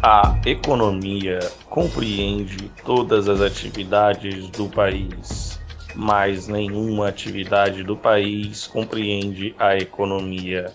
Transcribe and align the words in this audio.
A 0.00 0.38
economia 0.46 1.40
compreende 1.66 2.70
todas 2.84 3.28
as 3.28 3.40
atividades 3.40 4.48
do 4.48 4.68
país, 4.68 5.60
mas 5.92 6.46
nenhuma 6.46 7.08
atividade 7.08 7.82
do 7.82 7.96
país 7.96 8.68
compreende 8.68 9.56
a 9.58 9.76
economia. 9.76 10.72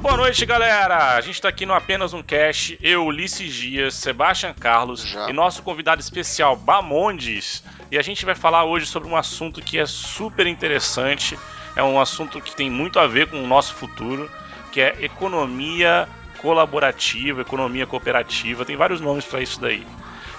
Boa 0.00 0.16
noite, 0.16 0.46
galera! 0.46 1.16
A 1.16 1.20
gente 1.20 1.34
está 1.34 1.48
aqui 1.48 1.66
no 1.66 1.74
Apenas 1.74 2.14
um 2.14 2.22
Cast, 2.22 2.78
eu, 2.80 3.06
Ulisses 3.06 3.52
Dias, 3.52 3.94
Sebastian 3.94 4.54
Carlos 4.54 5.02
Já. 5.02 5.28
e 5.28 5.32
nosso 5.32 5.64
convidado 5.64 6.00
especial, 6.00 6.54
Bamondes. 6.54 7.64
E 7.90 7.98
a 7.98 8.02
gente 8.02 8.24
vai 8.24 8.36
falar 8.36 8.64
hoje 8.64 8.86
sobre 8.86 9.08
um 9.08 9.16
assunto 9.16 9.60
que 9.60 9.80
é 9.80 9.86
super 9.86 10.46
interessante 10.46 11.36
é 11.78 11.82
um 11.84 12.00
assunto 12.00 12.40
que 12.40 12.56
tem 12.56 12.68
muito 12.68 12.98
a 12.98 13.06
ver 13.06 13.28
com 13.28 13.40
o 13.40 13.46
nosso 13.46 13.72
futuro, 13.72 14.28
que 14.72 14.80
é 14.80 14.96
economia 15.00 16.08
colaborativa, 16.38 17.40
economia 17.40 17.86
cooperativa, 17.86 18.64
tem 18.64 18.76
vários 18.76 19.00
nomes 19.00 19.24
para 19.24 19.40
isso 19.40 19.60
daí. 19.60 19.86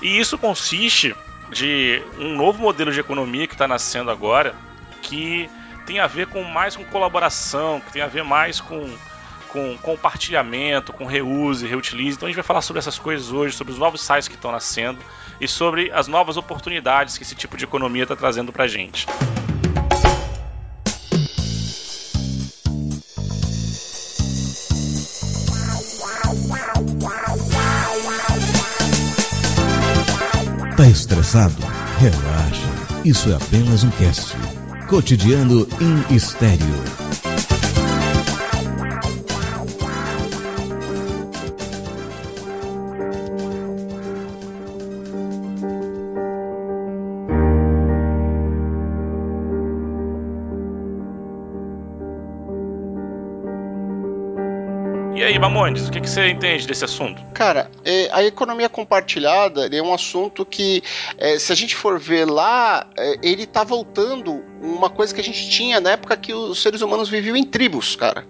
E 0.01 0.19
isso 0.19 0.37
consiste 0.37 1.15
de 1.49 2.03
um 2.17 2.35
novo 2.35 2.61
modelo 2.61 2.91
de 2.91 2.99
economia 2.99 3.47
que 3.47 3.53
está 3.53 3.69
nascendo 3.69 4.11
agora, 4.11 4.53
que 5.01 5.49
tem 5.85 6.01
a 6.01 6.07
ver 6.07 6.27
com 6.27 6.43
mais 6.43 6.75
com 6.75 6.83
colaboração, 6.83 7.79
que 7.79 7.93
tem 7.93 8.01
a 8.01 8.07
ver 8.07 8.25
mais 8.25 8.59
com, 8.59 8.93
com 9.47 9.77
compartilhamento, 9.77 10.91
com 10.91 11.05
reuse, 11.05 11.65
reutilize. 11.65 12.17
Então 12.17 12.27
a 12.27 12.29
gente 12.29 12.35
vai 12.35 12.43
falar 12.43 12.61
sobre 12.61 12.79
essas 12.79 12.99
coisas 12.99 13.31
hoje, 13.31 13.55
sobre 13.55 13.71
os 13.71 13.79
novos 13.79 14.01
sites 14.01 14.27
que 14.27 14.35
estão 14.35 14.51
nascendo 14.51 14.99
e 15.39 15.47
sobre 15.47 15.89
as 15.93 16.09
novas 16.09 16.35
oportunidades 16.35 17.17
que 17.17 17.23
esse 17.23 17.33
tipo 17.33 17.55
de 17.55 17.63
economia 17.63 18.03
está 18.03 18.15
trazendo 18.15 18.51
para 18.51 18.65
a 18.65 18.67
gente. 18.67 19.07
Tá 30.79 30.87
estressado? 30.87 31.61
Relaxa. 31.97 33.01
Isso 33.03 33.29
é 33.29 33.35
apenas 33.35 33.83
um 33.83 33.89
cast. 33.89 34.33
Cotidiano 34.87 35.67
em 35.81 36.15
estéreo. 36.15 37.08
Mamondes, 55.39 55.87
o 55.87 55.91
que, 55.91 56.01
que 56.01 56.09
você 56.09 56.27
entende 56.27 56.67
desse 56.67 56.83
assunto? 56.83 57.23
Cara, 57.33 57.71
é, 57.85 58.09
a 58.11 58.21
economia 58.23 58.67
compartilhada 58.67 59.73
é 59.73 59.81
um 59.81 59.93
assunto 59.93 60.45
que, 60.45 60.83
é, 61.17 61.39
se 61.39 61.53
a 61.53 61.55
gente 61.55 61.77
for 61.77 61.97
ver 61.97 62.25
lá, 62.25 62.85
é, 62.97 63.15
ele 63.23 63.45
tá 63.45 63.63
voltando 63.63 64.43
uma 64.61 64.89
coisa 64.89 65.15
que 65.15 65.21
a 65.21 65.23
gente 65.23 65.49
tinha 65.49 65.79
na 65.79 65.91
época 65.91 66.17
que 66.17 66.33
os 66.33 66.61
seres 66.61 66.81
humanos 66.81 67.07
viviam 67.07 67.37
em 67.37 67.45
tribos, 67.45 67.95
cara. 67.95 68.27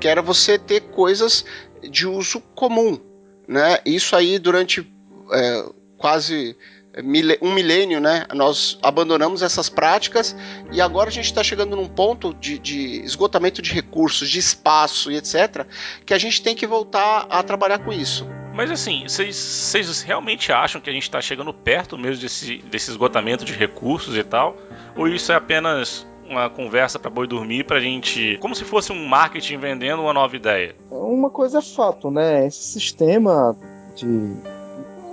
Que 0.00 0.08
era 0.08 0.22
você 0.22 0.58
ter 0.58 0.80
coisas 0.80 1.44
de 1.90 2.06
uso 2.06 2.40
comum, 2.54 2.98
né? 3.46 3.78
Isso 3.84 4.16
aí 4.16 4.38
durante 4.38 4.80
é, 5.32 5.64
quase 5.98 6.56
um 7.42 7.52
milênio, 7.52 8.00
né? 8.00 8.24
Nós 8.34 8.78
abandonamos 8.82 9.42
essas 9.42 9.68
práticas 9.68 10.34
e 10.72 10.80
agora 10.80 11.10
a 11.10 11.12
gente 11.12 11.26
está 11.26 11.42
chegando 11.42 11.76
num 11.76 11.88
ponto 11.88 12.32
de, 12.34 12.58
de, 12.58 13.02
esgotamento 13.02 13.60
de 13.60 13.72
recursos, 13.72 14.30
de 14.30 14.38
espaço 14.38 15.10
e 15.10 15.16
etc., 15.16 15.66
que 16.04 16.14
a 16.14 16.18
gente 16.18 16.42
tem 16.42 16.54
que 16.54 16.66
voltar 16.66 17.26
a 17.28 17.42
trabalhar 17.42 17.80
com 17.80 17.92
isso. 17.92 18.26
Mas 18.54 18.70
assim, 18.70 19.04
vocês 19.06 20.00
realmente 20.00 20.50
acham 20.50 20.80
que 20.80 20.88
a 20.88 20.92
gente 20.92 21.02
está 21.02 21.20
chegando 21.20 21.52
perto 21.52 21.98
mesmo 21.98 22.22
desse, 22.22 22.58
desse 22.58 22.90
esgotamento 22.90 23.44
de 23.44 23.52
recursos 23.52 24.16
e 24.16 24.24
tal? 24.24 24.56
Ou 24.96 25.06
isso 25.06 25.30
é 25.30 25.34
apenas 25.34 26.06
uma 26.26 26.48
conversa 26.48 26.98
para 26.98 27.10
boi 27.10 27.26
dormir 27.26 27.64
pra 27.64 27.80
gente, 27.80 28.38
como 28.38 28.54
se 28.54 28.64
fosse 28.64 28.92
um 28.92 29.06
marketing 29.06 29.58
vendendo 29.58 30.02
uma 30.02 30.12
nova 30.12 30.34
ideia? 30.34 30.74
Uma 30.90 31.28
coisa 31.28 31.58
é 31.58 31.62
fato, 31.62 32.10
né? 32.10 32.46
Esse 32.46 32.64
sistema 32.64 33.56
de 33.94 34.06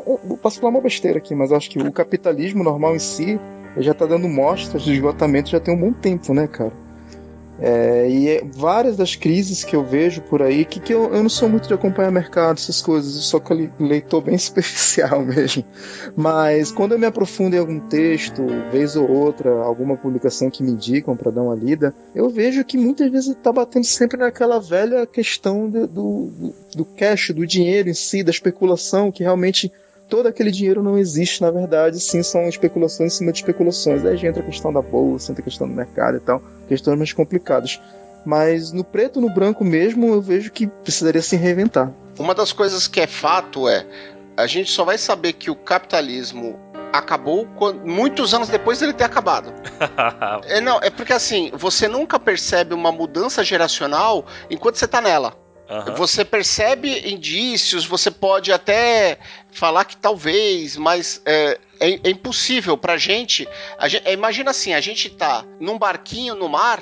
eu 0.05 0.37
posso 0.37 0.59
falar 0.59 0.71
uma 0.71 0.81
besteira 0.81 1.17
aqui, 1.17 1.33
mas 1.35 1.51
acho 1.51 1.69
que 1.69 1.79
o 1.79 1.91
capitalismo 1.91 2.63
normal 2.63 2.95
em 2.95 2.99
si 2.99 3.39
já 3.77 3.91
está 3.91 4.05
dando 4.05 4.27
mostras 4.27 4.83
de 4.83 4.93
esgotamento 4.93 5.49
já 5.49 5.59
tem 5.59 5.73
um 5.73 5.79
bom 5.79 5.93
tempo, 5.93 6.33
né, 6.33 6.47
cara? 6.47 6.73
É, 7.59 8.09
e 8.09 8.29
é, 8.29 8.43
várias 8.43 8.97
das 8.97 9.15
crises 9.15 9.63
que 9.63 9.75
eu 9.75 9.85
vejo 9.85 10.21
por 10.21 10.41
aí, 10.41 10.65
que, 10.65 10.79
que 10.79 10.93
eu, 10.93 11.13
eu 11.13 11.21
não 11.21 11.29
sou 11.29 11.47
muito 11.47 11.67
de 11.67 11.73
acompanhar 11.73 12.11
mercado, 12.11 12.57
essas 12.57 12.81
coisas, 12.81 13.15
eu 13.15 13.21
sou 13.21 13.41
leitor 13.79 14.21
bem 14.21 14.37
superficial 14.39 15.23
mesmo. 15.23 15.63
Mas 16.15 16.71
quando 16.71 16.93
eu 16.93 16.99
me 16.99 17.05
aprofundo 17.05 17.55
em 17.55 17.59
algum 17.59 17.79
texto, 17.79 18.43
vez 18.71 18.95
ou 18.95 19.09
outra, 19.09 19.51
alguma 19.63 19.95
publicação 19.95 20.49
que 20.49 20.63
me 20.63 20.71
indicam 20.71 21.15
para 21.15 21.31
dar 21.31 21.43
uma 21.43 21.55
lida, 21.55 21.93
eu 22.15 22.27
vejo 22.29 22.65
que 22.65 22.77
muitas 22.77 23.09
vezes 23.09 23.29
está 23.29 23.51
batendo 23.51 23.85
sempre 23.85 24.17
naquela 24.17 24.59
velha 24.59 25.05
questão 25.05 25.69
do, 25.69 25.87
do, 25.87 26.53
do 26.75 26.85
cash, 26.85 27.29
do 27.29 27.45
dinheiro 27.45 27.87
em 27.87 27.93
si, 27.93 28.23
da 28.23 28.31
especulação, 28.31 29.11
que 29.11 29.23
realmente 29.23 29.71
todo 30.13 30.27
aquele 30.27 30.51
dinheiro 30.51 30.83
não 30.83 30.95
existe, 30.95 31.41
na 31.41 31.49
verdade, 31.49 31.99
sim, 31.99 32.21
são 32.21 32.47
especulações 32.47 33.13
em 33.13 33.17
cima 33.17 33.31
de 33.31 33.39
especulações. 33.39 34.05
Aí 34.05 34.15
já 34.15 34.27
entra 34.27 34.43
a 34.43 34.45
questão 34.45 34.71
da 34.71 34.79
bolsa, 34.79 35.31
entra 35.31 35.41
a 35.41 35.43
questão 35.43 35.67
do 35.67 35.73
mercado 35.73 36.17
e 36.17 36.19
tal, 36.19 36.39
questões 36.67 36.95
mais 36.99 37.11
complicadas. 37.11 37.81
Mas 38.23 38.71
no 38.71 38.83
preto 38.83 39.19
no 39.19 39.33
branco 39.33 39.65
mesmo, 39.65 40.05
eu 40.05 40.21
vejo 40.21 40.51
que 40.51 40.67
precisaria 40.67 41.19
se 41.23 41.35
reinventar. 41.35 41.91
Uma 42.19 42.35
das 42.35 42.53
coisas 42.53 42.87
que 42.87 43.01
é 43.01 43.07
fato 43.07 43.67
é 43.67 43.87
a 44.37 44.45
gente 44.45 44.69
só 44.69 44.83
vai 44.83 44.99
saber 44.99 45.33
que 45.33 45.49
o 45.49 45.55
capitalismo 45.55 46.59
acabou 46.93 47.47
quando, 47.55 47.83
muitos 47.83 48.35
anos 48.35 48.49
depois 48.49 48.77
dele 48.77 48.93
ter 48.93 49.05
acabado. 49.05 49.51
é, 50.45 50.61
não, 50.61 50.77
é 50.83 50.91
porque 50.91 51.11
assim, 51.11 51.49
você 51.55 51.87
nunca 51.87 52.19
percebe 52.19 52.75
uma 52.75 52.91
mudança 52.91 53.43
geracional 53.43 54.23
enquanto 54.47 54.75
você 54.75 54.85
está 54.85 55.01
nela. 55.01 55.33
Uhum. 55.73 55.95
Você 55.95 56.23
percebe 56.23 57.11
indícios, 57.11 57.83
você 57.83 58.11
pode 58.11 58.51
até 58.51 59.17
falar 59.51 59.85
que 59.85 59.97
talvez, 59.97 60.77
mas 60.77 61.19
é, 61.25 61.59
é, 61.79 61.89
é 62.03 62.09
impossível 62.11 62.77
pra 62.77 62.95
gente, 62.95 63.47
gente. 63.87 64.11
Imagina 64.11 64.51
assim: 64.51 64.73
a 64.73 64.81
gente 64.81 65.09
tá 65.09 65.43
num 65.59 65.77
barquinho 65.77 66.35
no 66.35 66.47
mar. 66.47 66.81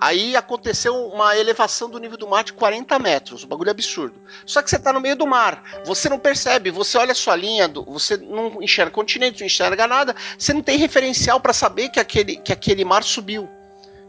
Aí 0.00 0.34
aconteceu 0.34 1.06
uma 1.06 1.36
elevação 1.38 1.88
do 1.88 2.00
nível 2.00 2.18
do 2.18 2.26
mar 2.26 2.42
de 2.42 2.52
40 2.52 2.98
metros, 2.98 3.44
um 3.44 3.46
bagulho 3.46 3.70
absurdo. 3.70 4.20
Só 4.44 4.60
que 4.60 4.68
você 4.68 4.76
tá 4.76 4.92
no 4.92 5.00
meio 5.00 5.14
do 5.14 5.24
mar, 5.24 5.62
você 5.86 6.08
não 6.08 6.18
percebe, 6.18 6.72
você 6.72 6.98
olha 6.98 7.12
a 7.12 7.14
sua 7.14 7.36
linha, 7.36 7.68
você 7.68 8.16
não 8.16 8.60
enxerga 8.60 8.90
continente, 8.90 9.38
não 9.38 9.46
enxerga 9.46 9.86
nada, 9.86 10.16
você 10.36 10.52
não 10.52 10.62
tem 10.62 10.78
referencial 10.78 11.38
para 11.38 11.52
saber 11.52 11.90
que 11.90 12.00
aquele, 12.00 12.38
que 12.38 12.52
aquele 12.52 12.84
mar 12.84 13.04
subiu 13.04 13.48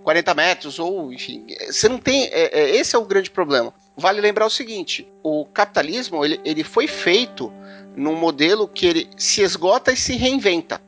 40 0.03 0.34
metros, 0.34 0.80
ou 0.80 1.13
enfim, 1.13 1.46
você 1.68 1.88
não 1.88 2.00
tem. 2.00 2.24
É, 2.31 2.62
é, 2.62 2.75
esse 2.75 2.96
é 2.96 3.00
o 3.00 3.06
grande 3.06 3.30
problema 3.30 3.72
vale 3.95 4.22
lembrar 4.22 4.45
o 4.45 4.50
seguinte: 4.50 5.07
o 5.23 5.45
capitalismo 5.45 6.23
ele, 6.23 6.39
ele 6.44 6.63
foi 6.63 6.88
feito 6.88 7.51
num 7.95 8.16
modelo 8.16 8.67
que 8.67 8.85
ele 8.85 9.09
se 9.17 9.41
esgota 9.41 9.91
e 9.91 9.97
se 9.97 10.16
reinventa. 10.16 10.81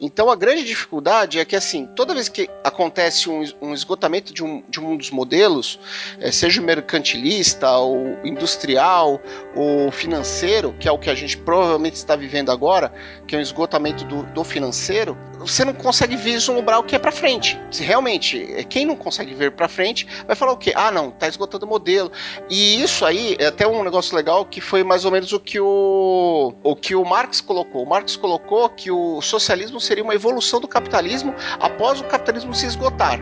Então 0.00 0.28
a 0.28 0.34
grande 0.34 0.64
dificuldade 0.64 1.38
é 1.38 1.44
que 1.44 1.54
assim, 1.54 1.86
toda 1.94 2.14
vez 2.14 2.28
que 2.28 2.50
acontece 2.64 3.30
um, 3.30 3.44
um 3.62 3.72
esgotamento 3.72 4.34
de 4.34 4.42
um, 4.42 4.62
de 4.68 4.80
um 4.80 4.96
dos 4.96 5.10
modelos, 5.10 5.78
é, 6.18 6.32
seja 6.32 6.60
mercantilista, 6.60 7.70
ou 7.70 8.18
industrial, 8.24 9.20
ou 9.54 9.90
financeiro, 9.92 10.74
que 10.80 10.88
é 10.88 10.92
o 10.92 10.98
que 10.98 11.08
a 11.08 11.14
gente 11.14 11.36
provavelmente 11.38 11.94
está 11.94 12.16
vivendo 12.16 12.50
agora, 12.50 12.92
que 13.26 13.36
é 13.36 13.38
um 13.38 13.42
esgotamento 13.42 14.04
do, 14.04 14.24
do 14.24 14.42
financeiro, 14.42 15.16
você 15.46 15.64
não 15.64 15.74
consegue 15.74 16.16
vislumbrar 16.16 16.78
o 16.78 16.82
que 16.82 16.96
é 16.96 16.98
para 16.98 17.12
frente. 17.12 17.60
Se 17.70 17.82
realmente, 17.82 18.42
é, 18.54 18.64
quem 18.64 18.86
não 18.86 18.96
consegue 18.96 19.34
ver 19.34 19.52
para 19.52 19.68
frente, 19.68 20.06
vai 20.26 20.34
falar 20.34 20.52
o 20.52 20.56
quê? 20.56 20.72
Ah, 20.74 20.90
não, 20.90 21.10
tá 21.10 21.28
esgotando 21.28 21.66
o 21.66 21.68
modelo. 21.68 22.10
E 22.48 22.82
isso 22.82 23.04
aí 23.04 23.36
é 23.38 23.46
até 23.46 23.66
um 23.66 23.84
negócio 23.84 24.16
legal 24.16 24.44
que 24.44 24.60
foi 24.60 24.82
mais 24.82 25.04
ou 25.04 25.10
menos 25.10 25.32
o 25.32 25.40
que 25.40 25.60
o, 25.60 26.54
o 26.62 26.76
que 26.76 26.94
o 26.94 27.04
Marx 27.04 27.40
colocou. 27.40 27.82
O 27.82 27.88
Marx 27.88 28.16
colocou 28.16 28.68
que 28.70 28.90
o 28.90 29.20
socialismo 29.20 29.80
seria 29.80 30.02
uma 30.02 30.14
evolução 30.14 30.60
do 30.60 30.68
capitalismo 30.68 31.34
após 31.60 32.00
o 32.00 32.04
capitalismo 32.04 32.54
se 32.54 32.66
esgotar. 32.66 33.20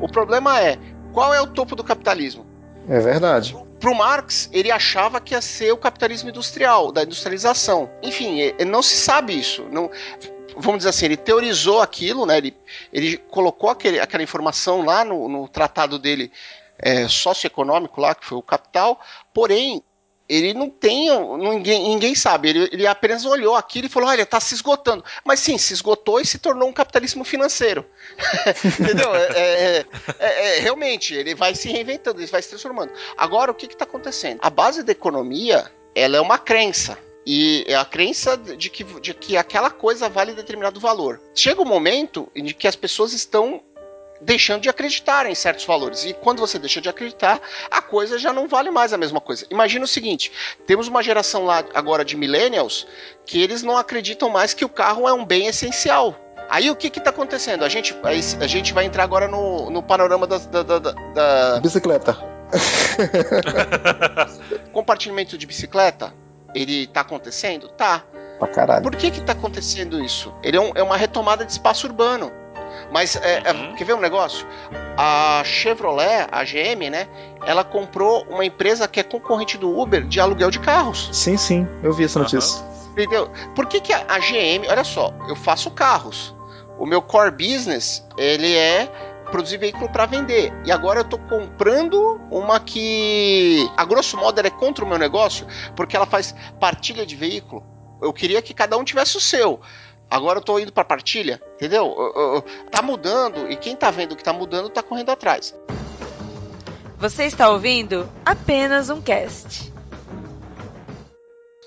O 0.00 0.08
problema 0.08 0.60
é, 0.60 0.78
qual 1.12 1.34
é 1.34 1.40
o 1.40 1.46
topo 1.46 1.74
do 1.74 1.82
capitalismo? 1.82 2.46
É 2.88 3.00
verdade. 3.00 3.56
Para 3.80 3.90
o 3.90 3.94
Marx, 3.94 4.48
ele 4.52 4.70
achava 4.70 5.20
que 5.20 5.34
ia 5.34 5.42
ser 5.42 5.72
o 5.72 5.76
capitalismo 5.76 6.30
industrial, 6.30 6.90
da 6.90 7.02
industrialização. 7.02 7.90
Enfim, 8.02 8.52
não 8.66 8.82
se 8.82 8.96
sabe 8.96 9.38
isso. 9.38 9.66
Não, 9.70 9.90
vamos 10.56 10.78
dizer 10.78 10.90
assim, 10.90 11.06
ele 11.06 11.16
teorizou 11.16 11.80
aquilo, 11.80 12.26
né? 12.26 12.38
Ele, 12.38 12.56
ele 12.92 13.16
colocou 13.16 13.70
aquele, 13.70 14.00
aquela 14.00 14.22
informação 14.22 14.84
lá 14.84 15.04
no, 15.04 15.28
no 15.28 15.48
tratado 15.48 15.98
dele 15.98 16.30
é, 16.78 17.08
socioeconômico 17.08 18.00
lá, 18.00 18.14
que 18.14 18.26
foi 18.26 18.38
o 18.38 18.42
Capital, 18.42 19.00
porém 19.32 19.82
ele 20.28 20.54
não 20.54 20.70
tem. 20.70 21.08
Ninguém, 21.38 21.82
ninguém 21.90 22.14
sabe. 22.14 22.48
Ele, 22.48 22.68
ele 22.72 22.86
apenas 22.86 23.24
olhou 23.24 23.54
aquilo 23.54 23.86
e 23.86 23.90
falou: 23.90 24.08
olha, 24.08 24.24
tá 24.24 24.40
se 24.40 24.54
esgotando. 24.54 25.04
Mas 25.24 25.40
sim, 25.40 25.58
se 25.58 25.74
esgotou 25.74 26.20
e 26.20 26.24
se 26.24 26.38
tornou 26.38 26.68
um 26.68 26.72
capitalismo 26.72 27.24
financeiro. 27.24 27.84
Entendeu? 28.80 29.14
É, 29.14 29.26
é, 29.36 29.84
é, 30.18 30.56
é, 30.56 30.60
realmente, 30.60 31.14
ele 31.14 31.34
vai 31.34 31.54
se 31.54 31.70
reinventando, 31.70 32.20
ele 32.20 32.30
vai 32.30 32.40
se 32.40 32.48
transformando. 32.48 32.92
Agora, 33.16 33.50
o 33.50 33.54
que 33.54 33.66
está 33.66 33.84
acontecendo? 33.84 34.38
A 34.42 34.48
base 34.48 34.82
da 34.82 34.92
economia 34.92 35.70
ela 35.94 36.16
é 36.16 36.20
uma 36.20 36.38
crença. 36.38 36.98
E 37.26 37.64
é 37.66 37.74
a 37.74 37.84
crença 37.84 38.36
de 38.36 38.68
que, 38.68 38.84
de 38.84 39.14
que 39.14 39.36
aquela 39.36 39.70
coisa 39.70 40.08
vale 40.08 40.34
determinado 40.34 40.78
valor. 40.78 41.20
Chega 41.34 41.62
um 41.62 41.64
momento 41.64 42.28
em 42.34 42.44
que 42.46 42.68
as 42.68 42.76
pessoas 42.76 43.12
estão 43.12 43.62
deixando 44.20 44.62
de 44.62 44.68
acreditar 44.68 45.26
em 45.26 45.34
certos 45.34 45.64
valores. 45.64 46.04
E 46.04 46.14
quando 46.14 46.40
você 46.40 46.58
deixa 46.58 46.80
de 46.80 46.88
acreditar, 46.88 47.40
a 47.70 47.80
coisa 47.80 48.18
já 48.18 48.32
não 48.32 48.48
vale 48.48 48.70
mais 48.70 48.92
a 48.92 48.98
mesma 48.98 49.20
coisa. 49.20 49.46
Imagina 49.50 49.84
o 49.84 49.88
seguinte: 49.88 50.30
temos 50.66 50.88
uma 50.88 51.02
geração 51.02 51.44
lá 51.44 51.64
agora 51.74 52.04
de 52.04 52.16
millennials 52.16 52.86
que 53.24 53.40
eles 53.40 53.62
não 53.62 53.76
acreditam 53.76 54.28
mais 54.28 54.54
que 54.54 54.64
o 54.64 54.68
carro 54.68 55.08
é 55.08 55.12
um 55.12 55.24
bem 55.24 55.46
essencial. 55.46 56.18
Aí 56.48 56.70
o 56.70 56.76
que 56.76 56.88
está 56.88 57.10
acontecendo? 57.10 57.64
A 57.64 57.68
gente, 57.68 57.96
a 58.02 58.46
gente 58.46 58.74
vai 58.74 58.84
entrar 58.84 59.02
agora 59.02 59.26
no, 59.26 59.70
no 59.70 59.82
panorama 59.82 60.26
da, 60.26 60.38
da, 60.38 60.62
da, 60.62 60.78
da... 60.78 61.60
bicicleta. 61.60 62.16
Compartilhamento 64.72 65.38
de 65.38 65.46
bicicleta, 65.46 66.12
ele 66.54 66.84
está 66.84 67.00
acontecendo? 67.00 67.68
Tá. 67.68 68.02
Pra 68.38 68.48
caralho. 68.48 68.82
Por 68.82 68.94
que 68.96 69.10
que 69.10 69.20
tá 69.20 69.32
acontecendo 69.32 70.02
isso? 70.02 70.32
Ele 70.42 70.56
é, 70.56 70.60
um, 70.60 70.72
é 70.74 70.82
uma 70.82 70.96
retomada 70.96 71.44
de 71.44 71.52
espaço 71.52 71.86
urbano. 71.86 72.30
Mas 72.92 73.16
é, 73.16 73.42
é, 73.44 73.52
uhum. 73.52 73.74
quer 73.74 73.84
ver 73.84 73.94
um 73.94 74.00
negócio? 74.00 74.46
A 74.96 75.42
Chevrolet, 75.44 76.26
a 76.30 76.44
GM, 76.44 76.90
né? 76.90 77.08
Ela 77.46 77.64
comprou 77.64 78.24
uma 78.28 78.44
empresa 78.44 78.86
que 78.86 79.00
é 79.00 79.02
concorrente 79.02 79.56
do 79.56 79.78
Uber 79.78 80.04
de 80.06 80.20
aluguel 80.20 80.50
de 80.50 80.60
carros. 80.60 81.08
Sim, 81.12 81.36
sim, 81.36 81.66
eu 81.82 81.92
vi 81.92 82.04
essa 82.04 82.18
notícia. 82.18 82.62
Uhum. 82.62 82.74
Entendeu? 82.92 83.30
Por 83.54 83.66
que, 83.66 83.80
que 83.80 83.92
a, 83.92 84.04
a 84.08 84.18
GM, 84.18 84.68
olha 84.68 84.84
só, 84.84 85.12
eu 85.28 85.34
faço 85.34 85.70
carros. 85.70 86.34
O 86.78 86.86
meu 86.86 87.00
core 87.00 87.30
business, 87.30 88.04
ele 88.16 88.54
é 88.54 88.88
produzir 89.30 89.58
veículo 89.58 89.88
para 89.88 90.06
vender. 90.06 90.52
E 90.64 90.72
agora 90.72 91.00
eu 91.00 91.04
tô 91.04 91.18
comprando 91.18 92.20
uma 92.30 92.60
que, 92.60 93.68
a 93.76 93.84
grosso 93.84 94.16
modo, 94.16 94.40
é 94.40 94.50
contra 94.50 94.84
o 94.84 94.88
meu 94.88 94.98
negócio, 94.98 95.46
porque 95.74 95.96
ela 95.96 96.06
faz 96.06 96.34
partilha 96.60 97.04
de 97.04 97.16
veículo. 97.16 97.64
Eu 98.00 98.12
queria 98.12 98.42
que 98.42 98.52
cada 98.52 98.76
um 98.76 98.84
tivesse 98.84 99.16
o 99.16 99.20
seu. 99.20 99.60
Agora 100.10 100.38
eu 100.38 100.42
tô 100.42 100.58
indo 100.58 100.72
para 100.72 100.84
partilha, 100.84 101.42
entendeu? 101.54 102.44
Tá 102.70 102.82
mudando 102.82 103.50
e 103.50 103.56
quem 103.56 103.74
tá 103.74 103.90
vendo 103.90 104.14
que 104.14 104.22
tá 104.22 104.32
mudando 104.32 104.68
tá 104.68 104.82
correndo 104.82 105.10
atrás. 105.10 105.54
Você 106.98 107.24
está 107.24 107.50
ouvindo 107.50 108.08
apenas 108.24 108.90
um 108.90 109.00
cast. 109.00 109.72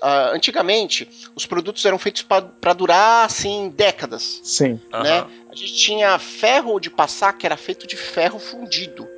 Uh, 0.00 0.32
antigamente, 0.32 1.08
os 1.34 1.44
produtos 1.44 1.84
eram 1.84 1.98
feitos 1.98 2.22
para 2.22 2.72
durar 2.72 3.26
assim 3.26 3.68
décadas. 3.76 4.40
Sim. 4.44 4.80
Né? 4.92 5.22
Uhum. 5.22 5.37
Gente 5.58 5.74
tinha 5.74 6.16
ferro 6.20 6.78
de 6.78 6.88
passar 6.88 7.32
que 7.32 7.44
era 7.44 7.56
feito 7.56 7.84
de 7.84 7.96
ferro 7.96 8.38
fundido. 8.38 9.08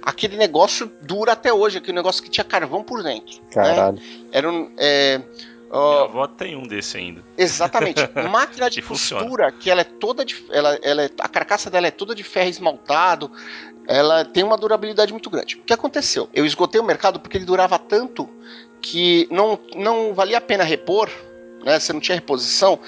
Aquele 0.00 0.36
negócio 0.36 0.90
dura 1.02 1.32
até 1.32 1.52
hoje, 1.52 1.78
aquele 1.78 1.94
negócio 1.94 2.22
que 2.22 2.30
tinha 2.30 2.42
carvão 2.42 2.82
por 2.82 3.02
dentro. 3.02 3.36
Né? 3.42 3.48
Caralho. 3.52 3.96
Né? 3.96 4.02
Era 4.32 4.50
um, 4.50 4.72
é, 4.78 5.20
Uh, 5.70 5.90
Minha 5.90 6.02
avó 6.02 6.26
tem 6.26 6.54
um 6.54 6.64
desse 6.64 6.98
ainda. 6.98 7.24
Exatamente. 7.36 8.02
Máquina 8.30 8.68
de 8.68 8.82
costura, 8.82 9.50
que 9.50 9.70
ela 9.70 9.80
é 9.80 9.84
toda 9.84 10.22
de. 10.22 10.44
Ela, 10.50 10.78
ela 10.82 11.04
é, 11.04 11.10
a 11.18 11.28
carcaça 11.28 11.70
dela 11.70 11.86
é 11.86 11.90
toda 11.90 12.14
de 12.14 12.22
ferro 12.22 12.50
esmaltado. 12.50 13.32
Ela 13.88 14.22
tem 14.22 14.44
uma 14.44 14.58
durabilidade 14.58 15.12
muito 15.12 15.30
grande. 15.30 15.56
O 15.56 15.62
que 15.62 15.72
aconteceu? 15.72 16.28
Eu 16.34 16.44
esgotei 16.44 16.78
o 16.78 16.84
mercado 16.84 17.18
porque 17.18 17.38
ele 17.38 17.46
durava 17.46 17.78
tanto 17.78 18.28
que 18.82 19.26
não, 19.30 19.58
não 19.74 20.12
valia 20.12 20.36
a 20.36 20.42
pena 20.42 20.62
repor 20.62 21.08
né, 21.64 21.78
você 21.78 21.92
não 21.92 22.00
tinha 22.00 22.14
reposição, 22.14 22.78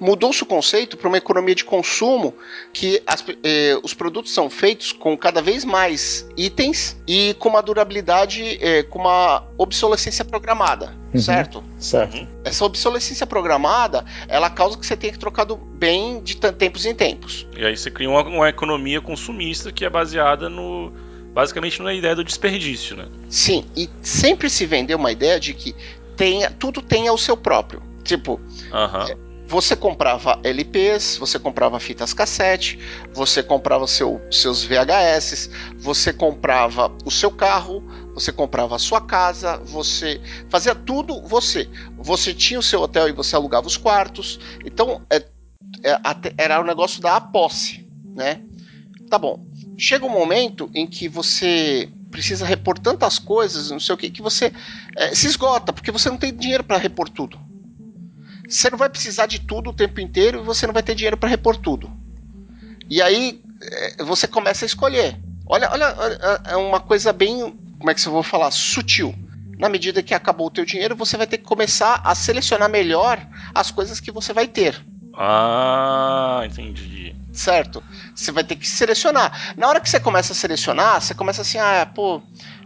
mudou-se 0.00 0.42
o 0.42 0.46
conceito 0.46 0.96
para 0.96 1.08
uma 1.08 1.18
economia 1.18 1.54
de 1.54 1.64
consumo 1.64 2.34
que 2.72 3.02
as, 3.06 3.24
eh, 3.42 3.78
os 3.82 3.94
produtos 3.94 4.32
são 4.32 4.50
feitos 4.50 4.92
com 4.92 5.16
cada 5.16 5.40
vez 5.40 5.64
mais 5.64 6.28
itens 6.36 6.96
e 7.06 7.34
com 7.38 7.48
uma 7.48 7.62
durabilidade, 7.62 8.58
eh, 8.60 8.82
com 8.84 8.98
uma 8.98 9.44
obsolescência 9.56 10.24
programada, 10.24 10.94
uhum, 11.12 11.20
certo? 11.20 11.64
Certo. 11.78 12.16
Uhum. 12.16 12.26
Essa 12.44 12.64
obsolescência 12.64 13.26
programada, 13.26 14.04
ela 14.28 14.50
causa 14.50 14.76
que 14.76 14.86
você 14.86 14.96
tenha 14.96 15.12
que 15.12 15.18
trocar 15.18 15.44
do 15.44 15.56
bem 15.56 16.22
de 16.22 16.36
tempos 16.36 16.86
em 16.86 16.94
tempos. 16.94 17.46
E 17.56 17.64
aí 17.64 17.76
você 17.76 17.90
cria 17.90 18.08
uma, 18.08 18.22
uma 18.22 18.48
economia 18.48 19.00
consumista 19.00 19.70
que 19.72 19.84
é 19.84 19.90
baseada 19.90 20.48
no 20.48 20.92
basicamente 21.34 21.82
na 21.82 21.92
ideia 21.92 22.14
do 22.14 22.22
desperdício, 22.22 22.96
né? 22.96 23.08
Sim, 23.28 23.64
e 23.76 23.90
sempre 24.00 24.48
se 24.48 24.64
vendeu 24.64 24.96
uma 24.96 25.10
ideia 25.10 25.40
de 25.40 25.52
que 25.52 25.74
tenha, 26.16 26.48
tudo 26.48 26.80
tenha 26.80 27.12
o 27.12 27.18
seu 27.18 27.36
próprio. 27.36 27.82
Tipo, 28.04 28.34
uhum. 28.34 29.46
você 29.48 29.74
comprava 29.74 30.38
LPs, 30.44 31.16
você 31.16 31.38
comprava 31.38 31.80
fitas 31.80 32.12
cassete, 32.12 32.78
você 33.14 33.42
comprava 33.42 33.86
seu, 33.86 34.20
seus 34.30 34.62
VHS, 34.62 35.50
você 35.78 36.12
comprava 36.12 36.94
o 37.04 37.10
seu 37.10 37.30
carro, 37.30 37.82
você 38.12 38.30
comprava 38.30 38.76
a 38.76 38.78
sua 38.78 39.00
casa, 39.00 39.56
você 39.64 40.20
fazia 40.50 40.74
tudo 40.74 41.22
você. 41.22 41.68
Você 41.96 42.34
tinha 42.34 42.60
o 42.60 42.62
seu 42.62 42.82
hotel 42.82 43.08
e 43.08 43.12
você 43.12 43.34
alugava 43.34 43.66
os 43.66 43.78
quartos. 43.78 44.38
Então, 44.64 45.02
é, 45.10 45.16
é, 45.82 45.98
era 46.36 46.60
o 46.60 46.64
negócio 46.64 47.00
da 47.00 47.18
posse, 47.20 47.88
né? 48.14 48.42
Tá 49.08 49.18
bom. 49.18 49.44
Chega 49.78 50.04
um 50.04 50.10
momento 50.10 50.70
em 50.74 50.86
que 50.86 51.08
você 51.08 51.88
precisa 52.10 52.44
repor 52.44 52.78
tantas 52.78 53.18
coisas, 53.18 53.70
não 53.70 53.80
sei 53.80 53.94
o 53.94 53.98
que, 53.98 54.10
que 54.10 54.22
você 54.22 54.52
é, 54.96 55.14
se 55.14 55.26
esgota, 55.26 55.72
porque 55.72 55.90
você 55.90 56.08
não 56.08 56.16
tem 56.16 56.32
dinheiro 56.32 56.62
para 56.62 56.78
repor 56.78 57.08
tudo 57.08 57.43
você 58.48 58.70
não 58.70 58.78
vai 58.78 58.88
precisar 58.88 59.26
de 59.26 59.40
tudo 59.40 59.70
o 59.70 59.72
tempo 59.72 60.00
inteiro 60.00 60.40
e 60.40 60.44
você 60.44 60.66
não 60.66 60.74
vai 60.74 60.82
ter 60.82 60.94
dinheiro 60.94 61.16
para 61.16 61.28
repor 61.28 61.56
tudo. 61.56 61.90
E 62.88 63.00
aí 63.00 63.40
é, 63.62 64.04
você 64.04 64.26
começa 64.26 64.64
a 64.64 64.66
escolher. 64.66 65.18
Olha, 65.46 65.70
olha, 65.70 65.84
é 66.46 66.56
uma 66.56 66.80
coisa 66.80 67.12
bem, 67.12 67.56
como 67.78 67.90
é 67.90 67.94
que 67.94 68.06
eu 68.06 68.12
vou 68.12 68.22
falar, 68.22 68.50
sutil. 68.50 69.14
Na 69.58 69.68
medida 69.68 70.02
que 70.02 70.14
acabou 70.14 70.48
o 70.48 70.50
teu 70.50 70.64
dinheiro, 70.64 70.96
você 70.96 71.16
vai 71.16 71.26
ter 71.26 71.38
que 71.38 71.44
começar 71.44 72.00
a 72.04 72.14
selecionar 72.14 72.68
melhor 72.68 73.24
as 73.54 73.70
coisas 73.70 74.00
que 74.00 74.10
você 74.10 74.32
vai 74.32 74.48
ter. 74.48 74.84
Ah, 75.16 76.42
entendi. 76.44 77.16
Certo? 77.32 77.84
Você 78.14 78.32
vai 78.32 78.42
ter 78.44 78.56
que 78.56 78.66
selecionar. 78.68 79.54
Na 79.56 79.68
hora 79.68 79.80
que 79.80 79.88
você 79.88 80.00
começa 80.00 80.32
a 80.32 80.36
selecionar, 80.36 81.00
você 81.00 81.14
começa 81.14 81.42
assim, 81.42 81.58
ah, 81.58 81.86
pô, 81.92 82.20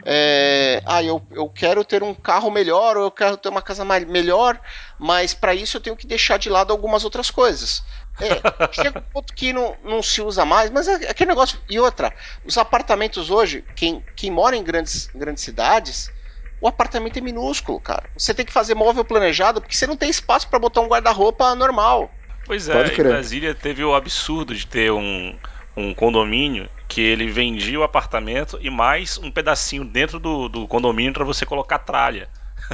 é, 0.05 0.83
ah, 0.87 1.03
eu, 1.03 1.27
eu 1.31 1.49
quero 1.49 1.85
ter 1.85 2.03
um 2.03 2.15
carro 2.15 2.50
melhor 2.50 2.97
ou 2.97 3.05
eu 3.05 3.11
quero 3.11 3.37
ter 3.37 3.49
uma 3.50 3.61
casa 3.62 3.85
mais, 3.85 4.05
melhor, 4.06 4.59
mas 4.99 5.35
para 5.35 5.55
isso 5.55 5.77
eu 5.77 5.81
tenho 5.81 5.97
que 5.97 6.06
deixar 6.06 6.39
de 6.39 6.49
lado 6.49 6.71
algumas 6.73 7.05
outras 7.05 7.31
coisas. 7.31 7.83
É, 8.21 8.28
chega 8.73 8.99
um 8.99 9.02
ponto 9.12 9.33
que 9.35 9.52
não, 9.52 9.78
não 9.85 10.02
se 10.02 10.23
usa 10.23 10.45
mais, 10.45 10.71
mas 10.71 10.88
é 10.88 11.11
aquele 11.11 11.31
negócio. 11.31 11.59
E 11.69 11.78
outra, 11.78 12.14
os 12.45 12.57
apartamentos 12.57 13.31
hoje, 13.31 13.67
quem, 13.75 14.05
quem 14.17 14.31
mora 14.31 14.57
em 14.57 14.64
grandes, 14.64 15.11
grandes 15.14 15.45
cidades, 15.45 16.12
o 16.61 16.67
apartamento 16.69 17.19
é 17.19 17.21
minúsculo, 17.23 17.78
cara. 17.81 18.09
Você 18.14 18.35
tem 18.35 18.45
que 18.47 18.52
fazer 18.52 18.75
móvel 18.75 19.05
planejado 19.05 19.61
porque 19.61 19.75
você 19.76 19.87
não 19.87 19.97
tem 19.97 20.09
espaço 20.11 20.49
para 20.49 20.59
botar 20.59 20.81
um 20.81 20.88
guarda-roupa 20.88 21.55
normal. 21.55 22.17
Pois 22.49 22.67
é, 22.67 22.95
em 22.95 22.97
Brasília 22.97 23.55
teve 23.55 23.85
o 23.85 23.95
absurdo 23.95 24.55
de 24.55 24.67
ter 24.67 24.90
um, 24.90 25.37
um 25.76 25.93
condomínio 25.93 26.67
que 26.88 27.02
ele 27.02 27.31
vendia 27.31 27.78
o 27.78 27.83
apartamento 27.83 28.59
e 28.62 28.71
mais 28.71 29.19
um 29.19 29.31
pedacinho 29.31 29.85
dentro 29.85 30.19
do, 30.19 30.49
do 30.49 30.67
condomínio 30.67 31.12
para 31.12 31.26
você 31.26 31.45
colocar 31.45 31.78
tralha. 31.78 32.26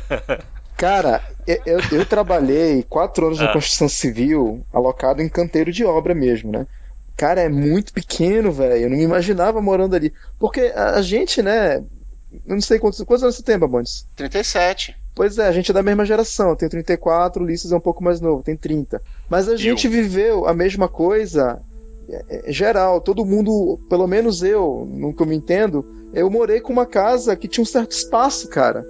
Cara, 0.77 1.21
eu, 1.45 1.81
eu 1.91 2.07
trabalhei 2.07 2.85
quatro 2.85 3.27
anos 3.27 3.41
na 3.41 3.51
ah. 3.51 3.53
construção 3.53 3.89
civil, 3.89 4.65
alocado 4.73 5.21
em 5.21 5.29
canteiro 5.29 5.73
de 5.73 5.85
obra 5.85 6.15
mesmo, 6.15 6.53
né? 6.53 6.69
Cara, 7.17 7.41
é 7.41 7.49
muito 7.49 7.93
pequeno, 7.93 8.53
velho. 8.53 8.85
Eu 8.85 8.91
não 8.91 8.97
me 8.97 9.03
imaginava 9.03 9.61
morando 9.61 9.97
ali. 9.97 10.13
Porque 10.39 10.73
a 10.75 11.03
gente, 11.03 11.43
né? 11.43 11.79
Eu 11.79 12.55
não 12.55 12.61
sei 12.61 12.79
quantos, 12.79 13.03
quantos 13.03 13.25
anos 13.25 13.37
você 13.37 13.43
tem, 13.43 13.59
Babantes? 13.59 14.07
37. 14.15 14.97
Pois 15.15 15.39
é, 15.39 15.47
a 15.47 15.53
gente 15.53 15.71
é 15.71 15.75
da 15.75 15.83
mesma 15.83 16.05
geração. 16.05 16.57
Tem 16.57 16.69
34, 16.69 17.41
o 17.41 17.45
Ulisses 17.45 17.71
é 17.71 17.77
um 17.77 17.81
pouco 17.81 18.03
mais 18.03 18.21
novo, 18.21 18.43
tem 18.43 18.57
30. 18.57 19.01
Mas 19.29 19.49
a 19.49 19.57
gente 19.57 19.87
viveu 19.87 20.47
a 20.47 20.53
mesma 20.53 20.89
coisa 20.89 21.63
é, 22.09 22.49
é, 22.49 22.53
geral, 22.53 23.01
todo 23.01 23.25
mundo, 23.25 23.79
pelo 23.89 24.07
menos 24.07 24.43
eu, 24.43 24.87
no 24.91 25.15
que 25.15 25.23
eu 25.23 25.27
me 25.27 25.37
entendo, 25.37 25.85
eu 26.13 26.29
morei 26.29 26.61
com 26.61 26.73
uma 26.73 26.87
casa 26.87 27.37
que 27.37 27.49
tinha 27.49 27.63
um 27.63 27.67
certo 27.67 27.93
espaço, 27.93 28.49
cara. 28.49 28.85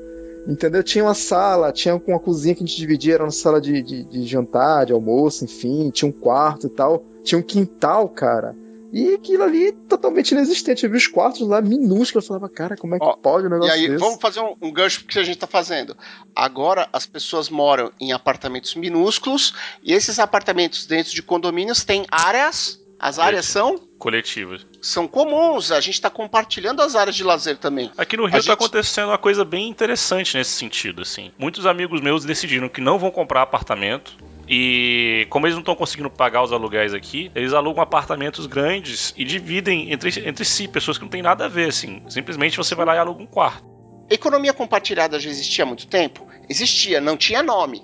Entendeu? 0.47 0.83
Tinha 0.83 1.05
uma 1.05 1.15
sala, 1.15 1.73
tinha 1.73 2.01
uma 2.07 2.19
cozinha 2.19 2.55
que 2.55 2.63
a 2.63 2.67
gente 2.67 2.77
dividia, 2.77 3.15
era 3.15 3.25
uma 3.25 3.31
sala 3.31 3.61
de, 3.61 3.83
de, 3.83 4.05
de 4.05 4.27
jantar, 4.27 4.85
de 4.85 4.93
almoço, 4.93 5.45
enfim, 5.45 5.91
tinha 5.91 6.09
um 6.09 6.13
quarto 6.13 6.67
e 6.67 6.71
tal. 6.71 7.03
Tinha 7.23 7.39
um 7.39 7.43
quintal, 7.43 8.09
cara. 8.09 8.55
E 8.95 9.13
aquilo 9.13 9.43
ali 9.43 9.73
totalmente 9.73 10.31
inexistente. 10.31 10.85
Eu 10.85 10.91
vi 10.91 10.97
os 10.97 11.09
quartos 11.09 11.41
lá 11.49 11.61
minúsculos. 11.61 12.25
Eu 12.25 12.29
falava, 12.29 12.49
cara, 12.49 12.77
como 12.77 12.95
é 12.95 12.99
que 13.01 13.05
Ó, 13.05 13.17
pode 13.17 13.49
um 13.49 13.51
negócio 13.51 13.75
E 13.75 13.77
aí, 13.77 13.89
desse? 13.89 13.99
vamos 13.99 14.21
fazer 14.21 14.39
um, 14.39 14.55
um 14.63 14.71
gancho 14.71 15.05
que 15.05 15.19
a 15.19 15.25
gente 15.25 15.37
tá 15.37 15.49
fazendo. 15.49 15.97
Agora 16.33 16.89
as 16.93 17.05
pessoas 17.05 17.49
moram 17.51 17.91
em 18.01 18.13
apartamentos 18.13 18.77
minúsculos 18.77 19.53
e 19.83 19.93
esses 19.93 20.21
apartamentos 20.21 20.87
dentro 20.87 21.13
de 21.13 21.23
condomínios 21.23 21.83
têm 21.83 22.07
áreas 22.09 22.81
as 22.97 23.19
áreas 23.19 23.45
são 23.45 23.77
coletivas. 23.99 24.65
São 24.81 25.07
comuns, 25.07 25.71
a 25.71 25.81
gente 25.81 25.95
está 25.95 26.09
compartilhando 26.09 26.81
as 26.81 26.95
áreas 26.95 27.15
de 27.15 27.23
lazer 27.23 27.59
também. 27.59 27.91
Aqui 27.99 28.17
no 28.17 28.25
Rio 28.25 28.39
está 28.39 28.53
gente... 28.53 28.65
acontecendo 28.65 29.09
uma 29.09 29.19
coisa 29.19 29.45
bem 29.45 29.69
interessante 29.69 30.37
nesse 30.39 30.53
sentido, 30.53 31.03
assim. 31.03 31.31
Muitos 31.37 31.67
amigos 31.67 32.01
meus 32.01 32.25
decidiram 32.25 32.67
que 32.67 32.81
não 32.81 32.99
vão 32.99 33.11
comprar 33.11 33.43
apartamento, 33.43 34.17
e 34.49 35.27
como 35.31 35.47
eles 35.47 35.55
não 35.55 35.61
estão 35.61 35.75
conseguindo 35.75 36.11
pagar 36.11 36.43
os 36.43 36.53
aluguéis 36.53 36.93
aqui, 36.93 37.31
eles 37.35 37.53
alugam 37.53 37.83
apartamentos 37.83 38.47
grandes 38.47 39.15
e 39.17 39.25
dividem 39.25 39.93
entre, 39.93 40.29
entre 40.29 40.45
si, 40.45 40.69
pessoas 40.69 40.99
que 40.99 41.05
não 41.05 41.11
têm 41.11 41.23
nada 41.23 41.47
a 41.47 41.49
ver, 41.49 41.69
assim. 41.69 42.03
Simplesmente 42.09 42.57
você 42.57 42.75
vai 42.75 42.87
lá 42.87 42.95
e 42.95 42.99
aluga 42.99 43.23
um 43.23 43.27
quarto. 43.27 43.65
Economia 44.11 44.53
compartilhada 44.53 45.19
já 45.19 45.31
existia 45.31 45.65
há 45.65 45.67
muito 45.67 45.87
tempo? 45.87 46.27
Existia, 46.49 47.01
não 47.01 47.17
tinha 47.17 47.43
nome. 47.43 47.83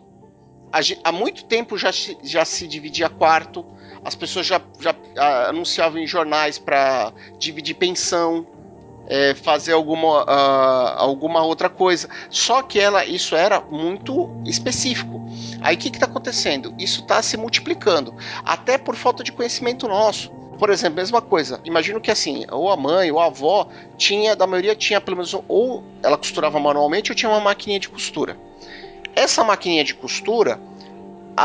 Há 1.03 1.11
muito 1.11 1.47
tempo 1.47 1.77
já, 1.77 1.91
já 2.23 2.45
se 2.45 2.69
dividia 2.69 3.09
quarto, 3.09 3.67
as 4.05 4.15
pessoas 4.15 4.47
já, 4.47 4.61
já 4.79 4.95
ah, 5.17 5.49
anunciavam 5.49 5.99
em 5.99 6.07
jornais 6.07 6.59
para 6.59 7.13
dividir 7.39 7.75
pensão, 7.75 8.47
é, 9.11 9.35
fazer 9.35 9.73
alguma, 9.73 10.23
uh, 10.23 10.99
alguma 10.99 11.43
outra 11.43 11.69
coisa. 11.69 12.09
Só 12.31 12.63
que 12.63 12.79
ela, 12.79 13.05
isso 13.05 13.35
era 13.35 13.61
muito 13.61 14.31
específico. 14.47 15.29
Aí 15.61 15.75
o 15.75 15.79
que 15.79 15.89
está 15.89 16.07
acontecendo? 16.07 16.73
Isso 16.79 17.01
está 17.01 17.21
se 17.21 17.37
multiplicando, 17.37 18.15
até 18.45 18.79
por 18.79 18.95
falta 18.95 19.25
de 19.25 19.33
conhecimento 19.33 19.89
nosso. 19.89 20.31
Por 20.59 20.71
exemplo, 20.71 20.97
mesma 20.97 21.21
coisa. 21.21 21.61
Imagino 21.65 22.01
que 22.01 22.11
assim, 22.11 22.45
ou 22.51 22.71
a 22.71 22.77
mãe 22.77 23.11
ou 23.11 23.19
a 23.19 23.27
avó 23.27 23.69
tinha, 23.97 24.37
da 24.37 24.47
maioria 24.47 24.77
tinha 24.77 25.01
pelo 25.01 25.17
menos 25.17 25.35
ou 25.49 25.83
ela 26.03 26.17
costurava 26.17 26.61
manualmente 26.61 27.11
ou 27.11 27.17
tinha 27.17 27.31
uma 27.31 27.41
maquininha 27.41 27.81
de 27.81 27.89
costura. 27.89 28.37
Essa 29.17 29.43
maquininha 29.43 29.83
de 29.83 29.95
costura, 29.95 30.61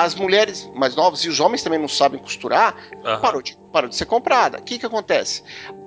as 0.03 0.15
mulheres 0.15 0.69
mais 0.73 0.95
novas 0.95 1.21
e 1.21 1.29
os 1.29 1.39
homens 1.39 1.63
também 1.63 1.79
não 1.79 1.87
sabem 1.87 2.19
costurar, 2.19 2.75
uhum. 2.93 3.19
parou, 3.19 3.41
de, 3.41 3.57
parou 3.71 3.89
de 3.89 3.95
ser 3.95 4.05
comprada. 4.05 4.57
O 4.59 4.61
que, 4.61 4.77
que 4.77 4.85
acontece? 4.85 5.43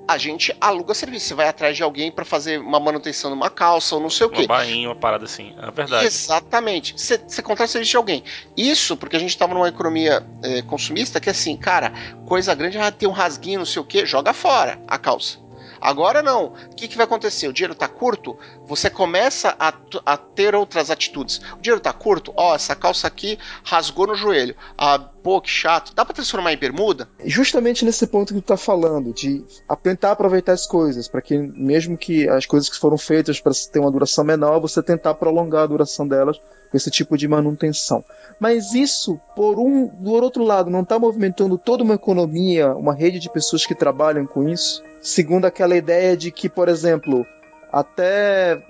a 0.09 0.17
gente 0.17 0.57
aluga 0.59 0.95
serviço. 0.95 1.27
Você 1.27 1.35
vai 1.35 1.49
atrás 1.49 1.77
de 1.77 1.83
alguém 1.83 2.11
para 2.11 2.25
fazer 2.25 2.59
uma 2.59 2.81
manutenção 2.81 3.31
numa 3.31 3.50
calça 3.50 3.95
ou 3.95 4.00
não 4.00 4.09
sei 4.09 4.27
o 4.27 4.31
quê. 4.31 4.41
Uma 4.41 4.49
bainha, 4.49 4.88
uma 4.88 4.97
parada 4.97 5.27
assim. 5.27 5.55
É 5.61 5.71
verdade. 5.71 6.07
Exatamente. 6.07 6.95
Você, 6.97 7.19
você 7.19 7.43
contrata 7.43 7.71
serviço 7.71 7.91
de 7.91 7.97
alguém. 7.99 8.25
Isso 8.57 8.97
porque 8.97 9.17
a 9.17 9.19
gente 9.19 9.29
estava 9.29 9.53
numa 9.53 9.69
economia 9.69 10.27
é, 10.43 10.62
consumista 10.62 11.21
que 11.21 11.29
é 11.29 11.33
assim, 11.33 11.59
cara, 11.59 11.93
coisa 12.25 12.55
grande, 12.55 12.79
ah, 12.79 12.91
tem 12.91 13.07
um 13.07 13.12
rasguinho, 13.12 13.59
não 13.59 13.67
sei 13.67 13.83
o 13.83 13.85
quê, 13.85 14.07
joga 14.07 14.33
fora 14.33 14.81
a 14.88 14.97
calça. 14.97 15.38
Agora 15.79 16.23
não. 16.23 16.47
O 16.47 16.75
que, 16.75 16.88
que 16.88 16.97
vai 16.97 17.05
acontecer? 17.05 17.47
O 17.47 17.53
dinheiro 17.53 17.75
está 17.75 17.87
curto, 17.87 18.37
você 18.69 18.91
começa 18.91 19.57
a, 19.59 19.73
a, 20.05 20.17
ter 20.17 20.55
outras 20.55 20.91
atitudes. 20.91 21.41
O 21.57 21.61
dinheiro 21.61 21.79
está 21.79 21.93
curto, 21.93 22.33
ó, 22.37 22.55
essa 22.55 22.77
calça 22.77 23.07
aqui 23.07 23.39
rasgou 23.65 24.07
no 24.07 24.15
joelho. 24.15 24.55
Ah, 24.77 24.99
pô, 24.99 25.41
que 25.41 25.49
chato. 25.49 25.95
Dá 25.95 26.05
para 26.05 26.15
transformar 26.15 26.53
em 26.53 26.59
bermuda? 26.59 27.09
Justamente 27.25 27.85
nesse 27.85 28.07
ponto 28.07 28.35
que 28.35 28.41
tu 28.41 28.45
tá 28.45 28.57
falando, 28.57 29.13
de 29.13 29.45
tentar 29.83 30.13
aproveitar 30.13 30.53
as 30.53 30.67
coisas, 30.67 31.09
para 31.09 31.23
que 31.23 31.37
mesmo 31.39 31.97
que 31.97 32.29
as 32.29 32.45
coisas 32.45 32.69
que 32.69 32.79
foram 32.79 32.99
feitas 32.99 33.41
para 33.41 33.53
ter 33.73 33.79
uma 33.79 33.91
duração 33.91 34.23
menor, 34.23 34.61
você 34.61 34.83
tentar 34.83 35.15
prolongar 35.15 35.63
a 35.63 35.67
duração 35.67 36.07
delas 36.07 36.39
com 36.71 36.77
esse 36.77 36.91
tipo 36.91 37.17
de 37.17 37.27
manutenção. 37.27 38.05
Mas 38.39 38.75
isso, 38.75 39.19
por 39.35 39.59
um, 39.59 39.89
por 39.89 40.23
outro 40.23 40.45
lado, 40.45 40.71
não 40.71 40.83
está 40.83 40.99
movimentando 40.99 41.57
toda 41.57 41.83
uma 41.83 41.95
economia, 41.95 42.75
uma 42.75 42.95
rede 42.95 43.19
de 43.19 43.31
pessoas 43.31 43.65
que 43.65 43.75
trabalham 43.75 44.27
com 44.27 44.47
isso? 44.47 44.83
segundo 45.01 45.45
aquela 45.45 45.77
ideia 45.77 46.17
de 46.17 46.31
que, 46.31 46.49
por 46.49 46.69
exemplo, 46.69 47.27
até. 47.73 48.63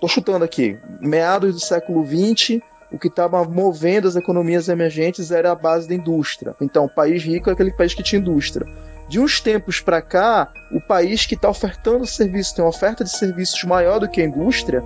Tô 0.00 0.08
chutando 0.08 0.44
aqui, 0.44 0.78
meados 0.98 1.54
do 1.54 1.60
século 1.60 2.04
XX, 2.06 2.60
o 2.90 2.98
que 2.98 3.08
estava 3.08 3.44
movendo 3.44 4.08
as 4.08 4.16
economias 4.16 4.68
emergentes 4.68 5.30
era 5.30 5.52
a 5.52 5.54
base 5.54 5.86
da 5.86 5.94
indústria. 5.94 6.54
Então, 6.60 6.86
o 6.86 6.88
país 6.88 7.22
rico 7.22 7.50
é 7.50 7.52
aquele 7.52 7.72
país 7.72 7.92
que 7.92 8.02
tinha 8.02 8.18
indústria. 8.18 8.66
De 9.08 9.20
uns 9.20 9.40
tempos 9.40 9.80
para 9.80 10.00
cá, 10.00 10.50
o 10.72 10.80
país 10.80 11.26
que 11.26 11.34
está 11.34 11.50
ofertando 11.50 12.06
serviço, 12.06 12.54
tem 12.54 12.64
uma 12.64 12.70
oferta 12.70 13.04
de 13.04 13.10
serviços 13.10 13.62
maior 13.64 13.98
do 13.98 14.08
que 14.08 14.22
a 14.22 14.24
indústria, 14.24 14.82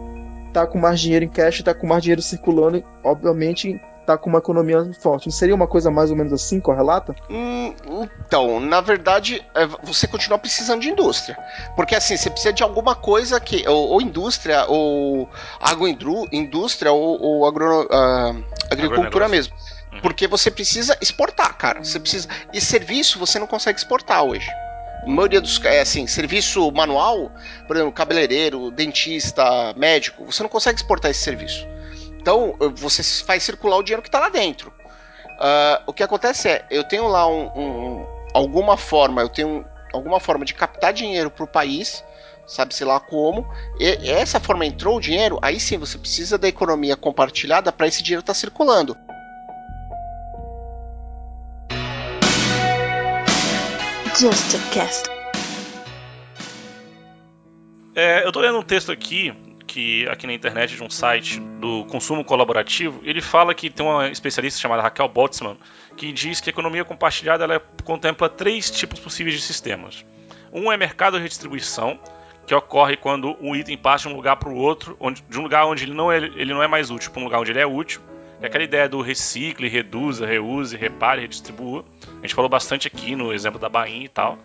está 0.48 0.66
com 0.66 0.78
mais 0.78 0.98
dinheiro 0.98 1.24
em 1.24 1.28
cash, 1.28 1.60
está 1.60 1.74
com 1.74 1.86
mais 1.86 2.02
dinheiro 2.02 2.22
circulando, 2.22 2.82
obviamente 3.02 3.80
tá 4.04 4.18
com 4.18 4.28
uma 4.28 4.38
economia 4.38 4.90
forte. 5.00 5.26
Não 5.26 5.32
seria 5.32 5.54
uma 5.54 5.66
coisa 5.66 5.90
mais 5.90 6.10
ou 6.10 6.16
menos 6.16 6.32
assim, 6.32 6.60
correlata? 6.60 7.14
Hum, 7.28 7.74
então, 8.26 8.60
na 8.60 8.80
verdade, 8.80 9.44
é, 9.54 9.66
você 9.82 10.06
continua 10.06 10.38
precisando 10.38 10.80
de 10.80 10.90
indústria. 10.90 11.36
Porque 11.76 11.94
assim, 11.94 12.16
você 12.16 12.30
precisa 12.30 12.52
de 12.52 12.62
alguma 12.62 12.94
coisa 12.94 13.40
que. 13.40 13.66
Ou, 13.68 13.88
ou 13.90 14.00
indústria, 14.00 14.64
ou 14.66 15.28
agroindústria, 15.60 16.92
ou, 16.92 17.20
ou 17.20 17.46
agro, 17.46 17.84
uh, 17.84 18.44
agricultura 18.70 19.28
mesmo. 19.28 19.54
Uhum. 19.92 20.00
Porque 20.00 20.26
você 20.26 20.50
precisa 20.50 20.96
exportar, 21.00 21.56
cara. 21.56 21.82
Você 21.82 21.98
precisa. 21.98 22.28
E 22.52 22.60
serviço 22.60 23.18
você 23.18 23.38
não 23.38 23.46
consegue 23.46 23.78
exportar 23.78 24.22
hoje. 24.22 24.48
A 25.04 25.10
maioria 25.10 25.40
dos 25.40 25.62
é 25.64 25.80
assim, 25.80 26.06
serviço 26.06 26.72
manual, 26.72 27.30
por 27.66 27.76
exemplo, 27.76 27.92
cabeleireiro, 27.92 28.70
dentista, 28.70 29.74
médico, 29.76 30.24
você 30.24 30.42
não 30.42 30.48
consegue 30.48 30.78
exportar 30.78 31.10
esse 31.10 31.20
serviço. 31.20 31.66
Então, 32.24 32.56
você 32.74 33.02
faz 33.22 33.42
circular 33.42 33.76
o 33.76 33.82
dinheiro 33.82 34.00
que 34.00 34.08
está 34.08 34.18
lá 34.18 34.30
dentro. 34.30 34.72
Uh, 35.34 35.84
o 35.86 35.92
que 35.92 36.02
acontece 36.02 36.48
é, 36.48 36.64
eu 36.70 36.82
tenho 36.82 37.06
lá 37.06 37.28
um, 37.28 37.48
um, 37.54 38.06
alguma 38.32 38.78
forma, 38.78 39.20
eu 39.20 39.28
tenho 39.28 39.62
alguma 39.92 40.18
forma 40.18 40.42
de 40.42 40.54
captar 40.54 40.94
dinheiro 40.94 41.30
para 41.30 41.44
o 41.44 41.46
país, 41.46 42.02
sabe-se 42.46 42.82
lá 42.82 42.98
como, 42.98 43.46
e 43.78 44.10
essa 44.10 44.40
forma 44.40 44.64
entrou 44.64 44.96
o 44.96 45.00
dinheiro, 45.02 45.38
aí 45.42 45.60
sim 45.60 45.76
você 45.76 45.98
precisa 45.98 46.38
da 46.38 46.48
economia 46.48 46.96
compartilhada 46.96 47.70
para 47.70 47.86
esse 47.86 48.02
dinheiro 48.02 48.20
estar 48.20 48.32
tá 48.32 48.38
circulando. 48.38 48.96
Just 54.18 54.54
a 54.54 54.70
cast. 54.72 55.10
É, 57.94 58.26
eu 58.26 58.32
tô 58.32 58.40
lendo 58.40 58.56
um 58.56 58.62
texto 58.62 58.90
aqui 58.90 59.53
que 59.74 60.06
aqui 60.06 60.24
na 60.24 60.32
internet 60.32 60.76
de 60.76 60.82
um 60.84 60.88
site 60.88 61.40
do 61.40 61.84
consumo 61.86 62.24
colaborativo, 62.24 63.00
ele 63.02 63.20
fala 63.20 63.52
que 63.52 63.68
tem 63.68 63.84
uma 63.84 64.08
especialista 64.08 64.60
chamada 64.60 64.80
Raquel 64.80 65.08
Botsman 65.08 65.56
que 65.96 66.12
diz 66.12 66.40
que 66.40 66.48
a 66.48 66.52
economia 66.52 66.84
compartilhada 66.84 67.42
ela 67.42 67.58
contempla 67.82 68.28
três 68.28 68.70
tipos 68.70 69.00
possíveis 69.00 69.34
de 69.34 69.42
sistemas. 69.42 70.06
Um 70.52 70.70
é 70.70 70.76
mercado 70.76 71.16
de 71.16 71.24
redistribuição, 71.24 71.98
que 72.46 72.54
ocorre 72.54 72.96
quando 72.96 73.36
um 73.40 73.56
item 73.56 73.76
passa 73.76 74.06
de 74.06 74.14
um 74.14 74.16
lugar 74.16 74.36
para 74.36 74.48
o 74.48 74.54
outro, 74.54 74.96
onde, 75.00 75.24
de 75.28 75.40
um 75.40 75.42
lugar 75.42 75.66
onde 75.66 75.82
ele 75.82 75.92
não, 75.92 76.12
é, 76.12 76.18
ele 76.18 76.54
não 76.54 76.62
é 76.62 76.68
mais 76.68 76.92
útil 76.92 77.10
para 77.10 77.20
um 77.20 77.24
lugar 77.24 77.40
onde 77.40 77.50
ele 77.50 77.58
é 77.58 77.66
útil. 77.66 78.00
É 78.40 78.46
aquela 78.46 78.62
ideia 78.62 78.88
do 78.88 79.00
recicle, 79.00 79.66
reduza, 79.66 80.24
reuse, 80.24 80.76
repare, 80.76 81.22
redistribua. 81.22 81.84
A 82.18 82.20
gente 82.20 82.34
falou 82.36 82.48
bastante 82.48 82.86
aqui 82.86 83.16
no 83.16 83.32
exemplo 83.32 83.58
da 83.58 83.68
Bahia 83.68 84.04
e 84.04 84.08
tal. 84.08 84.38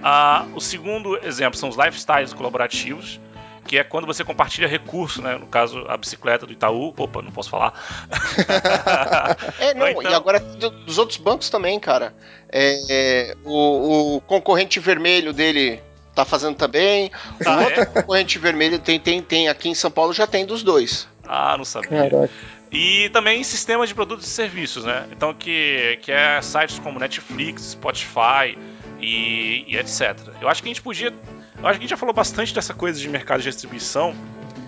Ah, 0.00 0.46
o 0.54 0.60
segundo 0.60 1.18
exemplo 1.26 1.58
são 1.58 1.68
os 1.68 1.76
lifestyles 1.76 2.32
colaborativos, 2.32 3.20
que 3.66 3.78
é 3.78 3.84
quando 3.84 4.06
você 4.06 4.24
compartilha 4.24 4.66
recurso, 4.66 5.22
né? 5.22 5.36
No 5.36 5.46
caso, 5.46 5.84
a 5.88 5.96
bicicleta 5.96 6.46
do 6.46 6.52
Itaú. 6.52 6.94
Opa, 6.96 7.22
não 7.22 7.30
posso 7.30 7.50
falar. 7.50 7.72
é, 9.60 9.74
não, 9.74 9.88
então... 9.88 10.02
e 10.02 10.14
agora 10.14 10.40
dos 10.40 10.98
outros 10.98 11.18
bancos 11.18 11.48
também, 11.50 11.78
cara. 11.78 12.14
É, 12.50 12.80
é, 12.88 13.36
o, 13.44 14.16
o, 14.16 14.20
concorrente 14.22 14.80
vermelho 14.80 15.32
dele 15.32 15.80
tá 16.14 16.24
fazendo 16.24 16.56
também. 16.56 17.10
O 17.44 17.48
ah, 17.48 17.60
outro 17.62 17.82
é? 17.82 17.86
concorrente 17.86 18.38
vermelho 18.38 18.78
tem, 18.78 18.98
tem, 18.98 19.22
tem 19.22 19.48
aqui 19.48 19.68
em 19.68 19.74
São 19.74 19.90
Paulo 19.90 20.12
já 20.12 20.26
tem 20.26 20.44
dos 20.44 20.62
dois. 20.62 21.08
Ah, 21.26 21.56
não 21.56 21.64
sabia. 21.64 22.10
Caraca. 22.10 22.30
E 22.72 23.08
também 23.10 23.42
sistemas 23.42 23.88
de 23.88 23.94
produtos 23.94 24.26
e 24.26 24.30
serviços, 24.30 24.84
né? 24.84 25.06
Então, 25.10 25.34
que, 25.34 25.98
que 26.02 26.12
é 26.12 26.40
sites 26.40 26.78
como 26.78 27.00
Netflix, 27.00 27.72
Spotify 27.72 28.56
e, 29.00 29.64
e 29.66 29.76
etc. 29.76 30.16
Eu 30.40 30.48
acho 30.48 30.62
que 30.62 30.68
a 30.68 30.70
gente 30.70 30.82
podia 30.82 31.12
eu 31.60 31.68
acho 31.68 31.78
que 31.78 31.84
a 31.84 31.86
gente 31.86 31.90
já 31.90 31.96
falou 31.96 32.14
bastante 32.14 32.54
dessa 32.54 32.72
coisa 32.72 32.98
de 32.98 33.06
mercado 33.08 33.42
de 33.42 33.50
distribuição. 33.50 34.14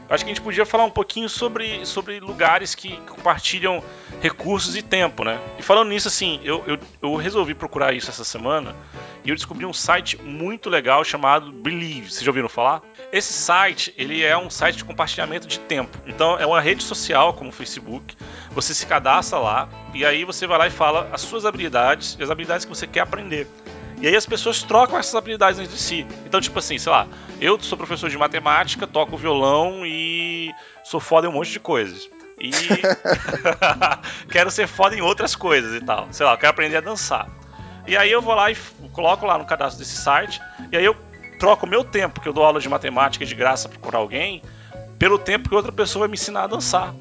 Eu 0.09 0.15
acho 0.15 0.25
que 0.25 0.31
a 0.31 0.35
gente 0.35 0.43
podia 0.43 0.67
falar 0.67 0.85
um 0.85 0.91
pouquinho 0.91 1.27
sobre, 1.27 1.87
sobre 1.87 2.21
lugares 2.21 2.75
que 2.75 2.99
compartilham 3.09 3.83
recursos 4.21 4.77
e 4.77 4.83
tempo, 4.83 5.25
né? 5.25 5.41
E 5.59 5.63
falando 5.63 5.89
nisso, 5.89 6.09
assim, 6.09 6.39
eu, 6.45 6.63
eu, 6.67 6.79
eu 7.01 7.17
resolvi 7.17 7.55
procurar 7.55 7.95
isso 7.95 8.11
essa 8.11 8.25
semana 8.25 8.77
e 9.25 9.31
eu 9.31 9.35
descobri 9.35 9.65
um 9.65 9.73
site 9.73 10.21
muito 10.21 10.69
legal 10.69 11.03
chamado 11.03 11.51
Believe. 11.51 12.11
Vocês 12.11 12.25
já 12.25 12.31
ouviram 12.31 12.49
falar? 12.49 12.83
Esse 13.11 13.33
site, 13.33 13.95
ele 13.97 14.23
é 14.23 14.37
um 14.37 14.51
site 14.51 14.77
de 14.77 14.85
compartilhamento 14.85 15.49
de 15.49 15.59
tempo. 15.61 15.97
Então, 16.07 16.39
é 16.39 16.45
uma 16.45 16.61
rede 16.61 16.83
social 16.83 17.33
como 17.33 17.49
o 17.49 17.53
Facebook. 17.53 18.15
Você 18.51 18.75
se 18.75 18.87
cadastra 18.87 19.39
lá 19.39 19.67
e 19.95 20.05
aí 20.05 20.27
você 20.27 20.47
vai 20.47 20.59
lá 20.59 20.67
e 20.67 20.71
fala 20.71 21.09
as 21.11 21.23
suas 21.23 21.47
habilidades 21.47 22.19
e 22.21 22.23
as 22.23 22.29
habilidades 22.29 22.67
que 22.67 22.69
você 22.69 22.87
quer 22.87 23.01
aprender. 23.01 23.47
E 24.03 24.09
aí 24.09 24.17
as 24.17 24.27
pessoas 24.27 24.65
trocam 24.65 24.99
essas 24.99 25.15
habilidades 25.15 25.61
entre 25.61 25.79
si. 25.79 26.05
Então, 26.27 26.41
tipo 26.41 26.59
assim, 26.59 26.77
sei 26.77 26.91
lá, 26.91 27.07
eu 27.41 27.59
sou 27.61 27.79
professor 27.79 28.11
de 28.11 28.19
matemática, 28.19 28.85
toco 28.85 29.17
violão 29.17 29.87
e 29.87 30.51
sou 30.83 30.99
foda 30.99 31.29
em 31.29 31.31
um 31.31 31.35
monte 31.35 31.53
de 31.53 31.61
coisas. 31.61 32.11
E 32.41 32.51
quero 34.29 34.51
ser 34.51 34.67
foda 34.67 34.97
em 34.97 35.01
outras 35.01 35.37
coisas 35.37 35.81
e 35.81 35.85
tal. 35.85 36.09
Sei 36.11 36.27
lá, 36.27 36.37
quero 36.37 36.51
aprender 36.51 36.79
a 36.79 36.81
dançar. 36.81 37.29
E 37.87 37.97
aí 37.97 38.11
eu 38.11 38.21
vou 38.21 38.35
lá 38.35 38.51
e 38.51 38.57
coloco 38.93 39.25
lá 39.25 39.39
no 39.39 39.45
cadastro 39.45 39.79
desse 39.79 39.97
site, 39.97 40.41
e 40.71 40.77
aí 40.77 40.85
eu 40.85 40.97
troco 41.39 41.65
o 41.65 41.69
meu 41.69 41.85
tempo, 41.85 42.21
que 42.21 42.29
eu 42.29 42.33
dou 42.33 42.45
aula 42.45 42.61
de 42.61 42.69
matemática 42.69 43.25
de 43.25 43.35
graça 43.35 43.69
para 43.69 43.99
alguém, 43.99 44.43
pelo 44.99 45.19
tempo 45.19 45.49
que 45.49 45.55
outra 45.55 45.73
pessoa 45.73 46.01
vai 46.01 46.09
me 46.09 46.15
ensinar 46.15 46.45
a 46.45 46.47
dançar. 46.47 46.95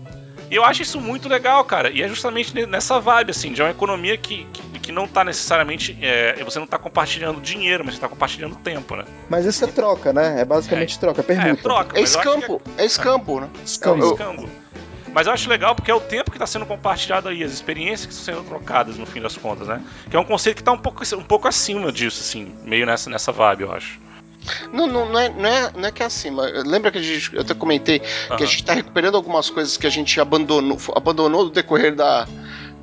E 0.51 0.55
eu 0.55 0.65
acho 0.65 0.81
isso 0.81 0.99
muito 0.99 1.29
legal, 1.29 1.63
cara. 1.63 1.89
E 1.89 2.03
é 2.03 2.07
justamente 2.09 2.53
nessa 2.67 2.99
vibe, 2.99 3.31
assim, 3.31 3.53
de 3.53 3.61
uma 3.61 3.71
economia 3.71 4.17
que, 4.17 4.45
que, 4.51 4.79
que 4.81 4.91
não 4.91 5.07
tá 5.07 5.23
necessariamente. 5.23 5.97
É, 6.01 6.43
você 6.43 6.59
não 6.59 6.67
tá 6.67 6.77
compartilhando 6.77 7.39
dinheiro, 7.39 7.85
mas 7.85 7.95
você 7.95 8.01
tá 8.01 8.09
compartilhando 8.09 8.57
tempo, 8.57 8.97
né? 8.97 9.05
Mas 9.29 9.45
isso 9.45 9.63
é 9.63 9.67
troca, 9.67 10.11
né? 10.11 10.41
É 10.41 10.45
basicamente 10.45 10.97
é. 10.97 10.99
troca, 10.99 11.21
é 11.21 11.23
permuta. 11.23 11.49
É, 11.49 11.55
troca. 11.55 11.97
É 11.97 12.03
escampo, 12.03 12.61
é... 12.77 12.81
é 12.81 12.85
escampo, 12.85 13.39
né? 13.39 13.49
Escampo. 13.63 14.03
É 14.03 14.07
escampo. 14.07 14.49
Mas 15.13 15.27
eu 15.27 15.33
acho 15.33 15.49
legal 15.49 15.73
porque 15.73 15.89
é 15.89 15.95
o 15.95 16.01
tempo 16.01 16.31
que 16.31 16.37
está 16.37 16.47
sendo 16.47 16.65
compartilhado 16.65 17.29
aí, 17.29 17.43
as 17.43 17.51
experiências 17.53 18.05
que 18.05 18.13
estão 18.13 18.35
sendo 18.35 18.45
trocadas 18.45 18.97
no 18.97 19.05
fim 19.05 19.21
das 19.21 19.37
contas, 19.37 19.69
né? 19.69 19.81
Que 20.09 20.17
é 20.17 20.19
um 20.19 20.25
conceito 20.25 20.57
que 20.57 20.61
está 20.61 20.73
um 20.73 20.77
pouco, 20.77 21.03
um 21.15 21.23
pouco 21.23 21.47
acima 21.47 21.93
disso, 21.93 22.21
assim, 22.21 22.53
meio 22.63 22.85
nessa, 22.85 23.09
nessa 23.09 23.31
vibe, 23.31 23.63
eu 23.63 23.71
acho. 23.71 23.99
Não, 24.71 24.87
não, 24.87 25.09
não, 25.09 25.19
é, 25.19 25.29
não, 25.29 25.49
é, 25.49 25.71
não 25.75 25.87
é 25.87 25.91
que 25.91 26.01
é 26.03 26.05
acima. 26.05 26.43
Lembra 26.65 26.91
que 26.91 26.97
a 26.97 27.01
gente, 27.01 27.33
eu 27.33 27.41
até 27.41 27.53
comentei 27.53 28.01
uhum. 28.29 28.37
que 28.37 28.43
a 28.43 28.45
gente 28.45 28.61
está 28.61 28.73
recuperando 28.73 29.15
algumas 29.15 29.49
coisas 29.49 29.77
que 29.77 29.85
a 29.85 29.89
gente 29.89 30.19
abandonou, 30.19 30.77
abandonou 30.95 31.45
no 31.45 31.49
decorrer 31.49 31.95
da, 31.95 32.27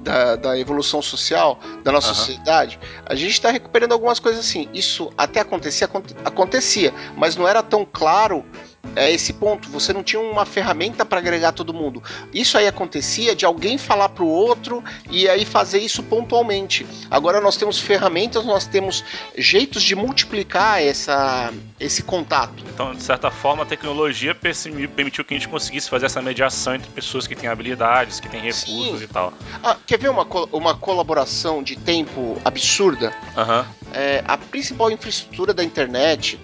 da, 0.01 0.37
da, 0.37 0.59
evolução 0.59 1.03
social 1.03 1.59
da 1.83 1.93
nossa 1.93 2.09
uhum. 2.09 2.15
sociedade, 2.15 2.79
a 3.05 3.15
gente 3.15 3.33
está 3.33 3.51
recuperando 3.51 3.93
algumas 3.93 4.19
coisas 4.19 4.41
assim. 4.41 4.69
Isso 4.73 5.13
até 5.19 5.41
acontecia, 5.41 5.89
acontecia, 6.25 6.95
mas 7.17 7.37
não 7.37 7.47
era 7.47 7.63
tão 7.63 7.85
claro 7.85 8.45
é 8.95 9.11
esse 9.11 9.33
ponto. 9.33 9.69
Você 9.71 9.93
não 9.93 10.03
tinha 10.03 10.21
uma 10.21 10.45
ferramenta 10.45 11.05
para 11.05 11.19
agregar 11.19 11.53
todo 11.53 11.73
mundo. 11.75 12.03
Isso 12.33 12.57
aí 12.59 12.67
acontecia 12.67 13.35
de 13.35 13.45
alguém 13.45 13.79
falar 13.79 14.09
para 14.09 14.25
o 14.25 14.29
outro 14.29 14.83
e 15.11 15.29
aí 15.29 15.45
fazer 15.45 15.79
isso 15.79 16.03
pontualmente. 16.03 16.87
Agora 17.11 17.41
nós 17.41 17.57
temos 17.57 17.79
ferramentas, 17.79 18.45
nós 18.45 18.67
temos 18.67 19.05
jeitos 19.37 19.83
de 19.83 19.95
multiplicar 19.95 20.83
essa, 20.83 21.53
esse 21.79 22.03
contato. 22.03 22.65
Então, 22.73 22.95
de 22.95 23.03
certa 23.03 23.31
forma, 23.31 23.63
a 23.63 23.67
tecnologia 23.67 24.35
permitiu 24.35 25.25
que 25.25 25.35
a 25.35 25.37
gente 25.37 25.49
conseguisse 25.49 25.89
fazer 25.89 26.07
essa 26.07 26.23
mediação 26.23 26.75
entre 26.75 26.91
pessoas 26.91 27.27
que 27.27 27.35
têm 27.35 27.49
habilidades, 27.49 28.21
que 28.21 28.29
têm 28.29 28.41
recursos 28.41 28.99
Sim. 28.99 29.05
e 29.05 29.07
tal. 29.07 29.33
Ah, 29.63 29.77
quer 29.87 29.99
ver 29.99 30.11
uma, 30.11 30.27
uma 30.53 30.75
colaboração 30.75 31.63
de 31.63 31.77
tempo 31.77 32.37
absurda? 32.45 33.13
Uhum. 33.37 33.65
É, 33.93 34.23
a 34.27 34.37
principal 34.37 34.91
infraestrutura 34.91 35.55
da 35.55 35.65
internet 35.65 36.39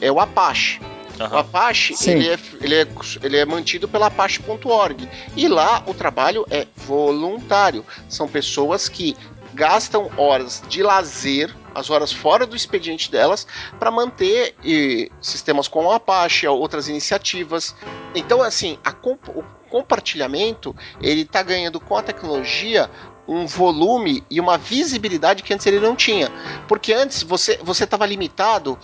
é 0.00 0.10
o 0.10 0.20
Apache. 0.20 0.80
Uhum. 1.20 1.34
O 1.34 1.36
Apache 1.38 1.94
ele 2.06 2.28
é, 2.28 2.38
ele, 2.60 2.74
é, 2.74 2.86
ele 3.22 3.36
é 3.36 3.44
mantido 3.44 3.86
pela 3.86 4.06
Apache.org. 4.06 5.08
E 5.36 5.48
lá 5.48 5.82
o 5.86 5.92
trabalho 5.92 6.46
é 6.50 6.66
voluntário. 6.76 7.84
São 8.08 8.26
pessoas 8.26 8.88
que 8.88 9.16
gastam 9.52 10.10
horas 10.16 10.62
de 10.68 10.82
lazer, 10.82 11.54
as 11.74 11.90
horas 11.90 12.12
fora 12.12 12.46
do 12.46 12.56
expediente 12.56 13.10
delas, 13.10 13.46
para 13.78 13.90
manter 13.90 14.54
e, 14.64 15.10
sistemas 15.20 15.68
como 15.68 15.88
o 15.88 15.92
Apache, 15.92 16.46
outras 16.46 16.88
iniciativas. 16.88 17.74
Então, 18.14 18.42
assim, 18.42 18.78
a, 18.84 18.90
o 18.90 19.42
compartilhamento 19.68 20.74
ele 21.00 21.22
está 21.22 21.42
ganhando 21.42 21.78
com 21.78 21.96
a 21.96 22.02
tecnologia 22.02 22.90
um 23.30 23.46
volume 23.46 24.24
e 24.28 24.40
uma 24.40 24.58
visibilidade 24.58 25.44
que 25.44 25.54
antes 25.54 25.64
ele 25.64 25.78
não 25.78 25.94
tinha. 25.94 26.28
Porque 26.66 26.92
antes 26.92 27.22
você 27.22 27.58
você 27.62 27.84
estava 27.84 28.04
limitado. 28.04 28.76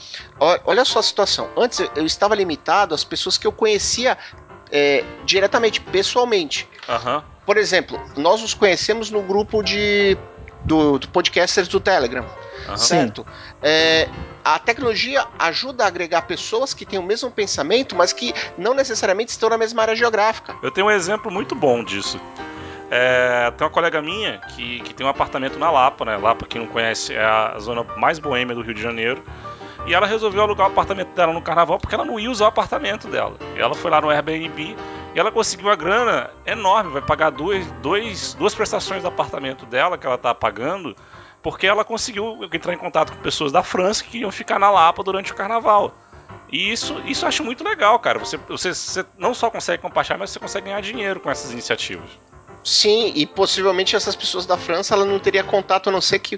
Olha 0.64 0.84
só 0.84 1.00
a 1.00 1.02
situação. 1.02 1.50
Antes 1.56 1.80
eu 1.96 2.06
estava 2.06 2.34
limitado 2.34 2.94
às 2.94 3.02
pessoas 3.02 3.36
que 3.36 3.44
eu 3.46 3.50
conhecia 3.50 4.16
é, 4.70 5.04
diretamente, 5.24 5.80
pessoalmente. 5.80 6.68
Uhum. 6.88 7.22
Por 7.44 7.56
exemplo, 7.56 8.00
nós 8.16 8.40
nos 8.40 8.54
conhecemos 8.54 9.10
no 9.10 9.20
grupo 9.20 9.62
de 9.62 10.16
do, 10.64 10.98
do 10.98 11.08
podcasters 11.08 11.68
do 11.68 11.80
Telegram, 11.80 12.24
uhum. 12.68 12.76
certo? 12.76 13.26
É, 13.62 14.08
a 14.44 14.58
tecnologia 14.60 15.26
ajuda 15.38 15.84
a 15.84 15.86
agregar 15.88 16.22
pessoas 16.22 16.72
que 16.72 16.86
têm 16.86 16.98
o 16.98 17.02
mesmo 17.02 17.30
pensamento, 17.30 17.96
mas 17.96 18.12
que 18.12 18.32
não 18.56 18.74
necessariamente 18.74 19.30
estão 19.30 19.48
na 19.48 19.58
mesma 19.58 19.82
área 19.82 19.96
geográfica. 19.96 20.56
Eu 20.62 20.70
tenho 20.70 20.86
um 20.86 20.90
exemplo 20.90 21.30
muito 21.32 21.54
bom 21.54 21.82
disso. 21.84 22.20
É, 22.90 23.50
tem 23.50 23.66
uma 23.66 23.72
colega 23.72 24.00
minha 24.00 24.38
que, 24.38 24.80
que 24.80 24.94
tem 24.94 25.04
um 25.04 25.08
apartamento 25.08 25.58
na 25.58 25.70
Lapa, 25.70 26.04
né? 26.04 26.16
Lapa, 26.16 26.46
quem 26.46 26.60
não 26.60 26.68
conhece, 26.68 27.14
é 27.14 27.24
a 27.24 27.58
zona 27.58 27.82
mais 27.96 28.18
boêmia 28.18 28.54
do 28.54 28.62
Rio 28.62 28.74
de 28.74 28.82
Janeiro. 28.82 29.22
E 29.86 29.94
ela 29.94 30.06
resolveu 30.06 30.42
alugar 30.42 30.66
o 30.68 30.70
apartamento 30.70 31.14
dela 31.14 31.32
no 31.32 31.40
carnaval 31.40 31.78
porque 31.78 31.94
ela 31.94 32.04
não 32.04 32.18
ia 32.18 32.30
usar 32.30 32.46
o 32.46 32.48
apartamento 32.48 33.06
dela. 33.08 33.36
E 33.54 33.60
ela 33.60 33.74
foi 33.74 33.90
lá 33.90 34.00
no 34.00 34.10
Airbnb 34.10 34.76
e 35.14 35.18
ela 35.18 35.30
conseguiu 35.30 35.68
uma 35.68 35.76
grana 35.76 36.30
enorme, 36.44 36.90
vai 36.90 37.02
pagar 37.02 37.30
dois, 37.30 37.66
dois, 37.80 38.34
duas 38.34 38.54
prestações 38.54 39.02
do 39.02 39.08
apartamento 39.08 39.64
dela 39.64 39.96
que 39.96 40.06
ela 40.06 40.18
tá 40.18 40.34
pagando, 40.34 40.94
porque 41.40 41.66
ela 41.66 41.84
conseguiu 41.84 42.38
entrar 42.52 42.74
em 42.74 42.78
contato 42.78 43.12
com 43.12 43.22
pessoas 43.22 43.52
da 43.52 43.62
França 43.62 44.04
que 44.04 44.18
iam 44.18 44.30
ficar 44.30 44.58
na 44.58 44.70
Lapa 44.70 45.02
durante 45.02 45.32
o 45.32 45.34
carnaval. 45.34 45.94
E 46.50 46.70
isso, 46.70 47.00
isso 47.06 47.24
eu 47.24 47.28
acho 47.28 47.44
muito 47.44 47.64
legal, 47.64 47.98
cara. 47.98 48.18
Você, 48.18 48.36
você, 48.36 48.74
você 48.74 49.06
não 49.16 49.32
só 49.32 49.50
consegue 49.50 49.82
compartilhar, 49.82 50.18
mas 50.18 50.30
você 50.30 50.38
consegue 50.38 50.66
ganhar 50.66 50.80
dinheiro 50.80 51.18
com 51.18 51.30
essas 51.30 51.52
iniciativas. 51.52 52.10
Sim, 52.66 53.12
e 53.14 53.24
possivelmente 53.24 53.94
essas 53.94 54.16
pessoas 54.16 54.44
da 54.44 54.56
França 54.56 54.92
ela 54.92 55.04
não 55.04 55.20
teria 55.20 55.44
contato 55.44 55.88
a 55.88 55.92
não 55.92 56.00
ser 56.00 56.18
que 56.18 56.36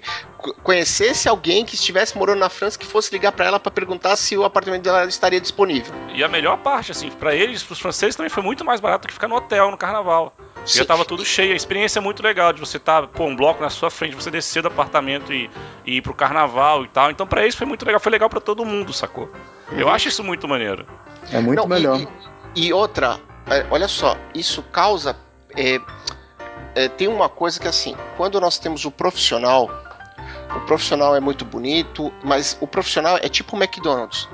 conhecesse 0.62 1.26
alguém 1.26 1.64
que 1.64 1.74
estivesse 1.74 2.18
morando 2.18 2.40
na 2.40 2.50
França 2.50 2.78
que 2.78 2.84
fosse 2.84 3.10
ligar 3.10 3.32
para 3.32 3.46
ela 3.46 3.58
para 3.58 3.72
perguntar 3.72 4.14
se 4.14 4.36
o 4.36 4.44
apartamento 4.44 4.82
dela 4.82 5.06
estaria 5.06 5.40
disponível. 5.40 5.94
E 6.12 6.22
a 6.22 6.28
melhor 6.28 6.58
parte, 6.58 6.92
assim, 6.92 7.10
para 7.10 7.34
eles, 7.34 7.62
para 7.62 7.72
os 7.72 7.80
franceses 7.80 8.14
também 8.14 8.28
foi 8.28 8.42
muito 8.42 8.62
mais 8.62 8.78
barato 8.78 9.08
que 9.08 9.14
ficar 9.14 9.26
no 9.26 9.36
hotel 9.36 9.70
no 9.70 9.78
carnaval. 9.78 10.36
Sim. 10.66 10.80
Já 10.80 10.84
tava 10.84 11.02
tudo 11.06 11.24
cheio. 11.24 11.54
A 11.54 11.56
experiência 11.56 11.98
é 11.98 12.02
muito 12.02 12.22
legal 12.22 12.52
de 12.52 12.60
você 12.60 12.76
estar, 12.76 13.00
tá, 13.00 13.08
pô, 13.08 13.24
um 13.24 13.34
bloco 13.34 13.62
na 13.62 13.70
sua 13.70 13.90
frente, 13.90 14.14
você 14.14 14.30
descer 14.30 14.60
do 14.60 14.68
apartamento 14.68 15.32
e, 15.32 15.48
e 15.86 15.96
ir 15.96 16.02
pro 16.02 16.12
carnaval 16.12 16.84
e 16.84 16.88
tal. 16.88 17.10
Então, 17.10 17.26
para 17.26 17.40
eles 17.40 17.54
foi 17.54 17.66
muito 17.66 17.86
legal. 17.86 17.98
Foi 17.98 18.12
legal 18.12 18.28
para 18.28 18.40
todo 18.40 18.66
mundo, 18.66 18.92
sacou? 18.92 19.30
Uhum. 19.72 19.78
Eu 19.78 19.88
acho 19.88 20.08
isso 20.08 20.22
muito 20.22 20.46
maneiro. 20.46 20.86
É 21.32 21.40
muito 21.40 21.58
não, 21.58 21.66
melhor. 21.66 21.98
E, 22.54 22.66
e, 22.66 22.72
outra, 22.74 23.18
é, 23.46 23.64
olha 23.70 23.88
só, 23.88 24.14
isso 24.34 24.62
causa. 24.64 25.16
É, 25.56 25.80
é, 26.78 26.88
tem 26.88 27.08
uma 27.08 27.28
coisa 27.28 27.58
que 27.58 27.66
assim, 27.66 27.96
quando 28.16 28.40
nós 28.40 28.56
temos 28.56 28.84
o 28.84 28.90
profissional, 28.90 29.68
o 30.54 30.60
profissional 30.60 31.16
é 31.16 31.18
muito 31.18 31.44
bonito, 31.44 32.12
mas 32.22 32.56
o 32.60 32.68
profissional 32.68 33.18
é 33.20 33.28
tipo 33.28 33.56
o 33.56 33.58
McDonald's. 33.60 34.28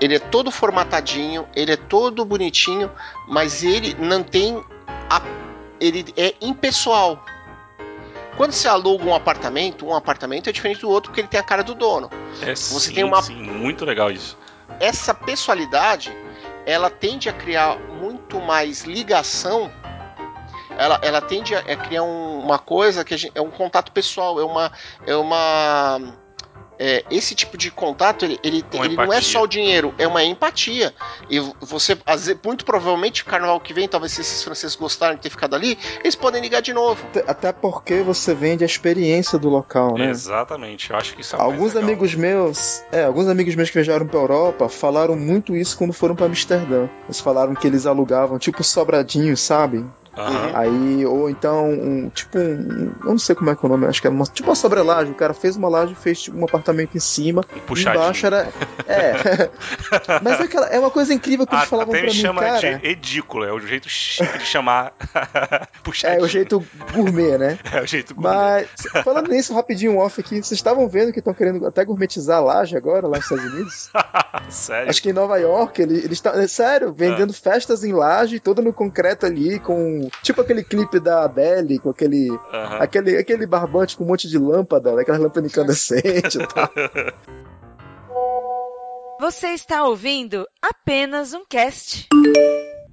Ele 0.00 0.14
é 0.14 0.18
todo 0.18 0.50
formatadinho, 0.50 1.46
ele 1.54 1.72
é 1.72 1.76
todo 1.76 2.24
bonitinho, 2.24 2.90
mas 3.28 3.62
ele 3.62 3.94
não 3.98 4.22
tem 4.22 4.64
a, 5.10 5.20
ele 5.78 6.06
é 6.16 6.34
impessoal. 6.40 7.22
Quando 8.38 8.52
você 8.52 8.66
aluga 8.66 9.04
um 9.04 9.14
apartamento, 9.14 9.84
um 9.84 9.94
apartamento 9.94 10.48
é 10.48 10.52
diferente 10.52 10.80
do 10.80 10.88
outro 10.88 11.10
porque 11.10 11.20
ele 11.20 11.28
tem 11.28 11.38
a 11.38 11.42
cara 11.42 11.62
do 11.62 11.74
dono. 11.74 12.08
É, 12.40 12.54
você 12.54 12.88
sim, 12.88 12.94
tem 12.94 13.04
uma 13.04 13.20
sim, 13.20 13.34
muito 13.34 13.84
legal 13.84 14.10
isso. 14.10 14.38
Essa 14.80 15.12
pessoalidade, 15.12 16.16
ela 16.64 16.88
tende 16.88 17.28
a 17.28 17.32
criar 17.32 17.76
muito 18.00 18.40
mais 18.40 18.84
ligação 18.84 19.70
ela, 20.78 21.00
ela 21.02 21.20
tende 21.20 21.54
a, 21.54 21.58
a 21.58 21.76
criar 21.76 22.02
um, 22.02 22.38
uma 22.40 22.58
coisa 22.58 23.04
que 23.04 23.16
gente, 23.16 23.32
é 23.34 23.40
um 23.40 23.50
contato 23.50 23.92
pessoal, 23.92 24.40
é 24.40 24.44
uma. 24.44 24.72
É 25.06 25.16
uma 25.16 26.00
é, 26.78 27.04
esse 27.10 27.34
tipo 27.34 27.58
de 27.58 27.70
contato, 27.70 28.24
ele, 28.24 28.38
ele, 28.42 28.64
ele 28.72 28.96
não 28.96 29.12
é 29.12 29.20
só 29.20 29.42
o 29.42 29.46
dinheiro, 29.46 29.92
é 29.98 30.06
uma 30.06 30.22
empatia. 30.22 30.94
E 31.28 31.40
você, 31.60 31.98
muito 32.44 32.64
provavelmente, 32.64 33.22
o 33.22 33.24
carnaval 33.24 33.58
que 33.60 33.74
vem, 33.74 33.88
talvez 33.88 34.12
se 34.12 34.20
esses 34.20 34.44
franceses 34.44 34.76
gostarem 34.76 35.16
de 35.16 35.22
ter 35.22 35.30
ficado 35.30 35.56
ali, 35.56 35.76
eles 36.00 36.14
podem 36.14 36.40
ligar 36.40 36.62
de 36.62 36.72
novo. 36.72 37.04
Até 37.26 37.52
porque 37.52 38.02
você 38.02 38.34
vende 38.34 38.62
a 38.62 38.66
experiência 38.66 39.38
do 39.38 39.48
local, 39.48 39.98
né? 39.98 40.08
Exatamente, 40.10 40.90
eu 40.90 40.96
acho 40.96 41.14
que 41.14 41.22
isso 41.22 41.34
é 41.34 41.40
Alguns 41.40 41.74
amigos 41.74 42.14
meus, 42.14 42.84
é, 42.92 43.04
alguns 43.04 43.26
amigos 43.28 43.54
meus 43.56 43.68
que 43.68 43.74
viajaram 43.74 44.06
pra 44.06 44.20
Europa 44.20 44.68
falaram 44.68 45.16
muito 45.16 45.56
isso 45.56 45.76
quando 45.76 45.92
foram 45.92 46.14
para 46.14 46.26
Amsterdã. 46.26 46.88
Eles 47.06 47.18
falaram 47.18 47.54
que 47.54 47.66
eles 47.66 47.86
alugavam 47.86 48.38
tipo 48.38 48.62
sobradinho, 48.62 49.36
sabe? 49.36 49.84
Uhum. 50.18 50.56
Aí, 50.56 51.06
ou 51.06 51.30
então, 51.30 51.70
um, 51.70 52.10
tipo 52.10 52.38
um. 52.38 52.92
Eu 53.04 53.10
não 53.10 53.18
sei 53.18 53.36
como 53.36 53.50
é 53.50 53.54
que 53.54 53.64
é 53.64 53.68
o 53.68 53.70
nome, 53.70 53.86
acho 53.86 54.00
que 54.00 54.06
era 54.08 54.14
uma, 54.14 54.24
tipo 54.24 54.48
uma 54.48 54.56
sobrelaje. 54.56 55.12
O 55.12 55.14
cara 55.14 55.32
fez 55.32 55.56
uma 55.56 55.68
laje 55.68 55.94
fez 55.94 56.22
tipo, 56.22 56.36
um 56.36 56.44
apartamento 56.44 56.96
em 56.96 57.00
cima. 57.00 57.44
Puxadinho. 57.66 58.02
Embaixo 58.02 58.26
era. 58.26 58.48
É. 58.88 59.50
Mas 60.20 60.40
é, 60.40 60.42
aquela, 60.42 60.66
é 60.66 60.78
uma 60.78 60.90
coisa 60.90 61.14
incrível 61.14 61.46
que 61.46 61.54
eles 61.54 61.64
ah, 61.64 61.68
falavam 61.68 61.92
pra 61.92 62.02
mim. 62.02 62.10
chama 62.10 62.40
cara. 62.40 62.78
de 62.78 62.88
edículo, 62.88 63.44
é 63.44 63.52
o 63.52 63.60
jeito 63.60 63.88
chique 63.88 64.38
de 64.38 64.44
chamar. 64.44 64.92
Puxadinho. 65.82 66.08
É 66.18 66.22
o 66.22 66.26
jeito 66.26 66.64
gourmet, 66.92 67.38
né? 67.38 67.58
É 67.72 67.82
o 67.82 67.86
jeito 67.86 68.14
gourmet. 68.14 68.34
Mas, 68.34 69.04
falando 69.04 69.28
nisso, 69.28 69.54
rapidinho 69.54 69.98
off 69.98 70.20
aqui, 70.20 70.42
vocês 70.42 70.52
estavam 70.52 70.88
vendo 70.88 71.12
que 71.12 71.18
estão 71.18 71.34
querendo 71.34 71.66
até 71.66 71.84
gourmetizar 71.84 72.38
a 72.38 72.40
laje 72.40 72.76
agora, 72.76 73.06
lá 73.06 73.18
nos 73.18 73.24
Estados 73.24 73.44
Unidos? 73.44 73.90
sério? 74.48 74.90
Acho 74.90 75.02
que 75.02 75.10
em 75.10 75.12
Nova 75.12 75.36
York, 75.36 75.80
eles 75.80 76.10
estão. 76.10 76.32
É 76.32 76.48
sério, 76.48 76.92
vendendo 76.92 77.30
ah. 77.30 77.34
festas 77.34 77.84
em 77.84 77.92
laje, 77.92 78.40
todo 78.40 78.62
no 78.62 78.72
concreto 78.72 79.26
ali, 79.26 79.58
com 79.58 80.07
Tipo 80.22 80.40
aquele 80.40 80.62
clipe 80.62 81.00
da 81.00 81.24
Adele 81.24 81.78
com 81.78 81.90
aquele, 81.90 82.30
uhum. 82.30 82.38
aquele, 82.80 83.16
aquele 83.16 83.46
barbante 83.46 83.96
com 83.96 84.04
um 84.04 84.08
monte 84.08 84.28
de 84.28 84.38
lâmpada, 84.38 84.94
né? 84.94 85.02
aquela 85.02 85.18
lâmpada 85.18 85.46
incandescente 85.46 86.38
e 86.38 86.46
tal. 86.46 86.70
Você 89.20 89.48
está 89.48 89.84
ouvindo 89.84 90.46
apenas 90.62 91.34
um 91.34 91.44
cast. 91.44 92.06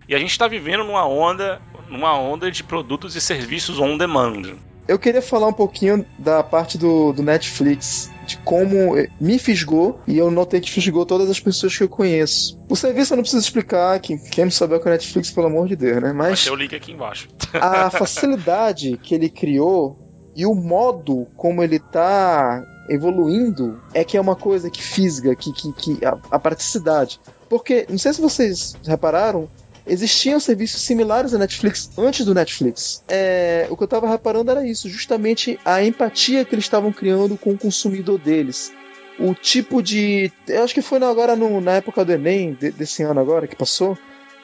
E 0.07 0.15
a 0.15 0.17
gente 0.17 0.31
está 0.31 0.47
vivendo 0.47 0.83
numa 0.83 1.07
onda, 1.07 1.61
numa 1.87 2.17
onda 2.17 2.49
de 2.49 2.63
produtos 2.63 3.15
e 3.15 3.21
serviços 3.21 3.79
on 3.79 3.95
demand. 3.95 4.57
Eu 4.87 4.99
queria 4.99 5.21
falar 5.21 5.47
um 5.47 5.53
pouquinho 5.53 6.05
da 6.17 6.43
parte 6.43 6.77
do, 6.77 7.11
do 7.11 7.23
Netflix 7.23 8.11
de 8.25 8.37
como 8.37 8.95
me 9.19 9.39
fisgou 9.39 9.99
e 10.07 10.17
eu 10.17 10.29
notei 10.29 10.59
que 10.59 10.71
fisgou 10.71 11.05
todas 11.05 11.29
as 11.29 11.39
pessoas 11.39 11.75
que 11.75 11.83
eu 11.83 11.89
conheço. 11.89 12.59
O 12.69 12.75
serviço 12.75 13.13
eu 13.13 13.17
não 13.17 13.23
preciso 13.23 13.43
explicar, 13.43 13.99
que 13.99 14.17
quem 14.29 14.45
não 14.45 14.51
souber 14.51 14.79
com 14.79 14.87
o 14.87 14.91
Netflix, 14.91 15.31
pelo 15.31 15.47
amor 15.47 15.67
de 15.67 15.75
Deus, 15.75 16.01
né? 16.01 16.13
Mas. 16.13 16.33
Achei 16.33 16.51
o 16.51 16.55
link 16.55 16.75
aqui 16.75 16.91
embaixo. 16.91 17.27
a 17.53 17.89
facilidade 17.91 18.99
que 19.01 19.15
ele 19.15 19.29
criou 19.29 19.99
e 20.35 20.45
o 20.45 20.53
modo 20.53 21.27
como 21.35 21.63
ele 21.63 21.79
tá 21.79 22.63
evoluindo 22.89 23.81
é 23.93 24.03
que 24.03 24.17
é 24.17 24.21
uma 24.21 24.35
coisa 24.35 24.69
que 24.69 24.81
fisga, 24.81 25.35
que, 25.35 25.51
que, 25.51 25.73
que 25.73 26.05
a, 26.05 26.17
a 26.31 26.39
praticidade. 26.39 27.19
Porque, 27.49 27.85
não 27.89 27.97
sei 27.97 28.13
se 28.13 28.21
vocês 28.21 28.75
repararam, 28.85 29.49
existiam 29.87 30.39
serviços 30.39 30.81
similares 30.81 31.33
à 31.33 31.37
Netflix 31.37 31.89
antes 31.97 32.25
do 32.25 32.33
Netflix. 32.33 33.03
É, 33.07 33.67
o 33.69 33.77
que 33.77 33.83
eu 33.83 33.85
estava 33.85 34.07
reparando 34.07 34.51
era 34.51 34.65
isso, 34.65 34.89
justamente 34.89 35.59
a 35.63 35.83
empatia 35.83 36.43
que 36.43 36.55
eles 36.55 36.65
estavam 36.65 36.91
criando 36.91 37.37
com 37.37 37.51
o 37.51 37.57
consumidor 37.57 38.19
deles. 38.19 38.71
O 39.19 39.33
tipo 39.33 39.81
de. 39.81 40.31
Eu 40.47 40.63
acho 40.63 40.73
que 40.73 40.81
foi 40.81 41.01
agora 41.03 41.35
no, 41.35 41.61
na 41.61 41.73
época 41.73 42.03
do 42.03 42.11
Enem, 42.11 42.53
de, 42.53 42.71
desse 42.71 43.01
ano 43.03 43.19
agora 43.19 43.47
que 43.47 43.55
passou, 43.55 43.97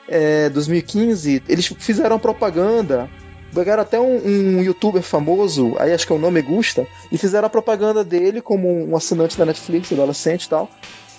é, 0.07 0.49
2015, 0.49 1.43
eles 1.47 1.67
fizeram 1.79 2.17
propaganda. 2.17 3.09
Pegaram 3.53 3.83
até 3.83 3.99
um, 3.99 4.15
um, 4.25 4.63
youtuber 4.63 5.01
famoso, 5.01 5.75
aí 5.77 5.91
acho 5.91 6.07
que 6.07 6.13
é 6.13 6.15
o 6.15 6.19
nome 6.19 6.41
Gusta, 6.41 6.87
e 7.11 7.17
fizeram 7.17 7.47
a 7.47 7.49
propaganda 7.49 8.01
dele 8.01 8.41
como 8.41 8.69
um 8.69 8.95
assinante 8.95 9.37
da 9.37 9.45
Netflix, 9.45 9.91
adolescente 9.91 10.45
e 10.45 10.49
tal 10.49 10.69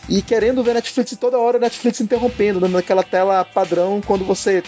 e 0.09 0.21
querendo 0.21 0.63
ver 0.63 0.75
Netflix 0.75 1.17
toda 1.17 1.39
hora 1.39 1.59
Netflix 1.59 2.01
interrompendo, 2.01 2.61
dando 2.61 2.77
aquela 2.77 3.03
tela 3.03 3.45
padrão 3.45 4.01
quando 4.05 4.25
você 4.25 4.63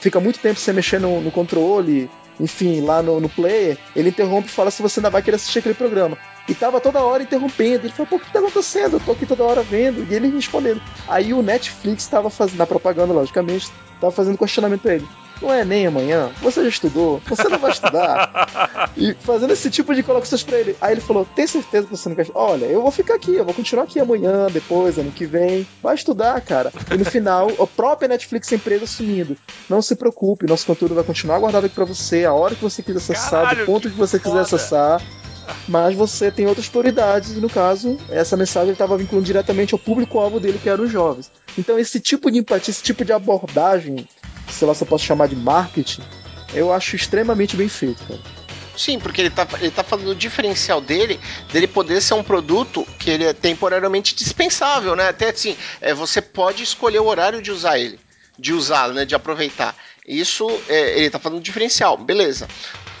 fica 0.00 0.20
muito 0.20 0.38
tempo 0.38 0.58
sem 0.58 0.74
mexer 0.74 1.00
no, 1.00 1.20
no 1.20 1.30
controle, 1.30 2.10
enfim, 2.38 2.80
lá 2.82 3.02
no, 3.02 3.20
no 3.20 3.28
player, 3.28 3.78
ele 3.94 4.10
interrompe 4.10 4.48
e 4.48 4.52
fala 4.52 4.70
se 4.70 4.82
você 4.82 5.00
ainda 5.00 5.10
vai 5.10 5.22
querer 5.22 5.36
assistir 5.36 5.58
aquele 5.58 5.74
programa. 5.74 6.16
E 6.48 6.54
tava 6.54 6.80
toda 6.80 7.02
hora 7.02 7.22
interrompendo. 7.22 7.86
Ele 7.86 7.92
falou, 7.92 8.06
pô, 8.06 8.16
o 8.16 8.20
que 8.20 8.32
tá 8.32 8.38
acontecendo? 8.38 8.96
Eu 8.96 9.00
tô 9.00 9.12
aqui 9.12 9.26
toda 9.26 9.42
hora 9.42 9.62
vendo. 9.62 10.06
E 10.08 10.14
ele 10.14 10.28
respondendo. 10.28 10.80
Aí 11.08 11.34
o 11.34 11.42
Netflix 11.42 12.06
tava 12.06 12.30
fazendo, 12.30 12.58
na 12.58 12.66
propaganda, 12.66 13.12
logicamente, 13.12 13.68
tava 14.00 14.12
fazendo 14.12 14.38
questionamento 14.38 14.88
a 14.88 14.94
ele 14.94 15.08
não 15.40 15.52
é 15.52 15.64
nem 15.64 15.86
amanhã, 15.86 16.30
você 16.40 16.62
já 16.62 16.68
estudou, 16.68 17.20
você 17.26 17.48
não 17.48 17.58
vai 17.58 17.70
estudar. 17.70 18.90
e 18.96 19.14
fazendo 19.14 19.52
esse 19.52 19.70
tipo 19.70 19.94
de 19.94 20.02
colocações 20.02 20.42
pra 20.42 20.58
ele. 20.58 20.76
Aí 20.80 20.92
ele 20.92 21.00
falou: 21.00 21.24
tem 21.24 21.46
certeza 21.46 21.86
que 21.86 21.96
você 21.96 22.08
não 22.08 22.16
quer 22.16 22.22
estudar? 22.22 22.40
Olha, 22.40 22.64
eu 22.66 22.82
vou 22.82 22.90
ficar 22.90 23.14
aqui, 23.14 23.34
eu 23.34 23.44
vou 23.44 23.54
continuar 23.54 23.84
aqui 23.84 24.00
amanhã, 24.00 24.46
depois, 24.50 24.98
ano 24.98 25.12
que 25.12 25.26
vem. 25.26 25.66
Vai 25.82 25.94
estudar, 25.94 26.40
cara. 26.40 26.72
E 26.90 26.96
no 26.96 27.04
final, 27.04 27.50
a 27.60 27.66
própria 27.66 28.08
Netflix, 28.08 28.52
a 28.52 28.56
empresa 28.56 28.84
assumindo: 28.84 29.36
não 29.68 29.82
se 29.82 29.94
preocupe, 29.94 30.46
nosso 30.46 30.66
conteúdo 30.66 30.94
vai 30.94 31.04
continuar 31.04 31.38
guardado 31.38 31.66
aqui 31.66 31.74
pra 31.74 31.84
você, 31.84 32.24
a 32.24 32.32
hora 32.32 32.54
que 32.54 32.62
você 32.62 32.82
quiser 32.82 32.98
acessar, 32.98 33.42
Caralho, 33.42 33.60
do 33.60 33.66
ponto 33.66 33.88
que, 33.88 33.94
que 33.94 33.98
você 33.98 34.18
foda. 34.18 34.30
quiser 34.30 34.42
acessar 34.42 35.02
mas 35.68 35.94
você 35.94 36.30
tem 36.30 36.46
outras 36.46 36.68
prioridades, 36.68 37.32
e 37.32 37.40
no 37.40 37.48
caso, 37.48 37.98
essa 38.10 38.36
mensagem 38.36 38.72
estava 38.72 38.96
vinculando 38.96 39.26
diretamente 39.26 39.74
ao 39.74 39.78
público-alvo 39.78 40.40
dele, 40.40 40.60
que 40.62 40.68
eram 40.68 40.84
os 40.84 40.90
jovens. 40.90 41.30
Então, 41.58 41.78
esse 41.78 42.00
tipo 42.00 42.30
de 42.30 42.38
empatia, 42.38 42.70
esse 42.70 42.82
tipo 42.82 43.04
de 43.04 43.12
abordagem 43.12 44.06
sei 44.52 44.66
lá 44.66 44.74
se 44.74 44.82
eu 44.82 44.86
posso 44.86 45.04
chamar 45.04 45.28
de 45.28 45.36
marketing, 45.36 46.02
eu 46.54 46.72
acho 46.72 46.96
extremamente 46.96 47.56
bem 47.56 47.68
feito, 47.68 48.02
cara. 48.04 48.20
Sim, 48.76 48.98
porque 48.98 49.22
ele 49.22 49.30
tá, 49.30 49.46
ele 49.58 49.70
tá 49.70 49.82
falando 49.82 50.06
do 50.06 50.14
diferencial 50.14 50.82
dele, 50.82 51.18
dele 51.50 51.66
poder 51.66 52.00
ser 52.02 52.12
um 52.12 52.22
produto 52.22 52.86
que 52.98 53.08
ele 53.08 53.24
é 53.24 53.32
temporariamente 53.32 54.14
dispensável, 54.14 54.94
né? 54.94 55.08
Até 55.08 55.30
assim, 55.30 55.56
é, 55.80 55.94
você 55.94 56.20
pode 56.20 56.62
escolher 56.62 56.98
o 56.98 57.06
horário 57.06 57.40
de 57.40 57.50
usar 57.50 57.78
ele, 57.78 57.98
de 58.38 58.52
usá-lo, 58.52 58.92
né? 58.92 59.06
De 59.06 59.14
aproveitar. 59.14 59.74
Isso, 60.06 60.46
é, 60.68 60.98
ele 60.98 61.10
tá 61.10 61.18
falando 61.18 61.40
do 61.40 61.44
diferencial, 61.44 61.96
beleza. 61.96 62.46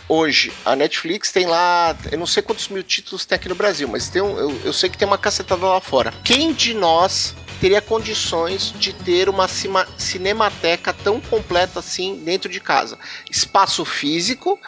Hoje, 0.08 0.52
a 0.64 0.76
Netflix 0.76 1.32
tem 1.32 1.46
lá, 1.46 1.96
eu 2.12 2.18
não 2.18 2.26
sei 2.26 2.42
quantos 2.42 2.68
mil 2.68 2.82
títulos 2.82 3.26
tem 3.26 3.36
aqui 3.36 3.48
no 3.48 3.56
Brasil, 3.56 3.88
mas 3.88 4.08
tem 4.08 4.22
um, 4.22 4.38
eu, 4.38 4.60
eu 4.64 4.72
sei 4.72 4.88
que 4.88 4.96
tem 4.96 5.06
uma 5.06 5.18
cacetada 5.18 5.66
lá 5.66 5.80
fora. 5.80 6.12
Quem 6.22 6.52
de 6.52 6.74
nós 6.74 7.34
teria 7.60 7.80
condições 7.80 8.72
de 8.78 8.92
ter 8.92 9.28
uma 9.28 9.48
cinemateca 9.48 10.92
tão 10.92 11.20
completa 11.20 11.80
assim 11.80 12.22
dentro 12.24 12.50
de 12.50 12.60
casa. 12.60 12.98
Espaço 13.30 13.84
físico 13.84 14.58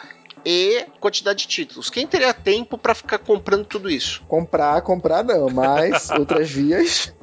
e 0.45 0.85
quantidade 0.99 1.39
de 1.39 1.47
títulos. 1.47 1.89
Quem 1.89 2.05
teria 2.05 2.33
tempo 2.33 2.77
para 2.77 2.93
ficar 2.93 3.19
comprando 3.19 3.65
tudo 3.65 3.89
isso? 3.89 4.21
Comprar, 4.27 4.81
comprar 4.81 5.23
não, 5.23 5.49
mas 5.49 6.09
outras 6.17 6.49
vias. 6.49 7.13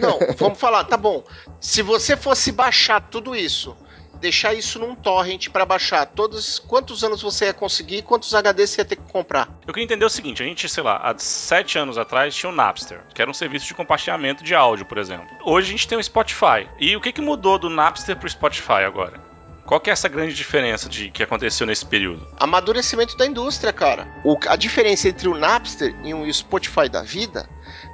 Não, 0.00 0.18
vamos 0.36 0.58
falar, 0.58 0.84
tá 0.84 0.96
bom. 0.96 1.24
Se 1.60 1.82
você 1.82 2.16
fosse 2.16 2.52
baixar 2.52 3.00
tudo 3.00 3.34
isso, 3.34 3.76
deixar 4.20 4.54
isso 4.54 4.78
num 4.78 4.94
torrent 4.94 5.48
para 5.48 5.64
baixar. 5.64 6.06
Todos 6.06 6.58
quantos 6.58 7.02
anos 7.04 7.22
você 7.22 7.46
ia 7.46 7.54
conseguir, 7.54 8.02
quantos 8.02 8.34
HDs 8.34 8.70
você 8.70 8.80
ia 8.80 8.84
ter 8.84 8.96
que 8.96 9.12
comprar? 9.12 9.48
Eu 9.66 9.72
queria 9.72 9.84
entender 9.84 10.04
o 10.04 10.10
seguinte, 10.10 10.42
a 10.42 10.46
gente, 10.46 10.68
sei 10.68 10.82
lá, 10.82 10.96
há 10.96 11.16
sete 11.18 11.78
anos 11.78 11.96
atrás 11.98 12.34
tinha 12.34 12.50
o 12.50 12.54
Napster, 12.54 13.00
que 13.14 13.22
era 13.22 13.30
um 13.30 13.34
serviço 13.34 13.66
de 13.66 13.74
compartilhamento 13.74 14.44
de 14.44 14.54
áudio, 14.54 14.86
por 14.86 14.98
exemplo. 14.98 15.26
Hoje 15.44 15.68
a 15.68 15.70
gente 15.70 15.88
tem 15.88 15.98
o 15.98 16.02
Spotify. 16.02 16.68
E 16.78 16.96
o 16.96 17.00
que, 17.00 17.12
que 17.12 17.20
mudou 17.20 17.58
do 17.58 17.70
Napster 17.70 18.16
pro 18.16 18.28
Spotify 18.28 18.84
agora? 18.84 19.28
Qual 19.64 19.80
que 19.80 19.90
é 19.90 19.92
essa 19.92 20.08
grande 20.08 20.34
diferença 20.34 20.88
de 20.88 21.10
que 21.10 21.22
aconteceu 21.22 21.66
nesse 21.66 21.84
período? 21.84 22.26
Amadurecimento 22.38 23.16
da 23.18 23.26
indústria, 23.26 23.70
cara. 23.70 24.08
O, 24.24 24.38
a 24.48 24.56
diferença 24.56 25.08
entre 25.08 25.28
o 25.28 25.36
Napster 25.36 25.94
e 26.02 26.14
o 26.14 26.32
Spotify 26.32 26.88
da 26.88 27.02
vida, 27.02 27.48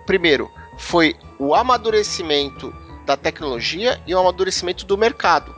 primeiro, 0.06 0.48
foi 0.78 1.16
o 1.36 1.52
amadurecimento 1.52 2.72
da 3.04 3.16
tecnologia 3.16 4.00
e 4.06 4.14
o 4.14 4.18
amadurecimento 4.18 4.86
do 4.86 4.96
mercado 4.96 5.53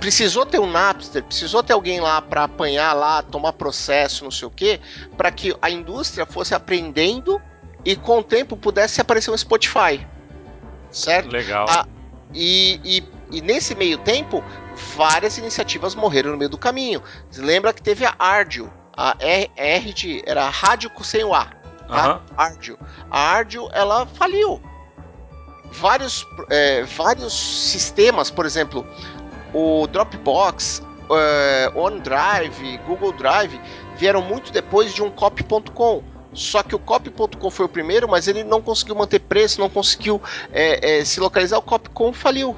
precisou 0.00 0.46
ter 0.46 0.58
um 0.58 0.70
Napster, 0.70 1.22
precisou 1.22 1.62
ter 1.62 1.72
alguém 1.72 2.00
lá 2.00 2.20
para 2.20 2.44
apanhar 2.44 2.92
lá, 2.92 3.22
tomar 3.22 3.52
processo, 3.52 4.24
não 4.24 4.30
sei 4.30 4.48
o 4.48 4.50
quê, 4.50 4.80
para 5.16 5.30
que 5.30 5.54
a 5.60 5.70
indústria 5.70 6.26
fosse 6.26 6.54
aprendendo 6.54 7.40
e 7.84 7.96
com 7.96 8.18
o 8.18 8.22
tempo 8.22 8.56
pudesse 8.56 9.00
aparecer 9.00 9.30
um 9.30 9.36
Spotify. 9.36 10.06
Certo? 10.90 11.30
Legal. 11.30 11.66
Ah, 11.68 11.86
e, 12.34 12.80
e, 12.84 13.04
e, 13.30 13.40
nesse 13.40 13.74
meio 13.74 13.98
tempo, 13.98 14.42
várias 14.96 15.38
iniciativas 15.38 15.94
morreram 15.94 16.32
no 16.32 16.36
meio 16.36 16.50
do 16.50 16.58
caminho. 16.58 17.02
Lembra 17.36 17.72
que 17.72 17.82
teve 17.82 18.04
a 18.04 18.14
Ardio, 18.18 18.72
a 18.96 19.12
RD, 19.12 20.22
era 20.26 20.44
a 20.44 20.50
Rádio 20.50 20.90
sem 21.02 21.24
o 21.24 21.34
A. 21.34 21.46
Tá? 21.86 22.14
Uhum. 22.14 22.20
Ardio. 22.36 22.78
A 23.10 23.20
Ardio, 23.20 23.68
ela 23.72 24.06
faliu. 24.06 24.60
Vários, 25.70 26.26
é, 26.50 26.82
vários 26.84 27.32
sistemas, 27.32 28.30
por 28.30 28.46
exemplo, 28.46 28.86
o 29.56 29.86
Dropbox, 29.86 30.82
uh, 31.08 31.80
OneDrive, 31.80 32.76
Google 32.86 33.12
Drive 33.12 33.58
vieram 33.96 34.20
muito 34.20 34.52
depois 34.52 34.92
de 34.92 35.02
um 35.02 35.10
copy.com. 35.10 36.02
Só 36.34 36.62
que 36.62 36.74
o 36.74 36.78
copy.com 36.78 37.50
foi 37.50 37.64
o 37.64 37.68
primeiro, 37.68 38.06
mas 38.06 38.28
ele 38.28 38.44
não 38.44 38.60
conseguiu 38.60 38.94
manter 38.94 39.20
preço, 39.20 39.58
não 39.58 39.70
conseguiu 39.70 40.20
é, 40.52 40.98
é, 40.98 41.04
se 41.06 41.18
localizar. 41.18 41.56
O 41.56 41.62
copy.com 41.62 42.12
faliu. 42.12 42.54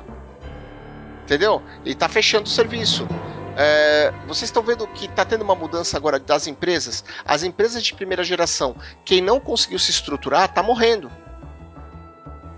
Entendeu? 1.22 1.62
Ele 1.84 1.92
está 1.92 2.08
fechando 2.08 2.46
o 2.46 2.50
serviço. 2.50 3.06
É, 3.56 4.12
vocês 4.26 4.48
estão 4.48 4.64
vendo 4.64 4.84
que 4.88 5.06
está 5.06 5.24
tendo 5.24 5.42
uma 5.42 5.54
mudança 5.54 5.96
agora 5.96 6.18
das 6.18 6.48
empresas. 6.48 7.04
As 7.24 7.44
empresas 7.44 7.84
de 7.84 7.94
primeira 7.94 8.24
geração, 8.24 8.74
quem 9.04 9.20
não 9.20 9.38
conseguiu 9.38 9.78
se 9.78 9.92
estruturar, 9.92 10.46
está 10.46 10.64
morrendo. 10.64 11.08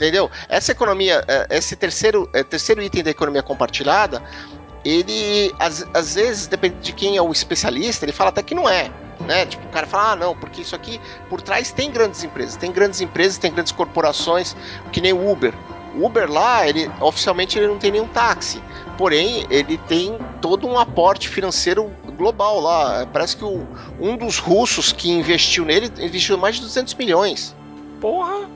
Entendeu? 0.00 0.30
Essa 0.48 0.72
economia, 0.72 1.22
é, 1.28 1.58
esse 1.58 1.76
terceiro, 1.76 2.26
é, 2.32 2.42
terceiro 2.42 2.82
item 2.82 3.02
da 3.02 3.10
economia 3.10 3.42
compartilhada, 3.42 4.22
ele 4.82 5.54
às, 5.58 5.86
às 5.92 6.14
vezes, 6.14 6.46
depende 6.46 6.76
de 6.80 6.94
quem 6.94 7.18
é 7.18 7.22
o 7.22 7.30
especialista, 7.30 8.06
ele 8.06 8.12
fala 8.12 8.30
até 8.30 8.42
que 8.42 8.54
não 8.54 8.66
é. 8.66 8.90
Né? 9.20 9.44
Tipo, 9.44 9.66
o 9.66 9.68
cara 9.68 9.86
fala, 9.86 10.12
ah, 10.12 10.16
não, 10.16 10.34
porque 10.34 10.62
isso 10.62 10.74
aqui 10.74 10.98
por 11.28 11.42
trás 11.42 11.70
tem 11.70 11.90
grandes 11.90 12.24
empresas, 12.24 12.56
tem 12.56 12.72
grandes 12.72 13.02
empresas, 13.02 13.36
tem 13.36 13.52
grandes 13.52 13.72
corporações, 13.72 14.56
que 14.90 15.02
nem 15.02 15.12
o 15.12 15.30
Uber. 15.30 15.52
O 15.94 16.06
Uber 16.06 16.32
lá, 16.32 16.66
ele 16.66 16.90
oficialmente 16.98 17.58
ele 17.58 17.66
não 17.66 17.76
tem 17.76 17.90
nenhum 17.90 18.08
táxi, 18.08 18.62
porém 18.96 19.46
ele 19.50 19.76
tem 19.76 20.16
todo 20.40 20.66
um 20.66 20.78
aporte 20.78 21.28
financeiro 21.28 21.90
global 22.16 22.58
lá. 22.58 23.06
Parece 23.12 23.36
que 23.36 23.44
o, 23.44 23.66
um 24.00 24.16
dos 24.16 24.38
russos 24.38 24.92
que 24.92 25.10
investiu 25.10 25.66
nele 25.66 25.92
investiu 25.98 26.38
mais 26.38 26.56
de 26.56 26.62
200 26.62 26.94
milhões. 26.94 27.54
Porra! 28.00 28.48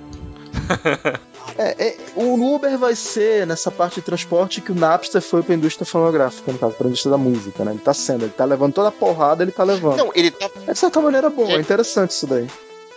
É, 1.57 1.87
é, 1.87 1.97
o 2.17 2.55
Uber 2.55 2.77
vai 2.77 2.97
ser 2.97 3.47
nessa 3.47 3.71
parte 3.71 3.97
de 3.97 4.03
transporte 4.03 4.61
que 4.61 4.73
o 4.73 4.75
Napster 4.75 5.23
foi 5.23 5.43
para 5.43 5.55
a 5.55 5.57
indústria 5.57 5.87
fonográfica, 5.87 6.51
no 6.51 6.59
caso, 6.59 6.75
para 6.75 6.87
a 6.87 6.89
indústria 6.89 7.13
da 7.13 7.19
música, 7.19 7.65
né? 7.65 7.73
Ele 7.73 7.81
tá 7.81 7.95
sendo, 7.95 8.25
ele 8.25 8.33
tá 8.33 8.45
levando 8.45 8.73
toda 8.73 8.89
a 8.89 8.93
porrada, 8.93 9.43
ele 9.43 9.53
tá 9.53 9.63
levando. 9.63 9.97
Não, 9.97 10.11
ele 10.15 10.31
tá. 10.31 10.51
É 10.67 10.73
de 10.73 10.79
certa 10.79 11.01
maneira 11.01 11.31
bom, 11.31 11.49
é, 11.49 11.55
é 11.55 11.61
interessante 11.61 12.11
isso 12.11 12.27
daí. 12.27 12.49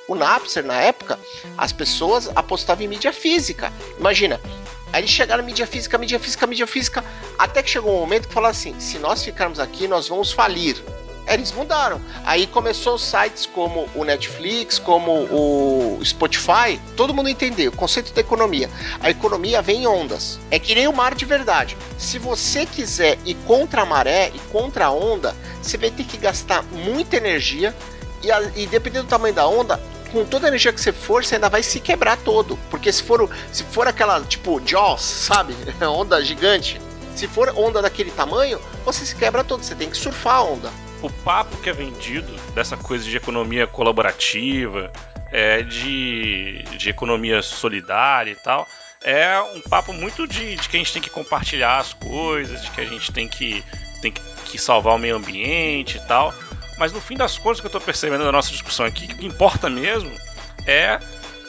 O 0.08 0.15
Napster, 0.15 0.65
na 0.65 0.76
época, 0.76 1.20
as 1.58 1.72
pessoas 1.72 2.30
apostavam 2.34 2.84
em 2.84 2.88
mídia 2.88 3.12
física. 3.12 3.72
Imagina, 4.00 4.39
Aí 4.93 5.02
eles 5.02 5.12
chegaram 5.12 5.43
mídia 5.43 5.67
física, 5.67 5.98
mídia 5.98 6.20
física, 6.20 6.48
mídia 6.48 6.65
física, 6.65 7.04
até 7.38 7.62
que 7.62 7.70
chegou 7.70 7.93
um 7.96 8.00
momento 8.00 8.28
que 8.28 8.34
falaram 8.34 8.52
assim: 8.52 8.80
se 8.80 8.98
nós 8.98 9.24
ficarmos 9.24 9.60
aqui, 9.60 9.88
nós 9.88 10.08
vamos 10.08 10.32
falir. 10.32 10.82
Eles 11.28 11.52
mudaram. 11.52 12.00
Aí 12.24 12.48
começou 12.48 12.98
sites 12.98 13.46
como 13.46 13.90
o 13.94 14.06
Netflix, 14.06 14.80
como 14.80 15.12
o 15.12 16.00
Spotify. 16.04 16.80
Todo 16.96 17.13
mundo 17.13 17.28
entendeu 17.28 17.70
o 17.70 17.76
conceito 17.76 18.13
da 18.13 18.22
economia. 18.22 18.70
A 19.02 19.10
economia 19.10 19.62
vem 19.62 19.84
em 19.84 19.88
ondas. 19.88 20.40
É 20.50 20.58
que 20.58 20.74
nem 20.74 20.88
o 20.88 20.94
mar 20.94 21.13
de 21.13 21.26
verdade. 21.26 21.78
Se 21.98 22.18
você 22.18 22.66
quiser 22.66 23.18
ir 23.26 23.36
contra 23.46 23.82
a 23.82 23.86
maré 23.86 24.32
e 24.34 24.40
contra 24.52 24.86
a 24.86 24.92
onda, 24.92 25.36
você 25.62 25.78
vai 25.78 25.92
ter 25.92 26.06
que 26.06 26.18
gastar 26.18 26.63
muita 26.63 27.18
energia. 27.18 27.76
E, 28.24 28.32
a, 28.32 28.42
e 28.56 28.66
dependendo 28.66 29.06
do 29.06 29.10
tamanho 29.10 29.36
da 29.36 29.46
onda, 29.46 29.80
com 30.13 30.24
toda 30.24 30.48
a 30.48 30.50
energia 30.50 30.72
que 30.72 30.80
você 30.80 30.94
for, 30.94 31.26
você 31.26 31.36
ainda 31.36 31.50
vai 31.50 31.62
se 31.62 31.82
quebrar 31.82 32.16
todo. 32.20 32.58
Porque 32.70 32.90
se 32.90 33.04
for, 33.04 33.30
se 33.52 33.66
for 33.66 33.86
aquela, 33.86 34.22
tipo, 34.22 34.62
Jaws, 34.66 35.02
sabe? 35.02 35.54
onda 35.86 36.24
gigante. 36.24 36.80
Se 37.18 37.28
for 37.28 37.52
onda 37.58 37.82
daquele 37.82 38.12
tamanho, 38.12 38.62
você 38.86 39.06
se 39.06 39.13
quebra 39.13 39.44
todo. 39.44 39.62
Você 39.62 39.76
tem 39.76 39.90
que 39.90 39.98
surfar 39.98 40.36
a 40.36 40.44
onda 40.44 40.87
o 41.02 41.10
papo 41.10 41.58
que 41.58 41.70
é 41.70 41.74
vendido 41.74 42.32
dessa 42.54 42.76
coisa 42.76 43.06
de 43.06 43.16
economia 43.16 43.68
colaborativa, 43.68 44.92
é, 45.32 45.62
de, 45.62 46.64
de 46.78 46.90
economia 46.90 47.42
solidária 47.42 48.32
e 48.32 48.36
tal, 48.36 48.68
é 49.04 49.40
um 49.56 49.62
papo 49.62 49.94
muito 49.94 50.28
de, 50.28 50.56
de, 50.56 50.70
que 50.70 50.76
a 50.76 50.80
gente 50.80 50.94
tem 50.94 51.02
que 51.02 51.10
compartilhar 51.10 51.78
as 51.78 51.94
coisas, 51.94 52.62
de 52.62 52.72
que 52.72 52.82
a 52.82 52.86
gente 52.86 53.12
tem 53.12 53.28
que, 53.28 53.64
tem 54.02 54.12
que, 54.12 54.22
que 54.46 54.58
salvar 54.58 54.96
o 54.96 54.98
meio 54.98 55.16
ambiente 55.16 55.98
e 55.98 56.02
tal. 56.02 56.34
Mas 56.78 56.92
no 56.92 57.02
fim 57.02 57.16
das 57.16 57.38
contas, 57.38 57.60
o 57.60 57.62
que 57.62 57.68
eu 57.68 57.70
estou 57.70 57.82
percebendo 57.82 58.24
na 58.24 58.32
nossa 58.32 58.52
discussão 58.52 58.86
aqui, 58.86 59.06
o 59.06 59.18
que 59.18 59.26
importa 59.26 59.70
mesmo 59.70 60.12
é 60.66 61.00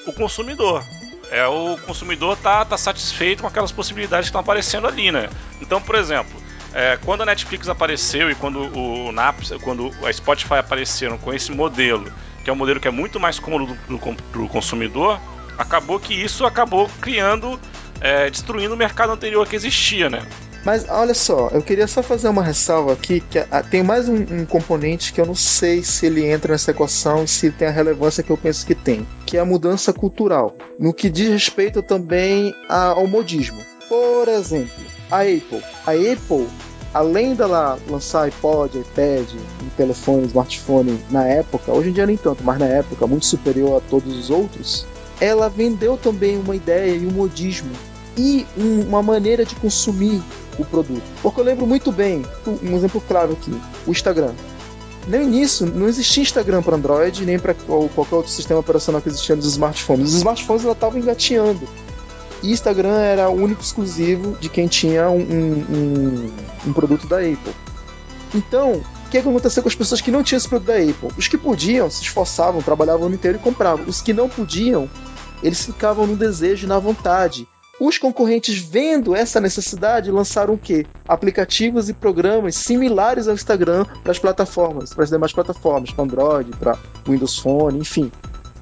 o 0.06 0.12
consumidor. 0.12 0.84
É 1.30 1.46
o 1.46 1.76
consumidor 1.84 2.36
tá, 2.38 2.64
tá 2.64 2.78
satisfeito 2.78 3.42
com 3.42 3.48
aquelas 3.48 3.70
possibilidades 3.70 4.26
que 4.26 4.30
estão 4.30 4.40
aparecendo 4.40 4.86
ali, 4.86 5.12
né? 5.12 5.28
Então, 5.60 5.80
por 5.80 5.94
exemplo, 5.94 6.40
é, 6.74 6.98
quando 7.04 7.22
a 7.22 7.26
Netflix 7.26 7.68
apareceu 7.68 8.30
e 8.30 8.34
quando 8.34 8.60
o 8.76 9.12
Naps, 9.12 9.52
quando 9.62 9.90
a 10.04 10.12
Spotify 10.12 10.54
apareceram 10.54 11.18
com 11.18 11.32
esse 11.32 11.52
modelo, 11.52 12.12
que 12.44 12.50
é 12.50 12.52
um 12.52 12.56
modelo 12.56 12.80
que 12.80 12.88
é 12.88 12.90
muito 12.90 13.18
mais 13.18 13.38
cômodo 13.38 13.76
para 14.32 14.42
o 14.42 14.48
consumidor, 14.48 15.20
acabou 15.56 15.98
que 15.98 16.14
isso 16.14 16.44
acabou 16.46 16.88
criando, 17.00 17.58
é, 18.00 18.30
destruindo 18.30 18.74
o 18.74 18.76
mercado 18.76 19.12
anterior 19.12 19.46
que 19.46 19.56
existia, 19.56 20.08
né? 20.08 20.26
Mas 20.64 20.86
olha 20.88 21.14
só, 21.14 21.48
eu 21.52 21.62
queria 21.62 21.86
só 21.86 22.02
fazer 22.02 22.28
uma 22.28 22.42
ressalva 22.42 22.92
aqui, 22.92 23.20
que 23.20 23.38
a, 23.38 23.62
tem 23.62 23.82
mais 23.82 24.08
um, 24.08 24.16
um, 24.16 24.44
componente 24.44 25.12
que 25.12 25.20
eu 25.20 25.24
não 25.24 25.34
sei 25.34 25.82
se 25.82 26.06
ele 26.06 26.26
entra 26.26 26.52
nessa 26.52 26.72
equação 26.72 27.24
e 27.24 27.28
se 27.28 27.50
tem 27.50 27.68
a 27.68 27.70
relevância 27.70 28.22
que 28.22 28.30
eu 28.30 28.36
penso 28.36 28.66
que 28.66 28.74
tem, 28.74 29.06
que 29.24 29.36
é 29.36 29.40
a 29.40 29.44
mudança 29.44 29.92
cultural, 29.92 30.54
no 30.78 30.92
que 30.92 31.08
diz 31.08 31.28
respeito 31.28 31.80
também 31.80 32.54
ao 32.68 33.06
modismo. 33.06 33.64
Por 33.88 34.28
exemplo, 34.28 34.97
a 35.10 35.20
Apple. 35.20 35.62
A 35.86 35.92
Apple, 35.92 36.48
além 36.92 37.34
dela 37.34 37.78
lançar 37.88 38.24
iPod, 38.24 38.78
iPad, 38.78 39.28
um 39.62 39.68
telefone, 39.76 40.26
smartphone 40.26 40.98
na 41.10 41.24
época, 41.24 41.72
hoje 41.72 41.90
em 41.90 41.92
dia 41.92 42.06
nem 42.06 42.16
tanto, 42.16 42.42
mas 42.44 42.58
na 42.58 42.66
época 42.66 43.06
muito 43.06 43.26
superior 43.26 43.78
a 43.78 43.90
todos 43.90 44.16
os 44.16 44.30
outros, 44.30 44.86
ela 45.20 45.48
vendeu 45.48 45.96
também 45.96 46.38
uma 46.38 46.54
ideia 46.54 46.94
e 46.94 47.06
um 47.06 47.10
modismo 47.10 47.70
e 48.16 48.46
um, 48.56 48.82
uma 48.82 49.02
maneira 49.02 49.44
de 49.44 49.54
consumir 49.56 50.20
o 50.58 50.64
produto. 50.64 51.02
Porque 51.22 51.40
eu 51.40 51.44
lembro 51.44 51.66
muito 51.66 51.92
bem, 51.92 52.24
um 52.62 52.76
exemplo 52.76 53.02
claro 53.06 53.32
aqui, 53.32 53.52
o 53.86 53.90
Instagram. 53.90 54.32
No 55.06 55.22
início, 55.22 55.66
não 55.66 55.88
existia 55.88 56.22
Instagram 56.22 56.62
para 56.62 56.76
Android, 56.76 57.24
nem 57.24 57.38
para 57.38 57.54
qualquer 57.54 58.14
outro 58.14 58.30
sistema 58.30 58.60
operacional 58.60 59.00
que 59.00 59.08
existia 59.08 59.34
nos 59.34 59.46
smartphones. 59.46 60.10
Os 60.10 60.16
smartphones 60.16 60.64
estavam 60.64 60.98
engateando. 60.98 61.66
E 62.42 62.52
Instagram 62.52 62.98
era 62.98 63.28
o 63.28 63.34
único 63.34 63.62
exclusivo 63.62 64.36
de 64.38 64.48
quem 64.48 64.68
tinha 64.68 65.10
um, 65.10 65.20
um, 65.20 66.32
um 66.66 66.72
produto 66.72 67.06
da 67.06 67.18
Apple. 67.18 67.54
Então, 68.34 68.82
o 69.06 69.10
que, 69.10 69.18
é 69.18 69.22
que 69.22 69.28
aconteceu 69.28 69.62
com 69.62 69.68
as 69.68 69.74
pessoas 69.74 70.00
que 70.00 70.10
não 70.10 70.22
tinham 70.22 70.36
esse 70.36 70.48
produto 70.48 70.68
da 70.68 70.74
Apple? 70.74 71.10
Os 71.16 71.26
que 71.26 71.38
podiam 71.38 71.90
se 71.90 72.02
esforçavam, 72.02 72.62
trabalhavam 72.62 73.02
o 73.02 73.06
ano 73.06 73.14
inteiro 73.14 73.38
e 73.38 73.40
compravam. 73.40 73.86
Os 73.86 74.02
que 74.02 74.12
não 74.12 74.28
podiam, 74.28 74.88
eles 75.42 75.64
ficavam 75.64 76.06
no 76.06 76.14
desejo 76.14 76.66
e 76.66 76.68
na 76.68 76.78
vontade. 76.78 77.48
Os 77.80 77.96
concorrentes, 77.96 78.58
vendo 78.58 79.14
essa 79.14 79.40
necessidade, 79.40 80.10
lançaram 80.10 80.54
o 80.54 80.58
quê? 80.58 80.84
Aplicativos 81.06 81.88
e 81.88 81.94
programas 81.94 82.56
similares 82.56 83.28
ao 83.28 83.34
Instagram 83.34 83.84
para 84.02 84.10
as 84.10 84.18
plataformas, 84.18 84.92
para 84.92 85.04
as 85.04 85.10
demais 85.10 85.32
plataformas, 85.32 85.92
para 85.92 86.04
Android, 86.04 86.50
para 86.58 86.76
Windows 87.06 87.38
Phone, 87.38 87.78
enfim. 87.78 88.10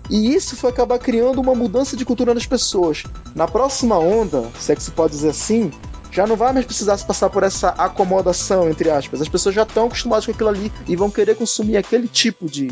E 0.09 0.35
isso 0.35 0.57
foi 0.57 0.71
acabar 0.71 0.99
criando 0.99 1.41
uma 1.41 1.55
mudança 1.55 1.97
de 1.97 2.05
cultura 2.05 2.33
nas 2.33 2.47
pessoas. 2.47 3.03
Na 3.35 3.49
próxima 3.49 3.99
onda, 3.99 4.49
se 4.59 4.73
é 4.73 4.77
que 4.77 4.83
se 4.83 4.91
pode 4.91 5.13
dizer 5.13 5.31
assim, 5.31 5.71
já 6.11 6.27
não 6.27 6.37
vai 6.37 6.53
mais 6.53 6.65
precisar 6.65 6.97
se 6.97 7.05
passar 7.05 7.29
por 7.29 7.43
essa 7.43 7.71
acomodação, 7.71 8.71
entre 8.71 8.89
aspas. 8.89 9.21
As 9.21 9.29
pessoas 9.29 9.55
já 9.55 9.63
estão 9.63 9.87
acostumadas 9.87 10.25
com 10.25 10.33
aquilo 10.33 10.49
ali 10.49 10.73
e 10.89 10.97
vão 10.97 11.11
querer 11.11 11.35
consumir 11.35 11.77
aquele 11.77 12.09
tipo 12.09 12.47
de, 12.49 12.69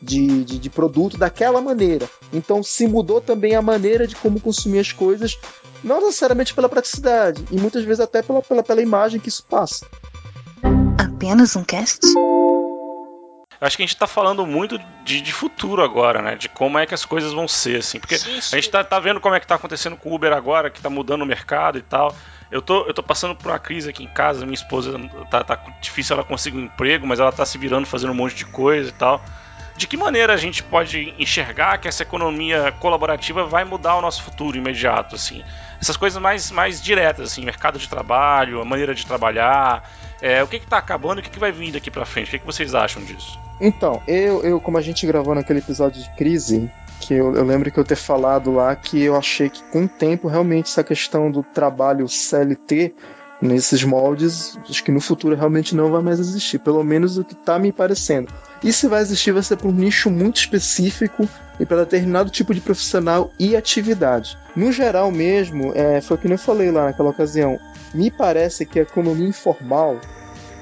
de, 0.00 0.44
de, 0.44 0.58
de, 0.58 0.70
produto 0.70 1.16
daquela 1.16 1.60
maneira. 1.60 2.08
Então 2.32 2.62
se 2.62 2.88
mudou 2.88 3.20
também 3.20 3.54
a 3.54 3.62
maneira 3.62 4.06
de 4.06 4.16
como 4.16 4.40
consumir 4.40 4.80
as 4.80 4.92
coisas, 4.92 5.38
não 5.84 6.00
necessariamente 6.00 6.54
pela 6.54 6.68
praticidade, 6.68 7.44
e 7.50 7.58
muitas 7.58 7.84
vezes 7.84 8.00
até 8.00 8.22
pela, 8.22 8.42
pela, 8.42 8.62
pela 8.62 8.82
imagem 8.82 9.20
que 9.20 9.28
isso 9.28 9.44
passa. 9.48 9.86
Apenas 10.98 11.54
um 11.54 11.62
cast? 11.62 12.00
Acho 13.60 13.76
que 13.76 13.82
a 13.82 13.86
gente 13.86 13.96
tá 13.96 14.06
falando 14.06 14.46
muito 14.46 14.78
de, 15.04 15.20
de, 15.20 15.32
futuro 15.32 15.82
agora, 15.82 16.22
né? 16.22 16.34
De 16.34 16.48
como 16.48 16.78
é 16.78 16.86
que 16.86 16.94
as 16.94 17.04
coisas 17.04 17.32
vão 17.32 17.46
ser, 17.46 17.80
assim. 17.80 18.00
Porque 18.00 18.16
sim, 18.16 18.40
sim. 18.40 18.56
a 18.56 18.60
gente 18.60 18.70
tá, 18.70 18.82
tá, 18.82 18.98
vendo 18.98 19.20
como 19.20 19.34
é 19.34 19.40
que 19.40 19.46
tá 19.46 19.56
acontecendo 19.56 19.96
com 19.96 20.10
o 20.10 20.14
Uber 20.14 20.32
agora, 20.32 20.70
que 20.70 20.80
tá 20.80 20.88
mudando 20.88 21.22
o 21.22 21.26
mercado 21.26 21.78
e 21.78 21.82
tal. 21.82 22.14
Eu 22.50 22.62
tô, 22.62 22.86
eu 22.86 22.94
tô 22.94 23.02
passando 23.02 23.34
por 23.36 23.48
uma 23.48 23.58
crise 23.58 23.90
aqui 23.90 24.02
em 24.02 24.08
casa, 24.08 24.44
minha 24.44 24.54
esposa 24.54 24.98
tá, 25.30 25.44
tá 25.44 25.56
difícil 25.80 26.14
ela 26.14 26.24
conseguir 26.24 26.58
um 26.58 26.64
emprego, 26.64 27.06
mas 27.06 27.20
ela 27.20 27.30
tá 27.30 27.44
se 27.46 27.56
virando 27.58 27.86
fazendo 27.86 28.10
um 28.10 28.16
monte 28.16 28.34
de 28.34 28.46
coisa 28.46 28.88
e 28.88 28.92
tal. 28.92 29.22
De 29.76 29.86
que 29.86 29.96
maneira 29.96 30.34
a 30.34 30.36
gente 30.36 30.62
pode 30.62 31.14
enxergar 31.18 31.78
que 31.78 31.88
essa 31.88 32.02
economia 32.02 32.72
colaborativa 32.80 33.44
vai 33.44 33.64
mudar 33.64 33.96
o 33.96 34.02
nosso 34.02 34.22
futuro 34.22 34.56
imediato, 34.56 35.14
assim? 35.14 35.44
Essas 35.80 35.96
coisas 35.96 36.20
mais, 36.20 36.50
mais 36.50 36.82
diretas, 36.82 37.32
assim, 37.32 37.44
mercado 37.44 37.78
de 37.78 37.88
trabalho, 37.88 38.60
a 38.60 38.64
maneira 38.64 38.94
de 38.94 39.06
trabalhar, 39.06 39.88
é, 40.20 40.42
o 40.42 40.46
que 40.46 40.56
está 40.56 40.78
acabando 40.78 41.18
e 41.18 41.20
o 41.20 41.22
que, 41.22 41.30
que 41.30 41.38
vai 41.38 41.50
vir 41.50 41.72
daqui 41.72 41.90
para 41.90 42.04
frente? 42.04 42.28
O 42.28 42.30
que, 42.32 42.38
que 42.40 42.46
vocês 42.46 42.74
acham 42.74 43.02
disso? 43.02 43.38
Então, 43.60 44.02
eu, 44.06 44.42
eu, 44.42 44.60
como 44.60 44.78
a 44.78 44.82
gente 44.82 45.06
gravou 45.06 45.34
naquele 45.34 45.58
episódio 45.58 46.02
de 46.02 46.10
crise, 46.10 46.70
que 47.00 47.14
eu, 47.14 47.34
eu, 47.34 47.44
lembro 47.44 47.70
que 47.70 47.78
eu 47.78 47.84
ter 47.84 47.96
falado 47.96 48.52
lá 48.52 48.76
que 48.76 49.02
eu 49.02 49.16
achei 49.16 49.48
que 49.48 49.62
com 49.70 49.84
o 49.84 49.88
tempo 49.88 50.28
realmente 50.28 50.66
essa 50.66 50.84
questão 50.84 51.30
do 51.30 51.42
trabalho 51.42 52.06
CLT 52.08 52.94
nesses 53.40 53.82
moldes, 53.82 54.58
acho 54.68 54.84
que 54.84 54.92
no 54.92 55.00
futuro 55.00 55.34
realmente 55.34 55.74
não 55.74 55.90
vai 55.90 56.02
mais 56.02 56.20
existir, 56.20 56.58
pelo 56.58 56.84
menos 56.84 57.16
o 57.16 57.24
que 57.24 57.32
está 57.32 57.58
me 57.58 57.72
parecendo. 57.72 58.32
E 58.62 58.72
se 58.72 58.86
vai 58.86 59.00
existir, 59.00 59.32
vai 59.32 59.42
ser 59.42 59.56
para 59.56 59.68
um 59.68 59.72
nicho 59.72 60.10
muito 60.10 60.36
específico 60.36 61.28
e 61.58 61.64
para 61.64 61.78
determinado 61.78 62.30
tipo 62.30 62.54
de 62.54 62.60
profissional 62.60 63.30
e 63.38 63.56
atividade. 63.56 64.36
No 64.54 64.70
geral 64.70 65.10
mesmo, 65.10 65.72
é, 65.74 66.00
foi 66.00 66.16
o 66.16 66.20
que 66.20 66.30
eu 66.30 66.38
falei 66.38 66.70
lá 66.70 66.86
naquela 66.86 67.10
ocasião, 67.10 67.58
me 67.94 68.10
parece 68.10 68.66
que 68.66 68.78
a 68.78 68.82
economia 68.82 69.26
informal 69.26 69.98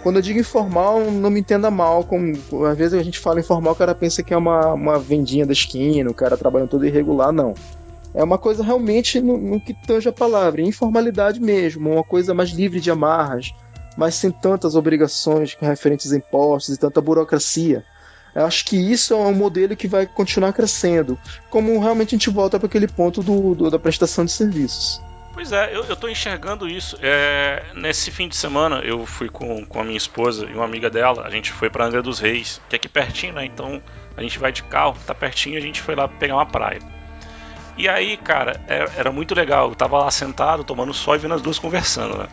quando 0.02 0.16
eu 0.16 0.22
digo 0.22 0.38
informal, 0.38 1.10
não 1.10 1.28
me 1.28 1.40
entenda 1.40 1.70
mal. 1.70 2.04
Como, 2.04 2.32
às 2.66 2.78
vezes 2.78 2.94
a 2.94 3.02
gente 3.02 3.18
fala 3.18 3.40
informal, 3.40 3.72
o 3.72 3.76
cara 3.76 3.94
pensa 3.94 4.22
que 4.22 4.32
é 4.32 4.36
uma, 4.36 4.72
uma 4.72 4.98
vendinha 4.98 5.44
da 5.44 5.52
esquina, 5.52 6.10
o 6.10 6.14
cara 6.14 6.36
trabalhando 6.36 6.70
todo 6.70 6.86
irregular. 6.86 7.32
Não. 7.32 7.54
É 8.14 8.22
uma 8.22 8.38
coisa 8.38 8.64
realmente 8.64 9.20
no, 9.20 9.36
no 9.36 9.60
que 9.60 9.74
tange 9.74 10.08
a 10.08 10.12
palavra, 10.12 10.62
informalidade 10.62 11.40
mesmo, 11.40 11.92
uma 11.92 12.04
coisa 12.04 12.34
mais 12.34 12.50
livre 12.50 12.80
de 12.80 12.90
amarras, 12.90 13.52
mas 13.96 14.14
sem 14.14 14.30
tantas 14.30 14.74
obrigações 14.74 15.56
referentes 15.60 16.12
a 16.12 16.16
impostos 16.16 16.74
e 16.74 16.78
tanta 16.78 17.00
burocracia. 17.00 17.84
Eu 18.34 18.46
acho 18.46 18.64
que 18.64 18.76
isso 18.76 19.14
é 19.14 19.16
um 19.16 19.34
modelo 19.34 19.74
que 19.74 19.88
vai 19.88 20.06
continuar 20.06 20.52
crescendo, 20.52 21.18
como 21.50 21.78
realmente 21.80 22.14
a 22.14 22.18
gente 22.18 22.30
volta 22.30 22.58
para 22.58 22.66
aquele 22.66 22.86
ponto 22.86 23.22
do, 23.22 23.54
do, 23.54 23.70
da 23.70 23.78
prestação 23.78 24.24
de 24.24 24.32
serviços. 24.32 25.02
Pois 25.34 25.52
é, 25.52 25.74
eu, 25.74 25.94
tô 25.94 26.08
enxergando 26.08 26.68
isso. 26.68 26.98
É, 27.00 27.62
nesse 27.74 28.10
fim 28.10 28.28
de 28.28 28.34
semana 28.34 28.80
eu 28.80 29.06
fui 29.06 29.28
com, 29.28 29.64
com 29.64 29.80
a 29.80 29.84
minha 29.84 29.96
esposa 29.96 30.46
e 30.46 30.52
uma 30.52 30.64
amiga 30.64 30.90
dela, 30.90 31.24
a 31.24 31.30
gente 31.30 31.52
foi 31.52 31.70
para 31.70 31.84
Angra 31.84 32.02
dos 32.02 32.18
Reis, 32.18 32.60
que 32.68 32.74
é 32.74 32.76
aqui 32.76 32.88
pertinho, 32.88 33.34
né? 33.34 33.44
Então 33.44 33.80
a 34.16 34.22
gente 34.22 34.38
vai 34.38 34.50
de 34.50 34.64
carro, 34.64 34.96
tá 35.06 35.14
pertinho, 35.14 35.56
a 35.56 35.60
gente 35.60 35.80
foi 35.80 35.94
lá 35.94 36.08
pegar 36.08 36.34
uma 36.34 36.46
praia. 36.46 36.80
E 37.78 37.88
aí, 37.88 38.16
cara, 38.16 38.60
era, 38.66 38.90
é, 38.90 38.92
era 38.98 39.12
muito 39.12 39.34
legal. 39.36 39.68
Eu 39.68 39.74
tava 39.76 39.98
lá 39.98 40.10
sentado, 40.10 40.64
tomando 40.64 40.92
sol 40.92 41.14
e 41.14 41.18
vendo 41.18 41.34
as 41.34 41.40
duas 41.40 41.60
conversando, 41.60 42.18
né? 42.18 42.26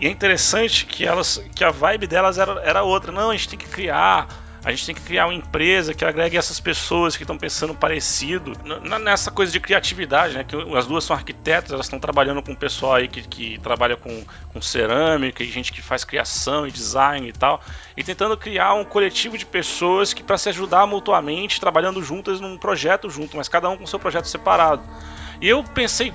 E 0.00 0.06
é 0.08 0.10
interessante 0.10 0.84
que 0.84 1.06
elas, 1.06 1.40
que 1.54 1.62
a 1.62 1.70
vibe 1.70 2.08
delas 2.08 2.36
era, 2.38 2.60
era 2.64 2.82
outra. 2.82 3.12
Não, 3.12 3.30
a 3.30 3.36
gente 3.36 3.48
tem 3.50 3.58
que 3.58 3.68
criar 3.68 4.26
a 4.64 4.70
gente 4.70 4.86
tem 4.86 4.94
que 4.94 5.02
criar 5.02 5.26
uma 5.26 5.34
empresa 5.34 5.92
que 5.92 6.04
agregue 6.04 6.38
essas 6.38 6.58
pessoas 6.58 7.16
que 7.16 7.22
estão 7.22 7.36
pensando 7.36 7.74
parecido 7.74 8.54
nessa 9.02 9.30
coisa 9.30 9.52
de 9.52 9.60
criatividade, 9.60 10.34
né? 10.34 10.42
Que 10.42 10.56
as 10.74 10.86
duas 10.86 11.04
são 11.04 11.14
arquitetas, 11.14 11.70
elas 11.70 11.84
estão 11.84 11.98
trabalhando 11.98 12.42
com 12.42 12.52
o 12.52 12.56
pessoal 12.56 12.94
aí 12.94 13.06
que, 13.06 13.22
que 13.22 13.58
trabalha 13.58 13.94
com, 13.94 14.24
com 14.48 14.62
cerâmica 14.62 15.44
e 15.44 15.50
gente 15.50 15.70
que 15.70 15.82
faz 15.82 16.02
criação 16.02 16.66
e 16.66 16.70
design 16.70 17.28
e 17.28 17.32
tal, 17.32 17.60
e 17.94 18.02
tentando 18.02 18.36
criar 18.38 18.72
um 18.72 18.84
coletivo 18.84 19.36
de 19.36 19.44
pessoas 19.44 20.14
que 20.14 20.22
para 20.22 20.38
se 20.38 20.48
ajudar 20.48 20.86
mutuamente, 20.86 21.60
trabalhando 21.60 22.02
juntas 22.02 22.40
num 22.40 22.56
projeto 22.56 23.10
junto, 23.10 23.36
mas 23.36 23.48
cada 23.48 23.68
um 23.68 23.76
com 23.76 23.86
seu 23.86 23.98
projeto 23.98 24.26
separado. 24.26 24.82
E 25.42 25.48
eu 25.48 25.62
pensei, 25.62 26.10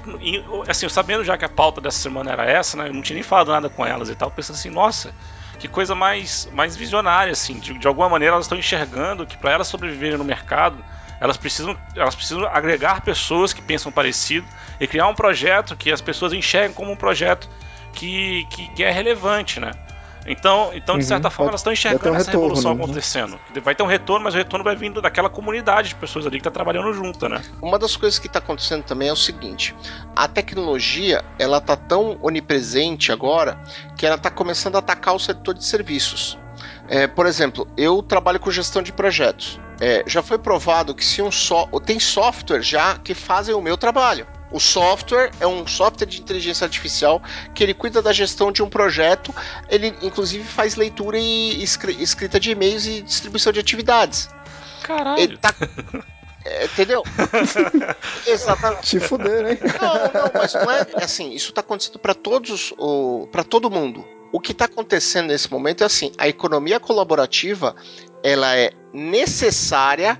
assim, 0.67 0.89
sabendo 0.89 1.23
já 1.23 1.37
que 1.37 1.45
a 1.45 1.49
pauta 1.49 1.79
dessa 1.79 1.99
semana 1.99 2.31
era 2.31 2.49
essa, 2.49 2.75
né? 2.77 2.87
Eu 2.87 2.93
não 2.93 3.03
tinha 3.03 3.13
nem 3.13 3.23
falado 3.23 3.51
nada 3.51 3.69
com 3.69 3.85
elas 3.85 4.09
e 4.09 4.15
tal, 4.15 4.31
pensando 4.31 4.55
assim, 4.55 4.71
nossa, 4.71 5.13
que 5.59 5.67
coisa 5.67 5.93
mais, 5.93 6.49
mais 6.53 6.75
visionária, 6.75 7.31
assim. 7.31 7.59
De, 7.59 7.77
de 7.77 7.87
alguma 7.87 8.09
maneira 8.09 8.33
elas 8.33 8.45
estão 8.45 8.57
enxergando 8.57 9.25
que 9.25 9.37
para 9.37 9.51
elas 9.51 9.67
sobreviverem 9.67 10.17
no 10.17 10.23
mercado, 10.23 10.83
elas 11.19 11.37
precisam, 11.37 11.77
elas 11.95 12.15
precisam 12.15 12.45
agregar 12.45 13.01
pessoas 13.01 13.53
que 13.53 13.61
pensam 13.61 13.91
parecido 13.91 14.47
e 14.79 14.87
criar 14.87 15.07
um 15.07 15.13
projeto 15.13 15.75
que 15.75 15.91
as 15.91 16.01
pessoas 16.01 16.33
enxerguem 16.33 16.73
como 16.73 16.91
um 16.91 16.95
projeto 16.95 17.49
que, 17.93 18.47
que, 18.49 18.67
que 18.69 18.83
é 18.83 18.89
relevante, 18.89 19.59
né? 19.59 19.71
Então, 20.25 20.71
então 20.73 20.97
de 20.97 21.03
uhum. 21.03 21.07
certa 21.07 21.29
forma, 21.29 21.51
elas 21.51 21.61
estão 21.61 21.73
enxergando 21.73 22.11
um 22.11 22.15
essa 22.15 22.31
retorno, 22.31 22.47
revolução 22.47 22.75
né? 22.75 22.83
acontecendo. 22.83 23.39
Vai 23.63 23.75
ter 23.75 23.83
um 23.83 23.87
retorno, 23.87 24.23
mas 24.23 24.33
o 24.33 24.37
retorno 24.37 24.63
vai 24.63 24.75
vindo 24.75 25.01
daquela 25.01 25.29
comunidade 25.29 25.89
de 25.89 25.95
pessoas 25.95 26.25
ali 26.25 26.37
que 26.37 26.41
está 26.41 26.51
trabalhando 26.51 26.93
junto, 26.93 27.27
né? 27.27 27.41
Uma 27.61 27.79
das 27.79 27.95
coisas 27.95 28.19
que 28.19 28.27
está 28.27 28.39
acontecendo 28.39 28.83
também 28.83 29.09
é 29.09 29.13
o 29.13 29.15
seguinte: 29.15 29.75
a 30.15 30.27
tecnologia 30.27 31.23
ela 31.37 31.59
tá 31.61 31.75
tão 31.75 32.17
onipresente 32.21 33.11
agora 33.11 33.59
que 33.97 34.05
ela 34.05 34.15
está 34.15 34.29
começando 34.29 34.75
a 34.75 34.79
atacar 34.79 35.15
o 35.15 35.19
setor 35.19 35.53
de 35.53 35.65
serviços. 35.65 36.37
É, 36.87 37.07
por 37.07 37.25
exemplo, 37.25 37.67
eu 37.77 38.01
trabalho 38.01 38.39
com 38.39 38.49
gestão 38.49 38.81
de 38.81 38.91
projetos. 38.91 39.59
É, 39.79 40.03
já 40.05 40.21
foi 40.21 40.37
provado 40.37 40.93
que 40.93 41.05
se 41.05 41.21
um 41.21 41.31
só 41.31 41.67
tem 41.85 41.99
software 41.99 42.61
já 42.61 42.97
que 42.97 43.13
fazem 43.13 43.55
o 43.55 43.61
meu 43.61 43.77
trabalho. 43.77 44.27
O 44.51 44.59
software 44.59 45.31
é 45.39 45.45
um 45.45 45.67
software 45.67 46.07
de 46.07 46.19
inteligência 46.19 46.65
artificial 46.65 47.21
que 47.53 47.63
ele 47.63 47.73
cuida 47.73 48.01
da 48.01 48.11
gestão 48.11 48.51
de 48.51 48.63
um 48.63 48.69
projeto. 48.69 49.33
Ele, 49.69 49.95
inclusive, 50.01 50.43
faz 50.43 50.75
leitura 50.75 51.19
e 51.19 51.63
escrita 51.63 52.39
de 52.39 52.51
e-mails 52.51 52.85
e 52.85 53.01
distribuição 53.01 53.51
de 53.51 53.59
atividades. 53.59 54.29
Caralho. 54.83 55.21
Ele 55.21 55.37
tá... 55.37 55.53
É, 56.45 56.65
entendeu? 56.65 57.03
Exatamente. 58.25 58.83
Te 58.83 58.99
fuder, 58.99 59.43
né? 59.43 59.57
Não, 59.79 60.21
não, 60.21 60.31
mas 60.33 60.53
não 60.53 60.71
é, 60.71 60.87
é 60.97 61.03
assim. 61.03 61.31
Isso 61.31 61.51
tá 61.51 61.61
acontecendo 61.61 61.99
para 61.99 62.13
todos, 62.13 62.73
para 63.31 63.43
todo 63.43 63.69
mundo. 63.69 64.05
O 64.31 64.39
que 64.39 64.51
está 64.51 64.65
acontecendo 64.65 65.27
nesse 65.27 65.51
momento 65.51 65.83
é 65.83 65.85
assim: 65.85 66.11
a 66.17 66.27
economia 66.27 66.79
colaborativa 66.79 67.75
ela 68.23 68.55
é 68.55 68.71
necessária. 68.93 70.19